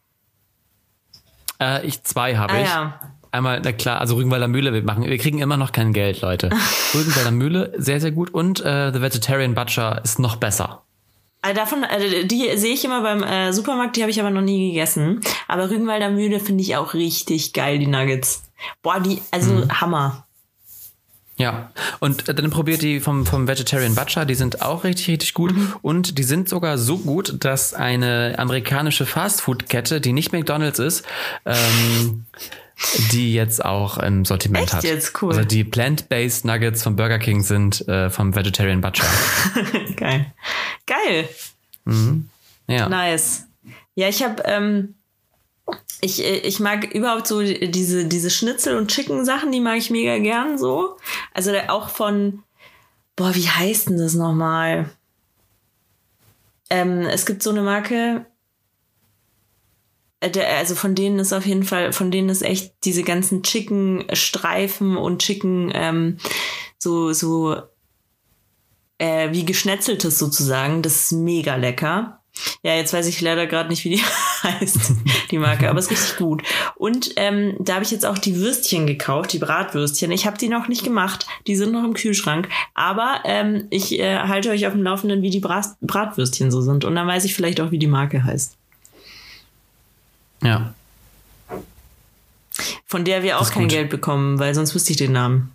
Äh, 1.59 1.85
ich 1.85 2.03
zwei 2.03 2.37
habe 2.37 2.53
ah, 2.53 2.61
ich. 2.61 2.67
Ja. 2.67 2.99
Einmal, 3.31 3.61
na 3.63 3.71
klar, 3.71 3.99
also 3.99 4.15
Rügenwalder 4.15 4.47
Mühle, 4.47 4.73
wir 4.73 4.83
machen, 4.83 5.05
wir 5.05 5.17
kriegen 5.17 5.39
immer 5.39 5.57
noch 5.57 5.71
kein 5.71 5.91
Geld, 5.91 6.21
Leute. 6.21 6.51
Rügenwalder 6.93 7.31
Mühle, 7.31 7.73
sehr, 7.77 7.99
sehr 7.99 8.11
gut. 8.11 8.29
Und 8.29 8.63
äh, 8.63 8.91
The 8.93 9.01
Vegetarian 9.01 9.55
Butcher 9.55 10.01
ist 10.03 10.19
noch 10.19 10.35
besser. 10.35 10.82
Also 11.43 11.55
davon, 11.55 11.83
also 11.83 12.05
die 12.25 12.57
sehe 12.57 12.73
ich 12.73 12.85
immer 12.85 13.01
beim 13.01 13.21
äh, 13.21 13.51
Supermarkt, 13.51 13.97
die 13.97 14.01
habe 14.01 14.09
ich 14.09 14.19
aber 14.21 14.29
noch 14.29 14.41
nie 14.41 14.69
gegessen. 14.69 15.19
Aber 15.49 15.69
Rügenwalder 15.69 16.09
Mühle 16.09 16.39
finde 16.39 16.63
ich 16.63 16.77
auch 16.77 16.93
richtig 16.93 17.51
geil, 17.51 17.79
die 17.79 17.87
Nuggets. 17.87 18.43
Boah, 18.81 19.01
die, 19.01 19.21
also 19.29 19.51
mhm. 19.51 19.81
Hammer. 19.81 20.25
Ja, 21.35 21.71
und 21.99 22.29
äh, 22.29 22.33
dann 22.33 22.49
probiert 22.49 22.81
die 22.81 23.01
vom, 23.01 23.25
vom 23.25 23.45
Vegetarian 23.45 23.93
Butcher, 23.93 24.23
die 24.23 24.35
sind 24.35 24.61
auch 24.61 24.85
richtig, 24.85 25.09
richtig 25.09 25.33
gut. 25.33 25.53
Mhm. 25.53 25.73
Und 25.81 26.17
die 26.17 26.23
sind 26.23 26.47
sogar 26.47 26.77
so 26.77 26.97
gut, 26.97 27.43
dass 27.43 27.73
eine 27.73 28.35
amerikanische 28.37 29.05
Fastfood-Kette, 29.05 29.99
die 29.99 30.13
nicht 30.13 30.31
McDonalds 30.31 30.79
ist, 30.79 31.05
ähm, 31.45 32.25
die 33.11 33.33
jetzt 33.33 33.63
auch 33.63 33.97
im 33.97 34.25
Sortiment 34.25 34.65
Echt 34.65 34.73
hat. 34.73 34.83
Jetzt 34.83 35.21
cool. 35.21 35.33
Also 35.33 35.43
die 35.45 35.63
Plant-Based 35.63 36.45
Nuggets 36.45 36.83
von 36.83 36.95
Burger 36.95 37.19
King 37.19 37.41
sind 37.41 37.87
äh, 37.87 38.09
vom 38.09 38.35
Vegetarian 38.35 38.81
Butcher. 38.81 39.05
Geil. 39.95 40.33
Geil. 40.85 41.29
Mhm. 41.85 42.29
Ja. 42.67 42.89
Nice. 42.89 43.45
Ja, 43.95 44.09
ich 44.09 44.23
habe 44.23 44.43
ähm, 44.45 44.95
ich, 46.01 46.23
ich 46.23 46.59
mag 46.59 46.93
überhaupt 46.93 47.27
so 47.27 47.41
diese, 47.41 48.05
diese 48.05 48.29
Schnitzel- 48.29 48.77
und 48.77 48.91
Chicken-Sachen, 48.91 49.51
die 49.51 49.61
mag 49.61 49.77
ich 49.77 49.89
mega 49.89 50.17
gern 50.17 50.57
so. 50.57 50.97
Also 51.33 51.53
auch 51.67 51.89
von, 51.89 52.43
boah, 53.15 53.33
wie 53.35 53.47
heißt 53.47 53.89
denn 53.89 53.97
das 53.97 54.13
nochmal? 54.13 54.89
Ähm, 56.69 57.01
es 57.01 57.25
gibt 57.25 57.43
so 57.43 57.51
eine 57.51 57.61
Marke, 57.61 58.25
also 60.23 60.75
von 60.75 60.95
denen 60.95 61.19
ist 61.19 61.33
auf 61.33 61.45
jeden 61.45 61.63
Fall, 61.63 61.93
von 61.93 62.11
denen 62.11 62.29
ist 62.29 62.41
echt 62.41 62.73
diese 62.83 63.03
ganzen 63.03 63.43
Chicken 63.43 64.05
Streifen 64.13 64.97
und 64.97 65.21
Chicken 65.21 65.71
ähm, 65.73 66.17
so 66.77 67.13
so 67.13 67.55
äh, 68.97 69.31
wie 69.31 69.45
geschnetzeltes 69.45 70.17
sozusagen. 70.17 70.81
Das 70.81 70.95
ist 70.95 71.11
mega 71.11 71.55
lecker. 71.55 72.19
Ja, 72.63 72.75
jetzt 72.75 72.93
weiß 72.93 73.05
ich 73.07 73.21
leider 73.21 73.45
gerade 73.45 73.69
nicht, 73.69 73.83
wie 73.85 73.95
die 73.95 74.01
heißt, 74.43 74.93
die 75.29 75.37
Marke, 75.37 75.69
aber 75.69 75.79
ist 75.79 75.91
richtig 75.91 76.17
gut. 76.17 76.41
Und 76.75 77.11
ähm, 77.17 77.55
da 77.59 77.75
habe 77.75 77.83
ich 77.83 77.91
jetzt 77.91 78.05
auch 78.05 78.17
die 78.17 78.37
Würstchen 78.37 78.87
gekauft, 78.87 79.33
die 79.33 79.39
Bratwürstchen. 79.39 80.11
Ich 80.11 80.25
habe 80.25 80.37
die 80.37 80.49
noch 80.49 80.67
nicht 80.67 80.83
gemacht, 80.83 81.27
die 81.45 81.55
sind 81.55 81.71
noch 81.71 81.83
im 81.83 81.93
Kühlschrank. 81.93 82.49
Aber 82.73 83.19
ähm, 83.25 83.67
ich 83.69 83.99
äh, 83.99 84.19
halte 84.19 84.49
euch 84.49 84.65
auf 84.65 84.73
dem 84.73 84.83
Laufenden, 84.83 85.21
wie 85.21 85.29
die 85.29 85.39
Brat 85.39 85.75
Bratwürstchen 85.81 86.49
so 86.49 86.61
sind. 86.61 86.85
Und 86.85 86.95
dann 86.95 87.07
weiß 87.07 87.25
ich 87.25 87.35
vielleicht 87.35 87.61
auch, 87.61 87.71
wie 87.71 87.79
die 87.79 87.87
Marke 87.87 88.23
heißt. 88.23 88.57
Ja. 90.43 90.73
Von 92.85 93.05
der 93.05 93.23
wir 93.23 93.39
auch 93.39 93.49
kein 93.49 93.63
gut. 93.63 93.71
Geld 93.71 93.89
bekommen, 93.89 94.39
weil 94.39 94.53
sonst 94.53 94.75
wüsste 94.75 94.91
ich 94.91 94.97
den 94.97 95.13
Namen. 95.13 95.51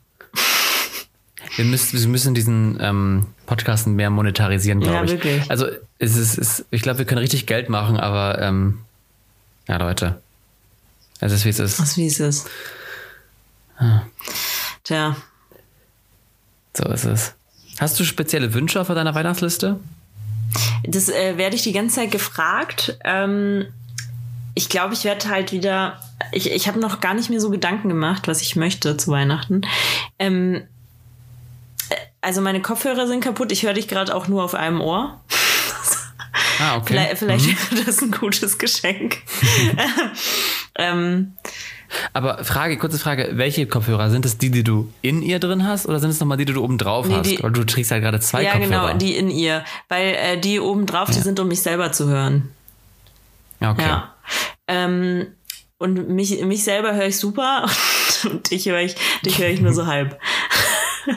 Wir 1.57 1.65
müssen, 1.65 2.01
wir 2.01 2.09
müssen 2.09 2.35
diesen 2.35 2.79
ähm, 2.81 3.27
Podcast 3.47 3.87
mehr 3.87 4.11
monetarisieren, 4.11 4.81
glaube 4.81 4.97
ja, 4.97 5.05
ich. 5.05 5.11
Wirklich. 5.11 5.51
Also 5.51 5.67
es 5.99 6.17
ist, 6.17 6.39
es, 6.39 6.65
ich 6.71 6.83
glaube, 6.83 6.99
wir 6.99 7.05
können 7.05 7.21
richtig 7.21 7.47
Geld 7.47 7.69
machen, 7.69 7.97
aber 7.97 8.41
ähm, 8.41 8.79
ja, 9.67 9.77
Leute. 9.77 10.21
Es 11.21 11.33
ist 11.33 11.45
wie 11.45 11.49
es 11.51 11.59
ist. 11.59 11.81
Was 11.81 11.97
wie 11.97 12.07
es 12.07 12.21
ist. 12.21 12.49
Ah. 13.77 14.03
Tja. 14.85 15.17
So 16.77 16.85
ist 16.85 17.05
es. 17.05 17.35
Hast 17.81 17.99
du 17.99 18.05
spezielle 18.05 18.55
Wünsche 18.55 18.81
auf 18.81 18.89
deiner 18.89 19.15
Weihnachtsliste? 19.15 19.79
Das 20.85 21.09
äh, 21.09 21.37
werde 21.37 21.57
ich 21.57 21.63
die 21.63 21.73
ganze 21.73 21.97
Zeit 21.97 22.11
gefragt. 22.11 22.99
Ähm, 23.05 23.67
ich 24.59 24.69
glaube, 24.69 24.93
ich 24.93 25.05
werde 25.05 25.29
halt 25.29 25.53
wieder. 25.53 26.01
Ich, 26.33 26.51
ich 26.51 26.67
habe 26.67 26.81
noch 26.81 27.01
gar 27.01 27.15
nicht 27.15 27.31
mehr 27.31 27.41
so 27.41 27.49
Gedanken 27.49 27.89
gemacht, 27.89 28.27
was 28.27 28.43
ich 28.43 28.57
möchte 28.57 28.97
zu 28.97 29.13
Weihnachten. 29.13 29.63
Ähm, 30.19 30.65
also 32.21 32.41
meine 32.41 32.61
Kopfhörer 32.61 33.07
sind 33.07 33.23
kaputt. 33.23 33.53
Ich 33.53 33.63
höre 33.63 33.73
dich 33.73 33.87
gerade 33.87 34.13
auch 34.13 34.27
nur 34.27 34.43
auf 34.43 34.57
einem 34.57 34.81
Ohr. 34.81 35.21
Ah, 36.59 36.77
okay. 36.77 36.87
Vielleicht, 36.89 37.19
vielleicht 37.19 37.47
mhm. 37.47 37.77
wäre 37.77 37.85
das 37.85 38.03
ein 38.03 38.11
gutes 38.11 38.59
Geschenk. 38.59 39.19
ähm, 40.75 41.35
aber 42.13 42.43
Frage, 42.43 42.77
kurze 42.79 42.99
Frage, 42.99 43.31
welche 43.35 43.65
Kopfhörer? 43.69 44.11
Sind 44.11 44.27
es 44.27 44.39
die, 44.39 44.51
die 44.51 44.65
du 44.65 44.93
in 45.03 45.23
ihr 45.23 45.39
drin 45.39 45.65
hast 45.69 45.87
oder 45.87 46.01
sind 46.01 46.11
es 46.11 46.19
nochmal 46.19 46.37
die, 46.37 46.47
die 46.47 46.53
du 46.53 46.65
oben 46.65 46.79
drauf 46.79 47.07
nee, 47.07 47.15
hast? 47.15 47.31
Die, 47.31 47.41
Weil 47.41 47.53
du 47.53 47.63
trägst 47.63 47.93
halt 47.93 48.03
gerade 48.03 48.19
zwei 48.19 48.43
ja, 48.43 48.55
Kopfhörer. 48.55 48.73
Ja, 48.73 48.87
genau, 48.89 48.99
die 48.99 49.17
in 49.17 49.31
ihr. 49.31 49.65
Weil 49.89 50.17
äh, 50.17 50.41
die 50.41 50.59
oben 50.59 50.87
drauf, 50.87 51.09
ja. 51.11 51.15
die 51.15 51.21
sind, 51.21 51.39
um 51.39 51.47
mich 51.47 51.63
selber 51.63 51.93
zu 51.93 52.09
hören. 52.09 52.51
Okay. 53.61 53.83
Ja. 53.83 54.15
Ähm, 54.67 55.27
und 55.79 56.09
mich, 56.09 56.43
mich 56.45 56.65
selber 56.65 56.95
höre 56.95 57.07
ich 57.07 57.19
super 57.19 57.69
und 58.25 58.51
dich 58.51 58.67
höre 58.67 58.81
ich, 58.81 58.97
dich 59.25 59.39
höre 59.39 59.49
ich 59.49 59.61
nur 59.61 59.73
so 59.73 59.87
halb. 59.87 60.19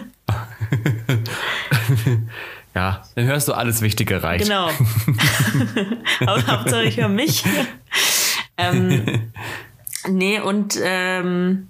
ja, 2.75 3.03
dann 3.15 3.25
hörst 3.25 3.47
du 3.47 3.53
alles 3.53 3.81
Wichtige 3.81 4.21
reich. 4.23 4.43
Genau. 4.43 4.69
Aber 6.21 6.47
Hauptsache 6.47 6.83
ich 6.83 6.97
höre 6.97 7.09
mich. 7.09 7.43
ähm, 8.57 9.31
nee, 10.07 10.39
und 10.39 10.77
ähm, 10.81 11.67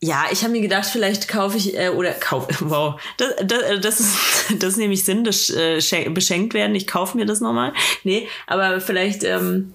ja, 0.00 0.24
ich 0.32 0.42
habe 0.42 0.52
mir 0.52 0.60
gedacht, 0.60 0.86
vielleicht 0.86 1.28
kaufe 1.28 1.56
ich 1.56 1.78
äh, 1.78 1.90
oder 1.90 2.12
kaufe, 2.12 2.48
wow, 2.68 3.00
das, 3.18 3.34
das, 3.44 3.80
das, 3.80 4.00
ist, 4.00 4.18
das 4.58 4.70
ist 4.70 4.76
nämlich 4.78 5.04
Sinn, 5.04 5.22
das 5.22 5.48
äh, 5.50 5.80
beschenkt 6.10 6.54
werden. 6.54 6.74
Ich 6.74 6.88
kaufe 6.88 7.16
mir 7.16 7.24
das 7.24 7.40
nochmal. 7.40 7.72
Nee, 8.02 8.28
aber 8.48 8.80
vielleicht 8.80 9.22
ähm, 9.22 9.72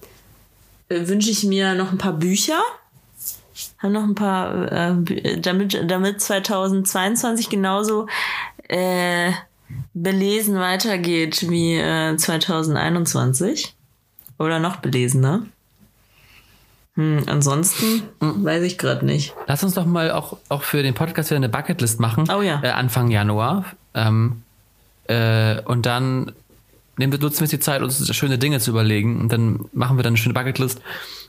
wünsche 0.88 1.30
ich 1.30 1.44
mir 1.44 1.74
noch 1.74 1.92
ein 1.92 1.98
paar 1.98 2.12
Bücher. 2.12 2.60
Haben 3.78 3.92
noch 3.92 4.04
ein 4.04 4.14
paar, 4.14 4.72
äh, 4.72 5.40
damit, 5.40 5.90
damit 5.90 6.20
2022 6.20 7.48
genauso 7.48 8.06
äh, 8.68 9.32
belesen 9.94 10.58
weitergeht 10.58 11.48
wie 11.48 11.76
äh, 11.76 12.16
2021. 12.16 13.74
Oder 14.38 14.60
noch 14.60 14.76
belesener. 14.76 15.42
Hm, 16.94 17.24
ansonsten 17.26 18.02
weiß 18.20 18.62
ich 18.64 18.78
gerade 18.78 19.04
nicht. 19.04 19.34
Lass 19.46 19.62
uns 19.62 19.74
doch 19.74 19.86
mal 19.86 20.10
auch, 20.10 20.36
auch 20.48 20.62
für 20.62 20.82
den 20.82 20.94
Podcast 20.94 21.30
wieder 21.30 21.36
eine 21.36 21.48
Bucketlist 21.48 22.00
machen. 22.00 22.28
Oh 22.34 22.42
ja. 22.42 22.60
Äh, 22.62 22.70
Anfang 22.70 23.10
Januar. 23.10 23.64
Ähm, 23.94 24.42
äh, 25.04 25.60
und 25.62 25.86
dann 25.86 26.32
nehmen 26.98 27.12
wir, 27.12 27.18
nutzen 27.18 27.40
wir 27.40 27.48
die 27.48 27.60
Zeit, 27.60 27.82
uns 27.82 28.14
schöne 28.14 28.38
Dinge 28.38 28.60
zu 28.60 28.70
überlegen. 28.70 29.20
Und 29.20 29.32
dann 29.32 29.66
machen 29.72 29.96
wir 29.96 30.02
dann 30.02 30.12
eine 30.12 30.16
schöne 30.16 30.34
Bucketlist. 30.34 30.80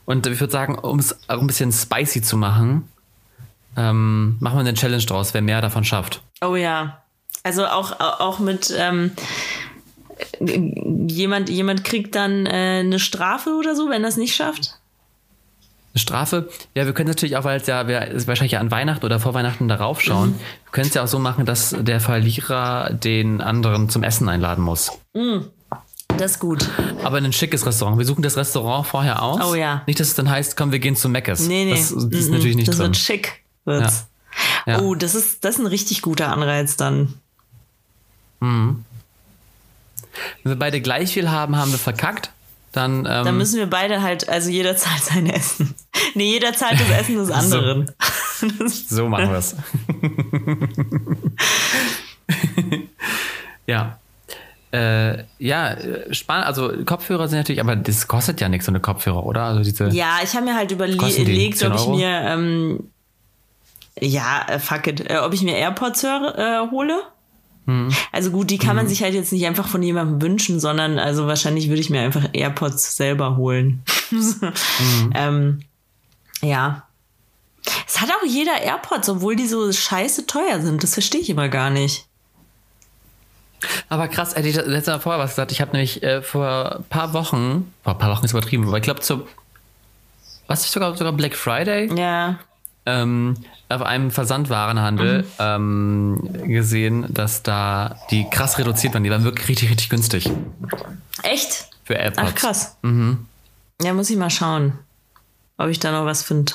Und 0.05 0.25
ich 0.27 0.39
würde 0.39 0.51
sagen, 0.51 0.77
um 0.77 0.99
es 0.99 1.17
auch 1.27 1.39
ein 1.39 1.47
bisschen 1.47 1.71
spicy 1.71 2.21
zu 2.21 2.37
machen, 2.37 2.87
ähm, 3.77 4.37
machen 4.39 4.57
wir 4.57 4.61
eine 4.61 4.73
Challenge 4.73 5.03
draus, 5.03 5.33
wer 5.33 5.41
mehr 5.41 5.61
davon 5.61 5.83
schafft. 5.83 6.21
Oh 6.41 6.55
ja. 6.55 7.01
Also 7.43 7.65
auch, 7.65 7.99
auch 7.99 8.39
mit 8.39 8.73
ähm, 8.77 9.11
jemand, 10.39 11.49
jemand 11.49 11.83
kriegt 11.83 12.15
dann 12.15 12.45
äh, 12.45 12.79
eine 12.79 12.99
Strafe 12.99 13.51
oder 13.51 13.75
so, 13.75 13.89
wenn 13.89 14.03
er 14.03 14.09
es 14.09 14.17
nicht 14.17 14.35
schafft? 14.35 14.79
Eine 15.93 15.99
Strafe? 15.99 16.49
Ja, 16.75 16.85
wir 16.85 16.93
können 16.93 17.09
natürlich 17.09 17.37
auch, 17.37 17.43
weil 17.43 17.59
es 17.59 17.67
ja 17.67 17.87
wir 17.87 18.11
wahrscheinlich 18.27 18.57
an 18.57 18.69
Weihnachten 18.69 19.05
oder 19.05 19.19
vor 19.19 19.33
Weihnachten 19.33 19.67
darauf 19.67 20.01
schauen, 20.01 20.31
mhm. 20.31 20.39
wir 20.65 20.71
können 20.71 20.87
es 20.87 20.93
ja 20.93 21.03
auch 21.03 21.07
so 21.07 21.19
machen, 21.19 21.45
dass 21.45 21.75
der 21.79 21.99
Verlierer 21.99 22.91
den 22.91 23.41
anderen 23.41 23.89
zum 23.89 24.03
Essen 24.03 24.29
einladen 24.29 24.63
muss. 24.63 24.91
Mhm. 25.13 25.47
Das 26.19 26.31
ist 26.33 26.39
gut. 26.39 26.69
Aber 27.03 27.17
ein 27.17 27.31
schickes 27.31 27.65
Restaurant. 27.65 27.97
Wir 27.97 28.05
suchen 28.05 28.21
das 28.21 28.35
Restaurant 28.35 28.85
vorher 28.85 29.21
aus. 29.21 29.39
Oh 29.41 29.55
ja. 29.55 29.83
Nicht, 29.87 29.99
dass 30.01 30.09
es 30.09 30.15
dann 30.15 30.29
heißt, 30.29 30.57
komm, 30.57 30.73
wir 30.73 30.79
gehen 30.79 30.97
zu 30.97 31.07
Meckes. 31.07 31.47
Nee, 31.47 31.63
nee. 31.63 31.71
Das, 31.71 31.93
das 31.93 32.03
ist 32.03 32.27
mhm. 32.27 32.33
natürlich 32.33 32.55
nicht 32.57 32.67
das 32.67 32.77
drin. 32.77 32.91
Das 32.91 33.07
wird 33.07 33.21
schick. 33.21 33.43
Wird's. 33.63 34.07
Ja. 34.65 34.73
Ja. 34.73 34.81
Oh, 34.81 34.95
das 34.95 35.15
ist, 35.15 35.45
das 35.45 35.55
ist 35.55 35.61
ein 35.61 35.67
richtig 35.67 36.01
guter 36.01 36.31
Anreiz 36.31 36.75
dann. 36.75 37.13
Mhm. 38.41 38.83
Wenn 40.43 40.51
wir 40.51 40.59
beide 40.59 40.81
gleich 40.81 41.13
viel 41.13 41.29
haben, 41.29 41.55
haben 41.55 41.71
wir 41.71 41.79
verkackt. 41.79 42.31
Dann, 42.73 42.99
ähm, 42.99 43.05
dann 43.05 43.37
müssen 43.37 43.57
wir 43.57 43.67
beide 43.67 44.01
halt, 44.01 44.29
also 44.29 44.49
jeder 44.49 44.75
zahlt 44.77 45.03
sein 45.03 45.27
Essen. 45.27 45.73
Nee, 46.15 46.31
jeder 46.31 46.53
zahlt 46.53 46.79
das 46.79 46.89
Essen 46.89 47.17
des 47.17 47.29
anderen. 47.31 47.91
So, 48.39 48.67
so 48.95 49.09
machen 49.09 49.29
wir 49.29 49.37
es. 49.37 49.55
ja. 53.67 53.99
Äh, 54.71 55.23
ja, 55.39 55.75
spannend. 56.11 56.45
Also 56.45 56.71
Kopfhörer 56.85 57.27
sind 57.27 57.39
natürlich, 57.39 57.61
aber 57.61 57.75
das 57.75 58.07
kostet 58.07 58.39
ja 58.39 58.49
nichts, 58.49 58.65
so 58.65 58.71
eine 58.71 58.79
Kopfhörer, 58.79 59.25
oder? 59.25 59.43
Also 59.43 59.63
diese, 59.63 59.89
ja, 59.89 60.17
ich 60.23 60.35
habe 60.35 60.45
mir 60.45 60.55
halt 60.55 60.71
überlegt, 60.71 61.01
ob 61.63 61.75
ich 61.75 61.87
mir 61.87 62.07
ähm, 62.07 62.89
ja, 64.01 64.45
äh, 64.47 64.59
fuck 64.59 64.87
it, 64.87 65.09
äh, 65.09 65.17
ob 65.17 65.33
ich 65.33 65.41
mir 65.41 65.57
AirPods 65.57 66.03
hör, 66.03 66.37
äh, 66.37 66.71
hole. 66.71 67.01
Hm. 67.65 67.93
Also 68.11 68.31
gut, 68.31 68.49
die 68.49 68.57
kann 68.57 68.75
man 68.75 68.85
hm. 68.85 68.89
sich 68.89 69.03
halt 69.03 69.13
jetzt 69.13 69.31
nicht 69.31 69.45
einfach 69.45 69.67
von 69.67 69.83
jemandem 69.83 70.21
wünschen, 70.21 70.59
sondern 70.59 70.99
also 70.99 71.27
wahrscheinlich 71.27 71.69
würde 71.69 71.81
ich 71.81 71.89
mir 71.89 72.01
einfach 72.01 72.29
AirPods 72.33 72.95
selber 72.95 73.37
holen. 73.37 73.83
hm. 74.09 74.53
ähm, 75.15 75.59
ja. 76.41 76.83
Es 77.87 77.99
hat 77.99 78.09
auch 78.09 78.25
jeder 78.25 78.61
AirPods, 78.61 79.09
obwohl 79.09 79.35
die 79.35 79.47
so 79.47 79.71
scheiße 79.71 80.25
teuer 80.25 80.61
sind. 80.61 80.81
Das 80.81 80.93
verstehe 80.93 81.21
ich 81.21 81.29
immer 81.29 81.49
gar 81.49 81.69
nicht. 81.69 82.07
Aber 83.89 84.07
krass, 84.07 84.35
hätte 84.35 84.47
ich 84.47 84.55
letztes 84.55 84.87
Mal 84.87 84.99
vorher 84.99 85.21
was 85.21 85.31
gesagt. 85.31 85.51
Ich 85.51 85.61
habe 85.61 85.71
nämlich 85.71 86.03
äh, 86.03 86.21
vor 86.21 86.77
ein 86.77 86.83
paar 86.85 87.13
Wochen, 87.13 87.73
vor 87.83 87.93
ein 87.93 87.99
paar 87.99 88.11
Wochen 88.11 88.25
ist 88.25 88.31
übertrieben, 88.31 88.67
aber 88.67 88.77
ich 88.77 88.83
glaube 88.83 89.01
zu, 89.01 89.27
was 90.47 90.65
ist 90.65 90.71
sogar, 90.71 90.95
sogar 90.95 91.13
Black 91.13 91.35
Friday? 91.35 91.93
Ja. 91.95 92.39
Ähm, 92.85 93.35
auf 93.69 93.83
einem 93.83 94.09
Versandwarenhandel 94.09 95.23
mhm. 95.23 95.27
ähm, 95.39 96.29
gesehen, 96.45 97.05
dass 97.13 97.43
da 97.43 97.99
die 98.09 98.27
krass 98.29 98.57
reduziert 98.57 98.93
waren. 98.93 99.03
Die 99.03 99.11
waren 99.11 99.23
wirklich 99.23 99.47
richtig, 99.47 99.69
richtig 99.69 99.89
günstig. 99.89 100.29
Echt? 101.21 101.67
Für 101.83 101.93
AirPods. 101.93 102.27
Ach 102.31 102.35
krass. 102.35 102.77
Mhm. 102.81 103.27
Ja, 103.81 103.93
muss 103.93 104.09
ich 104.09 104.17
mal 104.17 104.29
schauen, 104.29 104.73
ob 105.57 105.69
ich 105.69 105.79
da 105.79 105.91
noch 105.91 106.05
was 106.05 106.23
finde. 106.23 106.53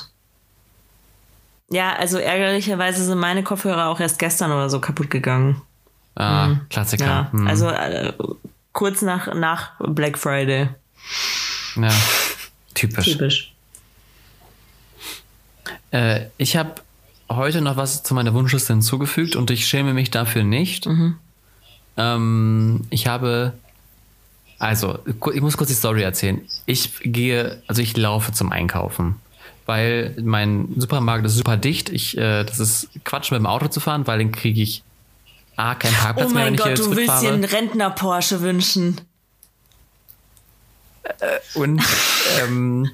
Ja, 1.70 1.94
also 1.94 2.18
ärgerlicherweise 2.18 3.04
sind 3.04 3.18
meine 3.18 3.42
Kopfhörer 3.42 3.88
auch 3.88 4.00
erst 4.00 4.18
gestern 4.18 4.52
oder 4.52 4.68
so 4.68 4.80
kaputt 4.80 5.10
gegangen. 5.10 5.62
Ah, 6.16 6.48
mhm. 6.48 6.60
Klassiker. 6.68 7.04
Ja, 7.04 7.28
mhm. 7.32 7.46
Also 7.46 7.68
äh, 7.68 8.12
kurz 8.72 9.02
nach, 9.02 9.34
nach 9.34 9.72
Black 9.78 10.18
Friday. 10.18 10.68
Ja, 11.76 11.90
typisch. 12.74 13.04
Typisch. 13.04 13.54
Äh, 15.90 16.26
ich 16.38 16.56
habe 16.56 16.74
heute 17.30 17.60
noch 17.60 17.76
was 17.76 18.02
zu 18.02 18.14
meiner 18.14 18.34
Wunschliste 18.34 18.72
hinzugefügt 18.72 19.36
und 19.36 19.50
ich 19.50 19.66
schäme 19.66 19.94
mich 19.94 20.10
dafür 20.10 20.44
nicht. 20.44 20.86
Mhm. 20.86 21.16
Ähm, 21.96 22.82
ich 22.90 23.06
habe, 23.06 23.54
also, 24.58 24.98
ich 25.06 25.40
muss 25.40 25.56
kurz 25.56 25.68
die 25.68 25.74
Story 25.74 26.02
erzählen. 26.02 26.40
Ich 26.66 26.90
gehe, 27.02 27.62
also 27.66 27.82
ich 27.82 27.96
laufe 27.96 28.32
zum 28.32 28.52
Einkaufen, 28.52 29.16
weil 29.66 30.16
mein 30.22 30.68
Supermarkt 30.76 31.24
ist 31.26 31.36
super 31.36 31.56
dicht. 31.56 31.90
Ich, 31.90 32.16
äh, 32.18 32.44
das 32.44 32.60
ist 32.60 32.88
Quatsch 33.04 33.30
mit 33.30 33.38
dem 33.38 33.46
Auto 33.46 33.68
zu 33.68 33.80
fahren, 33.80 34.06
weil 34.06 34.18
den 34.18 34.32
kriege 34.32 34.60
ich 34.60 34.82
A, 35.56 35.74
keinen 35.74 35.94
Parkplatz 35.94 36.28
oh 36.30 36.34
mehr, 36.34 36.46
wenn 36.46 36.54
mein 36.54 36.76
Gott, 36.76 36.78
du 36.78 36.96
willst 36.96 37.22
dir 37.22 37.32
einen 37.32 37.44
Rentner-Porsche 37.44 38.40
wünschen. 38.40 39.00
Und 41.54 41.82
ähm, 42.40 42.90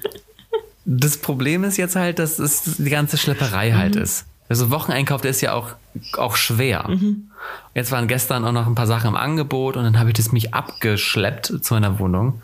das 0.85 1.17
Problem 1.17 1.63
ist 1.63 1.77
jetzt 1.77 1.95
halt, 1.95 2.19
dass 2.19 2.39
es 2.39 2.63
die 2.77 2.89
ganze 2.89 3.17
Schlepperei 3.17 3.71
halt 3.73 3.95
Mhm. 3.95 4.01
ist. 4.01 4.25
Also 4.49 4.69
Wocheneinkauf, 4.69 5.21
der 5.21 5.31
ist 5.31 5.39
ja 5.41 5.53
auch, 5.53 5.69
auch 6.17 6.35
schwer. 6.35 6.85
Mhm. 6.89 7.31
Jetzt 7.73 7.91
waren 7.91 8.07
gestern 8.09 8.43
auch 8.43 8.51
noch 8.51 8.67
ein 8.67 8.75
paar 8.75 8.87
Sachen 8.87 9.07
im 9.07 9.15
Angebot 9.15 9.77
und 9.77 9.83
dann 9.83 9.97
habe 9.97 10.09
ich 10.09 10.15
das 10.15 10.33
mich 10.33 10.53
abgeschleppt 10.53 11.63
zu 11.63 11.73
meiner 11.73 11.99
Wohnung. 11.99 12.41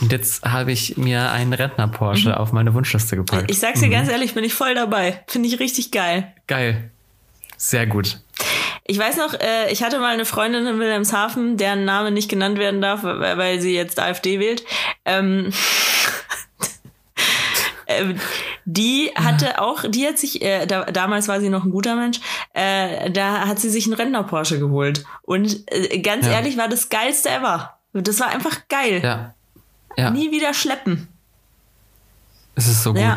Und 0.00 0.10
jetzt 0.10 0.44
habe 0.44 0.72
ich 0.72 0.96
mir 0.96 1.30
einen 1.30 1.52
Rentner-Porsche 1.52 2.40
auf 2.40 2.52
meine 2.52 2.72
Wunschliste 2.74 3.16
gepackt. 3.16 3.42
Mhm. 3.42 3.48
Ich 3.50 3.60
sag's 3.60 3.80
dir 3.80 3.90
ganz 3.90 4.08
ehrlich, 4.08 4.34
bin 4.34 4.44
ich 4.44 4.54
voll 4.54 4.74
dabei. 4.74 5.22
Finde 5.28 5.48
ich 5.48 5.60
richtig 5.60 5.90
geil. 5.92 6.32
Geil. 6.46 6.90
Sehr 7.58 7.86
gut. 7.86 8.18
Ich 8.92 8.98
weiß 8.98 9.16
noch, 9.16 9.32
äh, 9.32 9.72
ich 9.72 9.82
hatte 9.82 9.98
mal 10.00 10.12
eine 10.12 10.26
Freundin 10.26 10.66
in 10.66 10.78
Wilhelmshaven, 10.78 11.56
deren 11.56 11.86
Name 11.86 12.10
nicht 12.10 12.28
genannt 12.28 12.58
werden 12.58 12.82
darf, 12.82 13.02
weil 13.04 13.58
sie 13.58 13.74
jetzt 13.74 13.98
AfD 13.98 14.38
wählt. 14.38 14.64
Ähm, 15.06 15.50
ähm, 17.86 18.20
die 18.66 19.10
hatte 19.14 19.62
auch, 19.62 19.84
die 19.88 20.06
hat 20.06 20.18
sich, 20.18 20.42
äh, 20.42 20.66
da, 20.66 20.84
damals 20.84 21.26
war 21.26 21.40
sie 21.40 21.48
noch 21.48 21.64
ein 21.64 21.70
guter 21.70 21.96
Mensch, 21.96 22.20
äh, 22.52 23.10
da 23.10 23.46
hat 23.46 23.60
sie 23.60 23.70
sich 23.70 23.86
einen 23.86 23.94
Rentner 23.94 24.24
Porsche 24.24 24.58
geholt. 24.58 25.06
Und 25.22 25.64
äh, 25.72 25.98
ganz 26.00 26.26
Ja. 26.26 26.32
ehrlich, 26.32 26.58
war 26.58 26.68
das 26.68 26.90
geilste 26.90 27.30
ever. 27.30 27.78
Das 27.94 28.20
war 28.20 28.28
einfach 28.28 28.68
geil. 28.68 29.00
Ja. 29.02 29.34
Ja. 29.96 30.10
Nie 30.10 30.30
wieder 30.32 30.52
schleppen. 30.52 31.08
Es 32.56 32.68
ist 32.68 32.82
so 32.82 32.92
gut. 32.92 33.00
Ja. 33.00 33.14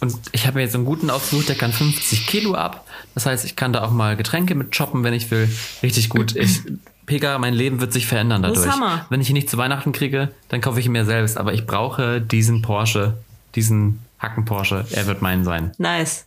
Und 0.00 0.14
ich 0.32 0.46
habe 0.46 0.56
mir 0.56 0.62
jetzt 0.64 0.74
einen 0.74 0.84
guten 0.84 1.08
ausgesucht, 1.10 1.48
der 1.48 1.56
kann 1.56 1.72
50 1.72 2.26
Kilo 2.26 2.54
ab. 2.54 2.86
Das 3.14 3.26
heißt, 3.26 3.44
ich 3.44 3.56
kann 3.56 3.72
da 3.72 3.82
auch 3.84 3.90
mal 3.90 4.16
Getränke 4.16 4.54
mit 4.54 4.74
shoppen, 4.74 5.02
wenn 5.04 5.14
ich 5.14 5.30
will. 5.30 5.48
Richtig 5.82 6.08
gut. 6.08 6.34
Ich, 6.36 6.60
Pega, 7.06 7.38
mein 7.38 7.54
Leben 7.54 7.80
wird 7.80 7.92
sich 7.92 8.06
verändern 8.06 8.42
Das 8.42 8.52
ist 8.58 8.64
dadurch. 8.64 8.74
Hammer. 8.80 9.06
Wenn 9.10 9.20
ich 9.20 9.28
ihn 9.28 9.34
nicht 9.34 9.50
zu 9.50 9.56
Weihnachten 9.58 9.92
kriege, 9.92 10.30
dann 10.48 10.60
kaufe 10.60 10.80
ich 10.80 10.86
ihn 10.86 10.92
mir 10.92 11.04
selbst. 11.04 11.36
Aber 11.36 11.52
ich 11.52 11.66
brauche 11.66 12.20
diesen 12.20 12.62
Porsche, 12.62 13.18
diesen 13.54 14.00
Hacken 14.18 14.44
Porsche. 14.46 14.84
Er 14.90 15.06
wird 15.06 15.20
mein 15.22 15.44
sein. 15.44 15.72
Nice. 15.78 16.24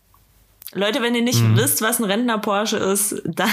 Leute, 0.74 1.02
wenn 1.02 1.16
ihr 1.16 1.22
nicht 1.24 1.42
Mhm. 1.42 1.58
wisst, 1.58 1.82
was 1.82 1.98
ein 2.00 2.04
Rentner 2.06 2.38
Porsche 2.40 2.78
ist, 2.78 3.16
dann 3.26 3.50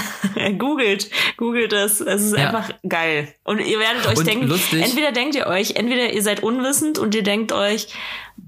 googelt, 0.59 1.09
googelt 1.37 1.73
es. 1.73 1.99
Es 2.01 2.21
ist 2.23 2.37
Ja. 2.37 2.49
einfach 2.49 2.69
geil. 2.87 3.33
Und 3.43 3.59
ihr 3.59 3.79
werdet 3.79 4.05
euch 4.05 4.17
Und 4.17 4.27
denken, 4.27 4.47
lustig. 4.47 4.83
entweder 4.83 5.11
denkt 5.11 5.35
ihr 5.35 5.47
euch, 5.47 5.75
entweder 5.77 6.11
ihr 6.13 6.21
seid 6.21 6.43
unwissend 6.43 6.99
und 6.99 7.15
ihr 7.15 7.23
denkt 7.23 7.51
euch, 7.53 7.87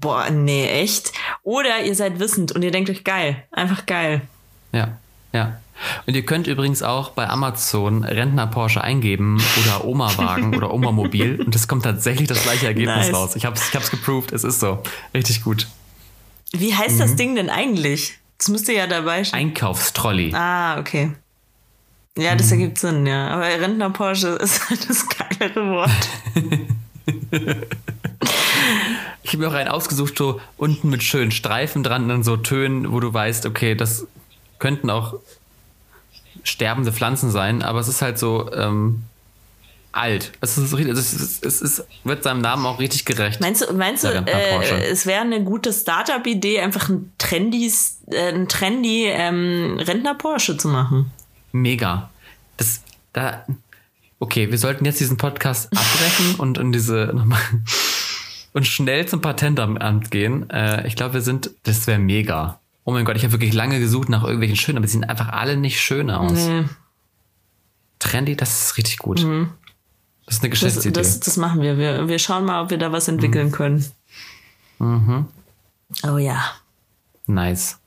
boah, 0.00 0.30
nee, 0.30 0.66
echt. 0.68 1.12
Oder 1.42 1.82
ihr 1.84 1.94
seid 1.94 2.18
wissend 2.18 2.52
und 2.52 2.62
ihr 2.62 2.70
denkt 2.70 2.88
euch, 2.90 3.04
geil. 3.04 3.44
Einfach 3.52 3.86
geil. 3.86 4.22
Ja, 4.72 4.98
ja. 5.32 5.58
Und 6.06 6.14
ihr 6.16 6.24
könnt 6.26 6.48
übrigens 6.48 6.82
auch 6.82 7.10
bei 7.10 7.28
Amazon 7.28 8.02
Rentner 8.02 8.48
Porsche 8.48 8.82
eingeben 8.82 9.40
oder 9.62 9.84
Oma-Wagen 9.84 10.54
oder 10.56 10.72
Oma-Mobil 10.74 11.40
und 11.40 11.54
es 11.54 11.68
kommt 11.68 11.84
tatsächlich 11.84 12.26
das 12.28 12.42
gleiche 12.42 12.66
Ergebnis 12.66 13.06
Nice. 13.08 13.14
raus. 13.14 13.36
Ich 13.36 13.44
hab's, 13.44 13.68
ich 13.68 13.76
hab's 13.76 13.90
geproved, 13.90 14.32
es 14.32 14.42
ist 14.42 14.58
so. 14.58 14.82
Richtig 15.14 15.44
gut. 15.44 15.68
Wie 16.52 16.74
heißt 16.74 16.96
Mhm. 16.96 16.98
das 16.98 17.14
Ding 17.16 17.34
denn 17.36 17.48
eigentlich? 17.50 18.18
Das 18.38 18.48
müsste 18.48 18.72
ja 18.72 18.86
dabei 18.88 19.22
stehen. 19.24 19.38
Einkaufstrolli. 19.38 20.32
Ah, 20.34 20.78
okay. 20.80 21.12
Ja, 22.16 22.34
Mhm. 22.34 22.38
das 22.38 22.50
ergibt 22.50 22.78
Sinn, 22.78 23.06
ja. 23.06 23.28
Aber 23.28 23.44
Rentner 23.44 23.90
Porsche 23.90 24.28
ist 24.30 24.68
halt 24.68 24.80
das 24.88 25.06
geilere 25.08 25.70
Wort. 25.70 26.08
Ich 29.22 29.32
habe 29.32 29.42
mir 29.42 29.48
auch 29.48 29.54
einen 29.54 29.68
ausgesucht, 29.68 30.16
so 30.16 30.40
unten 30.56 30.88
mit 30.88 31.02
schönen 31.02 31.30
Streifen 31.30 31.82
dran 31.82 32.10
und 32.10 32.22
so 32.24 32.36
Tönen, 32.36 32.92
wo 32.92 33.00
du 33.00 33.12
weißt, 33.12 33.46
okay, 33.46 33.74
das 33.74 34.06
könnten 34.58 34.90
auch 34.90 35.14
sterbende 36.42 36.92
Pflanzen 36.92 37.30
sein, 37.30 37.62
aber 37.62 37.80
es 37.80 37.88
ist 37.88 38.00
halt 38.00 38.18
so 38.18 38.50
ähm, 38.52 39.02
alt. 39.92 40.32
Es, 40.40 40.58
ist, 40.58 40.72
es, 40.72 41.12
ist, 41.12 41.44
es 41.44 41.60
ist, 41.60 41.84
wird 42.04 42.22
seinem 42.22 42.40
Namen 42.40 42.64
auch 42.66 42.78
richtig 42.78 43.04
gerecht. 43.04 43.40
Meinst 43.40 43.68
du, 43.68 43.72
meinst 43.74 44.04
du 44.04 44.08
äh, 44.08 44.90
es 44.90 45.06
wäre 45.06 45.20
eine 45.20 45.42
gute 45.42 45.72
Startup-Idee, 45.72 46.60
einfach 46.60 46.88
ein 46.88 47.12
trendy, 47.18 47.72
äh, 48.10 48.32
ein 48.32 48.48
trendy 48.48 49.06
ähm, 49.06 49.78
Rentner 49.78 50.14
Porsche 50.14 50.56
zu 50.56 50.68
machen? 50.68 51.10
Mega. 51.52 52.10
Das, 52.56 52.82
da, 53.12 53.44
okay, 54.20 54.50
wir 54.50 54.58
sollten 54.58 54.84
jetzt 54.84 55.00
diesen 55.00 55.16
Podcast 55.16 55.70
abbrechen 55.72 56.36
und 56.36 56.58
in 56.58 56.72
diese 56.72 57.10
nochmal 57.14 57.40
und 58.58 58.64
schnell 58.66 59.06
zum 59.06 59.20
Patentamt 59.20 60.10
gehen. 60.10 60.50
Äh, 60.50 60.86
ich 60.86 60.96
glaube, 60.96 61.14
wir 61.14 61.20
sind, 61.22 61.50
das 61.62 61.86
wäre 61.86 61.98
mega. 61.98 62.60
Oh 62.84 62.92
mein 62.92 63.04
Gott, 63.04 63.16
ich 63.16 63.22
habe 63.22 63.32
wirklich 63.32 63.54
lange 63.54 63.78
gesucht 63.78 64.08
nach 64.08 64.22
irgendwelchen 64.24 64.56
schönen, 64.56 64.78
aber 64.78 64.86
sie 64.88 64.94
sehen 64.94 65.04
einfach 65.04 65.28
alle 65.28 65.56
nicht 65.56 65.80
schön 65.80 66.10
aus. 66.10 66.32
Nee, 66.32 66.64
Trendy, 68.00 68.36
das 68.36 68.62
ist 68.62 68.76
richtig 68.76 68.98
gut. 68.98 69.18
Das 69.18 69.24
ist 69.24 69.30
eine 69.30 69.38
Mhm. 69.38 69.52
das, 70.26 70.40
Geschäftsidee. 70.50 70.90
das, 71.00 71.20
das 71.20 71.36
machen 71.36 71.62
wir. 71.62 71.78
wir. 71.78 72.08
Wir 72.08 72.18
schauen 72.18 72.44
mal, 72.44 72.62
ob 72.62 72.70
wir 72.70 72.78
da 72.78 72.90
was 72.92 73.08
entwickeln 73.08 73.50
können. 73.52 73.84
Mhm. 74.78 75.26
Oh 76.04 76.18
ja. 76.18 76.42
nice. 77.26 77.78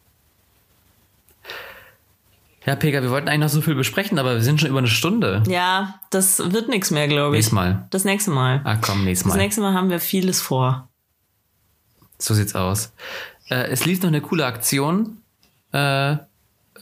Ja, 2.65 2.75
Pega, 2.75 3.01
wir 3.01 3.09
wollten 3.09 3.27
eigentlich 3.27 3.39
noch 3.41 3.49
so 3.49 3.61
viel 3.61 3.73
besprechen, 3.75 4.19
aber 4.19 4.35
wir 4.35 4.41
sind 4.41 4.61
schon 4.61 4.69
über 4.69 4.79
eine 4.79 4.87
Stunde. 4.87 5.41
Ja, 5.47 5.99
das 6.11 6.51
wird 6.51 6.69
nichts 6.69 6.91
mehr, 6.91 7.07
glaube 7.07 7.35
ich. 7.35 7.39
Nächstes 7.39 7.53
Mal. 7.53 7.87
Das 7.89 8.05
nächste 8.05 8.31
Mal. 8.31 8.61
Ah, 8.63 8.75
komm, 8.79 9.03
nächstes 9.03 9.27
Das 9.27 9.35
Mal. 9.35 9.41
nächste 9.43 9.61
Mal 9.61 9.73
haben 9.73 9.89
wir 9.89 9.99
vieles 9.99 10.41
vor. 10.41 10.87
So 12.19 12.35
sieht's 12.35 12.53
aus. 12.53 12.93
Äh, 13.49 13.69
es 13.71 13.85
lief 13.85 14.01
noch 14.03 14.09
eine 14.09 14.21
coole 14.21 14.45
Aktion 14.45 15.17
äh, 15.71 16.17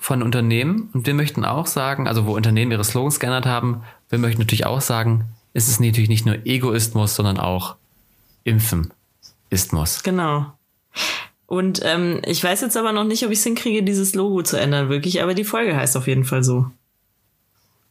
von 0.01 0.21
Unternehmen 0.21 0.89
und 0.93 1.05
wir 1.07 1.13
möchten 1.13 1.45
auch 1.45 1.65
sagen, 1.65 2.07
also 2.09 2.25
wo 2.25 2.36
Unternehmen 2.36 2.71
ihre 2.71 2.84
Slogans 2.84 3.19
geändert 3.21 3.45
haben, 3.45 3.84
wir 4.09 4.19
möchten 4.19 4.41
natürlich 4.41 4.65
auch 4.65 4.82
sagen, 4.82 5.25
es 5.53 5.69
ist 5.69 5.80
natürlich 5.80 6.09
nicht 6.09 6.25
nur 6.25 6.45
Egoismus, 6.45 7.15
sondern 7.15 7.39
auch 7.39 7.77
Impfen. 8.43 8.93
Ismus. 9.49 10.03
Genau. 10.03 10.53
Und 11.49 11.81
ähm, 11.83 12.21
ich 12.25 12.43
weiß 12.43 12.61
jetzt 12.61 12.77
aber 12.77 12.91
noch 12.91 13.05
nicht, 13.05 13.25
ob 13.25 13.31
ich 13.31 13.39
es 13.39 13.43
hinkriege, 13.43 13.81
dieses 13.81 14.13
Logo 14.13 14.43
zu 14.43 14.55
ändern, 14.59 14.89
wirklich. 14.89 15.23
Aber 15.23 15.33
die 15.33 15.43
Folge 15.43 15.75
heißt 15.75 15.97
auf 15.97 16.05
jeden 16.07 16.23
Fall 16.23 16.43
so. 16.43 16.67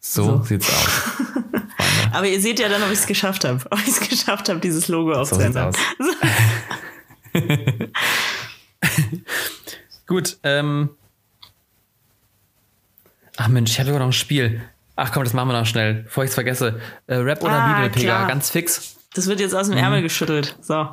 So, 0.00 0.22
So. 0.24 0.42
sieht's 0.44 0.68
aus. 0.68 1.32
Aber 2.12 2.26
ihr 2.28 2.40
seht 2.40 2.61
ja 2.61 2.68
dann, 2.68 2.82
ob 2.84 2.92
ich 2.92 3.00
es 3.00 3.06
geschafft 3.06 3.44
habe. 3.44 3.61
Ob 3.70 3.80
ich 3.80 3.88
es 3.88 4.00
geschafft 4.00 4.48
habe, 4.48 4.61
dieses 4.61 4.86
Logo 4.86 5.12
So 5.12 5.20
aufzuändern. 5.20 5.74
aus. 5.74 5.76
Gut, 10.06 10.38
ähm. 10.42 10.90
Ach 13.36 13.48
Mensch, 13.48 13.72
ich 13.72 13.78
habe 13.78 13.86
sogar 13.88 14.00
noch 14.00 14.06
ein 14.09 14.12
Spiel. 14.12 14.62
Ach 14.96 15.12
komm, 15.12 15.24
das 15.24 15.32
machen 15.32 15.48
wir 15.48 15.59
noch 15.59 15.66
schnell, 15.66 16.02
bevor 16.04 16.24
ich 16.24 16.28
es 16.28 16.34
vergesse. 16.34 16.80
Äh, 17.06 17.16
Rap 17.16 17.42
oder 17.42 17.52
Ah, 17.52 17.74
Bibel, 17.82 17.90
Pega, 17.90 18.26
ganz 18.26 18.50
fix. 18.50 18.96
Das 19.14 19.26
wird 19.26 19.40
jetzt 19.40 19.54
aus 19.54 19.66
dem 19.68 19.76
Mhm. 19.76 19.82
Ärmel 19.84 20.02
geschüttelt. 20.02 20.56
So. 20.61 20.88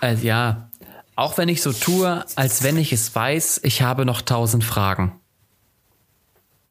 Äh, 0.00 0.14
ja, 0.16 0.70
auch 1.16 1.38
wenn 1.38 1.48
ich 1.48 1.62
so 1.62 1.72
tue, 1.72 2.24
als 2.36 2.62
wenn 2.62 2.76
ich 2.76 2.92
es 2.92 3.14
weiß, 3.14 3.60
ich 3.62 3.82
habe 3.82 4.04
noch 4.04 4.20
tausend 4.22 4.64
Fragen. 4.64 5.18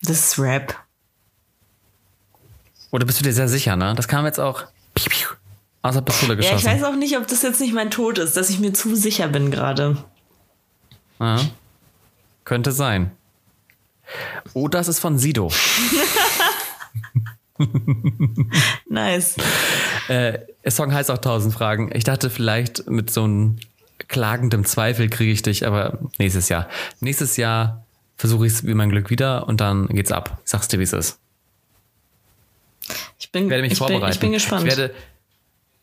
Das 0.01 0.19
ist 0.19 0.39
Rap. 0.39 0.77
Oder 2.91 3.05
bist 3.05 3.19
du 3.19 3.23
dir 3.23 3.33
sehr 3.33 3.47
sicher, 3.47 3.75
ne? 3.75 3.93
Das 3.95 4.07
kam 4.07 4.25
jetzt 4.25 4.39
auch 4.39 4.65
aus 5.81 5.95
der 5.95 6.01
Pistole 6.01 6.33
Ja, 6.35 6.39
ich 6.39 6.45
geschossen. 6.47 6.65
weiß 6.67 6.83
auch 6.83 6.95
nicht, 6.95 7.17
ob 7.17 7.27
das 7.27 7.41
jetzt 7.41 7.59
nicht 7.59 7.73
mein 7.73 7.89
Tod 7.91 8.17
ist, 8.17 8.37
dass 8.37 8.49
ich 8.49 8.59
mir 8.59 8.73
zu 8.73 8.95
sicher 8.95 9.27
bin 9.27 9.49
gerade. 9.51 9.97
Ja. 11.19 11.39
Könnte 12.45 12.71
sein. 12.71 13.11
Oder 14.53 14.79
es 14.79 14.87
ist 14.87 14.99
von 14.99 15.17
Sido. 15.17 15.51
Nice. 18.89 19.35
Äh, 20.07 20.39
der 20.63 20.71
Song 20.71 20.93
heißt 20.93 21.11
auch 21.11 21.19
tausend 21.19 21.53
Fragen. 21.53 21.91
Ich 21.93 22.03
dachte 22.03 22.29
vielleicht 22.29 22.89
mit 22.89 23.09
so 23.11 23.23
einem 23.23 23.57
klagendem 24.13 24.63
Zweifel 24.63 25.09
kriege 25.09 25.31
ich 25.33 25.41
dich, 25.41 25.67
aber 25.67 25.99
nächstes 26.17 26.47
Jahr. 26.47 26.69
Nächstes 27.01 27.35
Jahr 27.35 27.83
versuche 28.15 28.45
ich 28.47 28.53
es 28.53 28.65
wie 28.65 28.73
mein 28.73 28.89
Glück 28.89 29.09
wieder 29.09 29.47
und 29.47 29.59
dann 29.59 29.87
geht's 29.87 30.11
ab. 30.11 30.37
Ich 30.45 30.51
sag's 30.51 30.69
dir, 30.69 30.79
wie 30.79 30.83
es 30.83 30.93
ist. 30.93 31.19
Ich 33.19 33.31
bin, 33.31 33.45
Ich 33.45 33.49
werde 33.49 33.63
mich 33.63 33.73
ich 33.73 33.79
bin, 33.79 33.87
vorbereiten. 33.87 34.13
ich 34.13 34.19
bin 34.19 34.31
gespannt. 34.31 34.65
Ich 34.67 34.77
werde, 34.77 34.93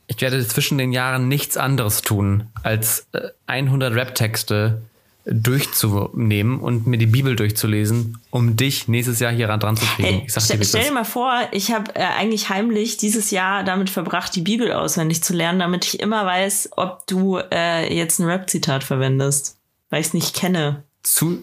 ich 0.07 0.20
werde 0.20 0.47
zwischen 0.47 0.78
den 0.78 0.93
Jahren 0.93 1.28
nichts 1.28 1.57
anderes 1.57 2.02
tun, 2.02 2.48
als 2.62 3.07
äh, 3.12 3.28
100 3.47 3.94
Rap-Texte 3.94 4.82
durchzunehmen 5.31 6.61
und 6.61 6.86
mir 6.86 6.98
die 6.98 7.07
Bibel 7.07 7.36
durchzulesen, 7.36 8.19
um 8.31 8.57
dich 8.57 8.89
nächstes 8.89 9.20
Jahr 9.20 9.32
hier 9.32 9.47
dran 9.47 9.77
zu 9.77 9.86
kriegen. 9.86 10.09
Hey, 10.09 10.23
ich 10.27 10.32
sag 10.32 10.47
dir, 10.47 10.65
stell, 10.65 10.85
dir 10.85 10.93
mal 10.93 11.05
vor, 11.05 11.32
ich 11.52 11.73
habe 11.73 11.94
äh, 11.94 12.02
eigentlich 12.02 12.48
heimlich 12.48 12.97
dieses 12.97 13.31
Jahr 13.31 13.62
damit 13.62 13.90
verbracht, 13.90 14.35
die 14.35 14.40
Bibel 14.40 14.73
auswendig 14.73 15.23
zu 15.23 15.32
lernen, 15.32 15.61
damit 15.61 15.86
ich 15.86 16.01
immer 16.01 16.27
weiß, 16.27 16.70
ob 16.77 17.07
du 17.07 17.39
äh, 17.39 17.94
jetzt 17.94 18.19
ein 18.19 18.27
Rap-Zitat 18.27 18.82
verwendest. 18.82 19.57
Weil 19.89 20.01
ich 20.01 20.09
es 20.09 20.15
nicht 20.15 20.35
kenne. 20.35 20.85
Zu, 21.02 21.39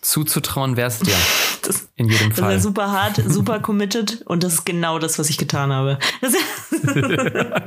zuzutrauen 0.00 0.76
wär's 0.76 1.00
dir. 1.00 1.14
Das, 1.66 1.88
In 1.96 2.08
jedem 2.08 2.30
das 2.30 2.38
Fall. 2.40 2.56
ist 2.56 2.62
super 2.62 2.90
hart, 2.92 3.20
super 3.26 3.58
committed 3.60 4.22
und 4.26 4.44
das 4.44 4.54
ist 4.54 4.64
genau 4.66 4.98
das, 4.98 5.18
was 5.18 5.30
ich 5.30 5.38
getan 5.38 5.72
habe. 5.72 5.98
Das, 6.20 6.34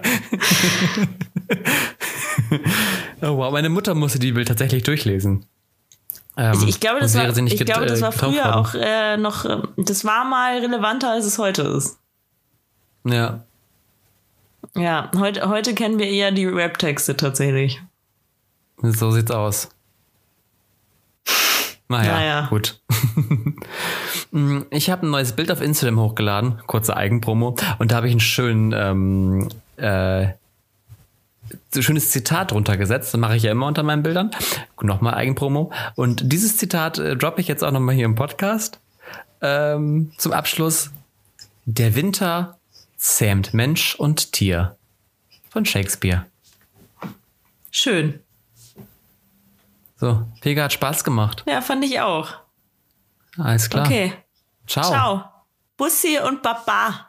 Oh 3.22 3.38
wow, 3.38 3.52
meine 3.52 3.69
Mutter 3.69 3.95
musste 3.95 4.19
die 4.19 4.28
Bibel 4.28 4.45
tatsächlich 4.45 4.84
durchlesen. 4.84 5.45
Ähm, 6.38 6.53
ich, 6.53 6.68
ich 6.68 6.80
glaube, 6.80 6.99
das 6.99 7.15
war, 7.15 7.36
ich 7.36 7.65
glaube, 7.65 7.88
das 7.88 8.02
war 8.02 8.11
früher 8.11 8.44
worden. 8.45 8.53
auch 8.53 8.74
äh, 8.76 9.18
noch, 9.18 9.45
äh, 9.45 9.61
das 9.78 10.06
war 10.06 10.24
mal 10.24 10.60
relevanter, 10.60 11.11
als 11.11 11.26
es 11.26 11.40
heute 11.40 11.64
ist. 11.64 11.98
Ja. 13.06 13.44
Ja, 14.76 15.11
heute, 15.18 15.49
heute 15.49 15.74
kennen 15.74 15.98
wir 15.98 16.07
eher 16.07 16.32
die 16.32 16.45
Rap-Texte 16.45 17.18
tatsächlich. 17.18 17.82
So 18.82 19.11
sieht's 19.11 19.32
aus. 19.32 19.69
Naja, 21.89 22.14
Naja. 22.14 22.47
gut. 22.49 22.80
Mm, 24.31 24.64
ich 24.72 24.89
habe 24.89 25.07
ein 25.07 25.09
neues 25.09 25.31
Bild 25.31 25.49
auf 25.51 25.61
Instagram 25.61 25.99
hochgeladen, 26.01 26.59
kurze 26.68 26.97
Eigenpromo, 26.97 27.55
und 27.80 27.91
da 27.91 27.95
habe 27.95 28.07
ich 28.07 28.11
einen 28.11 28.19
schönen, 28.19 28.73
ähm, 28.76 29.47
äh, 29.77 30.27
so 31.73 31.81
schönes 31.81 32.11
Zitat 32.11 32.51
drunter 32.51 32.76
gesetzt. 32.76 33.14
Das 33.14 33.19
mache 33.22 33.38
ich 33.38 33.43
ja 33.43 33.51
immer 33.51 33.68
unter 33.68 33.84
meinen 33.84 34.03
Bildern. 34.03 34.31
Nochmal 34.81 35.14
Eigenpromo. 35.14 35.72
Und 35.95 36.34
dieses 36.34 36.57
Zitat 36.57 36.97
äh, 36.99 37.15
droppe 37.15 37.39
ich 37.39 37.47
jetzt 37.47 37.64
auch 37.64 37.72
nochmal 37.72 37.95
hier 37.95 38.03
im 38.03 38.15
Podcast. 38.15 38.80
Ähm, 39.41 40.11
zum 40.18 40.34
Abschluss. 40.34 40.91
Der 41.65 41.95
Winter 41.95 42.57
zähmt 42.97 43.53
Mensch 43.53 43.95
und 43.95 44.34
Tier. 44.34 44.76
Von 45.49 45.64
Shakespeare. 45.65 46.26
Schön. 47.72 48.19
So, 49.98 50.28
Pega 50.41 50.64
hat 50.64 50.74
Spaß 50.74 51.03
gemacht. 51.03 51.44
Ja, 51.48 51.61
fand 51.61 51.84
ich 51.84 51.99
auch. 51.99 52.30
Alles 53.38 53.69
klar. 53.69 53.86
Okay. 53.86 54.14
Ciao. 54.68 54.84
Ciao. 54.90 55.24
Bussi 55.76 56.19
und 56.19 56.41
Baba. 56.44 57.07